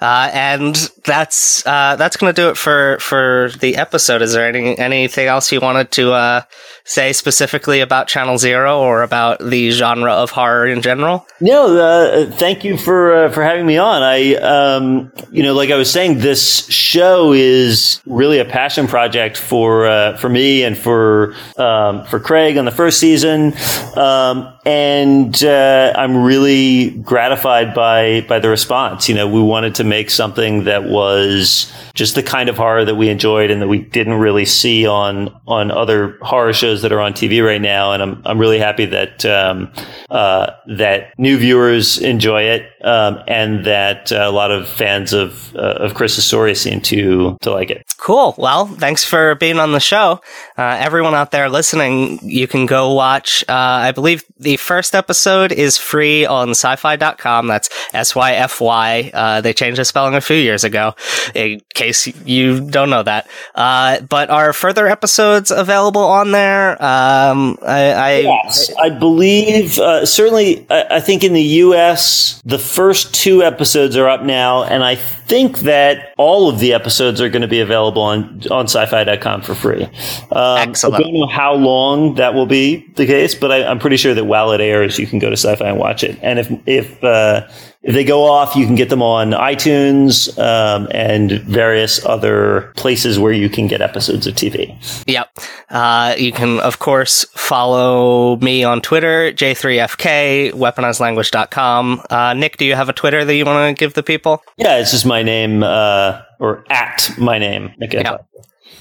uh, 0.00 0.30
and 0.32 0.76
that's 1.04 1.66
uh, 1.66 1.96
that's 1.96 2.16
going 2.16 2.32
to 2.32 2.40
do 2.40 2.50
it 2.50 2.56
for 2.56 2.98
for 3.00 3.50
the 3.60 3.76
episode. 3.76 4.22
Is 4.22 4.32
there 4.32 4.46
any 4.46 4.78
anything 4.78 5.26
else 5.26 5.50
you 5.50 5.60
wanted 5.60 5.90
to 5.92 6.12
uh, 6.12 6.42
say 6.84 7.12
specifically 7.12 7.80
about 7.80 8.06
Channel 8.06 8.38
Zero 8.38 8.78
or 8.78 9.02
about 9.02 9.40
the 9.40 9.70
genre 9.70 10.12
of 10.12 10.30
horror 10.30 10.66
in 10.66 10.82
general? 10.82 11.26
No, 11.40 11.76
uh, 11.76 12.30
thank 12.30 12.64
you 12.64 12.76
for 12.76 13.24
uh, 13.24 13.32
for 13.32 13.42
having 13.42 13.66
me 13.66 13.76
on. 13.76 14.02
I, 14.02 14.34
um, 14.36 15.12
you 15.32 15.42
know, 15.42 15.54
like 15.54 15.70
I 15.70 15.76
was 15.76 15.90
saying, 15.90 16.18
this 16.18 16.66
show 16.68 17.32
is 17.32 18.00
really 18.06 18.38
a 18.38 18.44
passion 18.44 18.86
project 18.86 19.36
for 19.36 19.86
uh, 19.86 20.16
for 20.16 20.28
me 20.28 20.62
and 20.62 20.78
for 20.78 21.34
um, 21.56 22.04
for 22.04 22.20
Craig 22.20 22.56
on 22.56 22.64
the 22.64 22.70
first 22.70 23.00
season, 23.00 23.52
um, 23.96 24.57
and 24.68 25.42
uh, 25.44 25.94
I'm 25.96 26.22
really 26.22 26.90
gratified 26.90 27.72
by 27.72 28.20
by 28.28 28.38
the 28.38 28.50
response. 28.50 29.08
You 29.08 29.14
know, 29.14 29.26
we 29.26 29.40
wanted 29.40 29.74
to 29.76 29.84
make 29.84 30.10
something 30.10 30.64
that 30.64 30.84
was 30.84 31.72
just 31.94 32.16
the 32.16 32.22
kind 32.22 32.50
of 32.50 32.58
horror 32.58 32.84
that 32.84 32.96
we 32.96 33.08
enjoyed 33.08 33.50
and 33.50 33.62
that 33.62 33.68
we 33.68 33.78
didn't 33.78 34.14
really 34.20 34.44
see 34.44 34.86
on 34.86 35.34
on 35.46 35.70
other 35.70 36.18
horror 36.20 36.52
shows 36.52 36.82
that 36.82 36.92
are 36.92 37.00
on 37.00 37.14
TV 37.14 37.42
right 37.42 37.62
now. 37.62 37.92
And 37.92 38.02
I'm 38.02 38.22
I'm 38.26 38.38
really 38.38 38.58
happy 38.58 38.84
that 38.84 39.24
um, 39.24 39.72
uh, 40.10 40.50
that 40.66 41.18
new 41.18 41.38
viewers 41.38 41.96
enjoy 41.96 42.42
it 42.42 42.70
um, 42.82 43.22
and 43.26 43.64
that 43.64 44.12
uh, 44.12 44.16
a 44.16 44.30
lot 44.30 44.50
of 44.50 44.68
fans 44.68 45.12
of 45.12 45.54
uh, 45.56 45.78
of 45.78 45.94
Kris's 45.94 46.24
story 46.24 46.54
seem 46.54 46.80
to 46.82 47.36
to 47.42 47.50
like 47.50 47.70
it. 47.70 47.84
Cool. 47.96 48.34
Well, 48.38 48.66
thanks 48.66 49.04
for 49.04 49.34
being 49.34 49.58
on 49.58 49.72
the 49.72 49.80
show. 49.80 50.20
Uh, 50.56 50.76
everyone 50.78 51.14
out 51.14 51.30
there 51.30 51.48
listening, 51.48 52.20
you 52.22 52.46
can 52.46 52.66
go 52.66 52.92
watch. 52.92 53.44
Uh, 53.48 53.52
I 53.52 53.92
believe 53.92 54.24
the 54.38 54.56
first 54.56 54.94
episode 54.94 55.52
is 55.52 55.76
free 55.76 56.24
on 56.24 56.50
syfy.com. 56.50 57.48
That's 57.48 57.68
S 57.92 58.14
Y 58.14 58.32
F 58.34 58.60
Y. 58.60 59.10
Uh, 59.12 59.40
they 59.40 59.52
changed 59.52 59.78
the 59.78 59.84
spelling 59.84 60.14
a 60.14 60.20
few 60.20 60.36
years 60.36 60.64
ago, 60.64 60.94
in 61.34 61.60
case 61.74 62.06
you 62.24 62.60
don't 62.70 62.90
know 62.90 63.02
that. 63.02 63.28
Uh, 63.54 64.00
but 64.02 64.30
are 64.30 64.52
further 64.52 64.86
episodes 64.86 65.50
available 65.50 66.04
on 66.04 66.30
there? 66.30 66.72
Um, 66.82 67.58
I, 67.62 67.92
I, 67.92 68.18
yes, 68.20 68.70
I, 68.78 68.86
I 68.86 68.90
believe 68.90 69.72
certainly. 69.72 70.66
I, 70.70 70.98
I 70.98 71.00
think 71.00 71.24
in 71.24 71.32
the 71.32 71.42
U.S. 71.42 72.40
the 72.44 72.58
first 72.68 73.14
two 73.14 73.42
episodes 73.42 73.96
are 73.96 74.08
up 74.08 74.22
now, 74.22 74.62
and 74.62 74.84
I 74.84 74.94
think 74.94 75.60
that 75.60 76.14
all 76.18 76.48
of 76.48 76.58
the 76.58 76.72
episodes 76.72 77.20
are 77.20 77.28
going 77.28 77.42
to 77.42 77.48
be 77.48 77.60
available 77.60 78.02
on 78.02 78.42
on 78.50 78.66
syfy.com 78.66 79.42
for 79.42 79.54
free. 79.54 79.84
Um, 80.30 80.58
Excellent. 80.58 80.94
I 80.96 80.98
don't 80.98 81.14
know 81.14 81.26
how 81.26 81.54
long 81.54 82.14
that 82.14 82.34
will 82.34 82.46
be 82.46 82.86
the 82.96 83.06
case, 83.06 83.34
but 83.34 83.50
I, 83.50 83.58
am 83.70 83.78
pretty 83.78 83.96
sure 83.96 84.14
that 84.14 84.24
while 84.24 84.52
it 84.52 84.60
airs, 84.60 84.98
you 84.98 85.06
can 85.06 85.18
go 85.18 85.30
to 85.30 85.36
Syfy 85.36 85.62
and 85.62 85.78
watch 85.78 86.04
it. 86.04 86.18
And 86.22 86.38
if 86.38 86.50
if 86.66 87.02
uh, 87.04 87.48
if 87.82 87.94
they 87.94 88.04
go 88.04 88.24
off, 88.24 88.56
you 88.56 88.66
can 88.66 88.74
get 88.74 88.88
them 88.88 89.02
on 89.02 89.30
iTunes 89.30 90.36
um, 90.38 90.88
and 90.90 91.32
various 91.42 92.04
other 92.04 92.72
places 92.76 93.18
where 93.18 93.32
you 93.32 93.48
can 93.48 93.68
get 93.68 93.80
episodes 93.80 94.26
of 94.26 94.34
TV. 94.34 94.76
Yep. 95.06 95.30
Uh, 95.70 96.14
you 96.18 96.32
can, 96.32 96.58
of 96.60 96.80
course, 96.80 97.24
follow 97.34 98.36
me 98.36 98.64
on 98.64 98.80
Twitter, 98.80 99.32
J3FK, 99.32 100.52
weaponizedlanguage.com. 100.52 102.02
Uh, 102.10 102.34
Nick, 102.34 102.56
do 102.56 102.64
you 102.64 102.74
have 102.74 102.88
a 102.88 102.92
Twitter 102.92 103.24
that 103.24 103.34
you 103.34 103.44
want 103.44 103.76
to 103.76 103.80
give 103.80 103.94
the 103.94 104.02
people? 104.02 104.42
Yeah, 104.56 104.78
it's 104.78 104.90
just 104.90 105.06
my 105.06 105.22
name, 105.22 105.62
uh, 105.62 106.22
or 106.40 106.64
at 106.70 107.10
my 107.16 107.38
name, 107.38 107.72
Nick 107.78 107.92
yep. 107.92 108.26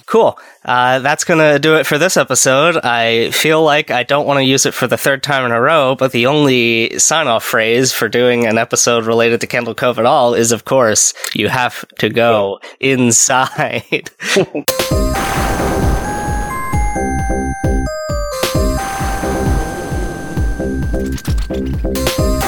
Cool. 0.08 0.40
Uh, 0.64 1.00
that's 1.00 1.26
going 1.26 1.40
to 1.40 1.60
do 1.60 1.76
it 1.76 1.86
for 1.86 1.98
this 1.98 2.16
episode. 2.16 2.78
I 2.78 3.30
feel 3.32 3.62
like 3.62 3.92
I 3.92 4.04
don't 4.04 4.26
want 4.26 4.38
to 4.38 4.44
use 4.44 4.66
it 4.66 4.74
for 4.74 4.88
the 4.88 4.98
third 4.98 5.22
time 5.22 5.46
in 5.46 5.52
a 5.52 5.60
row, 5.60 5.96
but 5.96 6.14
the 6.14 6.28
only 6.28 6.98
sign 6.98 7.28
off 7.28 7.44
phrase 7.44 7.92
for 7.92 8.08
doing 8.08 8.46
an 8.46 8.58
episode 8.58 9.06
related 9.06 9.42
to 9.42 9.48
Candle 9.48 9.76
Cove 9.76 10.00
at 10.00 10.06
all 10.06 10.34
is, 10.34 10.54
of 10.54 10.64
course, 10.64 11.14
you 11.36 11.50
have 11.50 11.86
to 12.00 12.10
go 12.10 12.60
inside. 12.80 14.10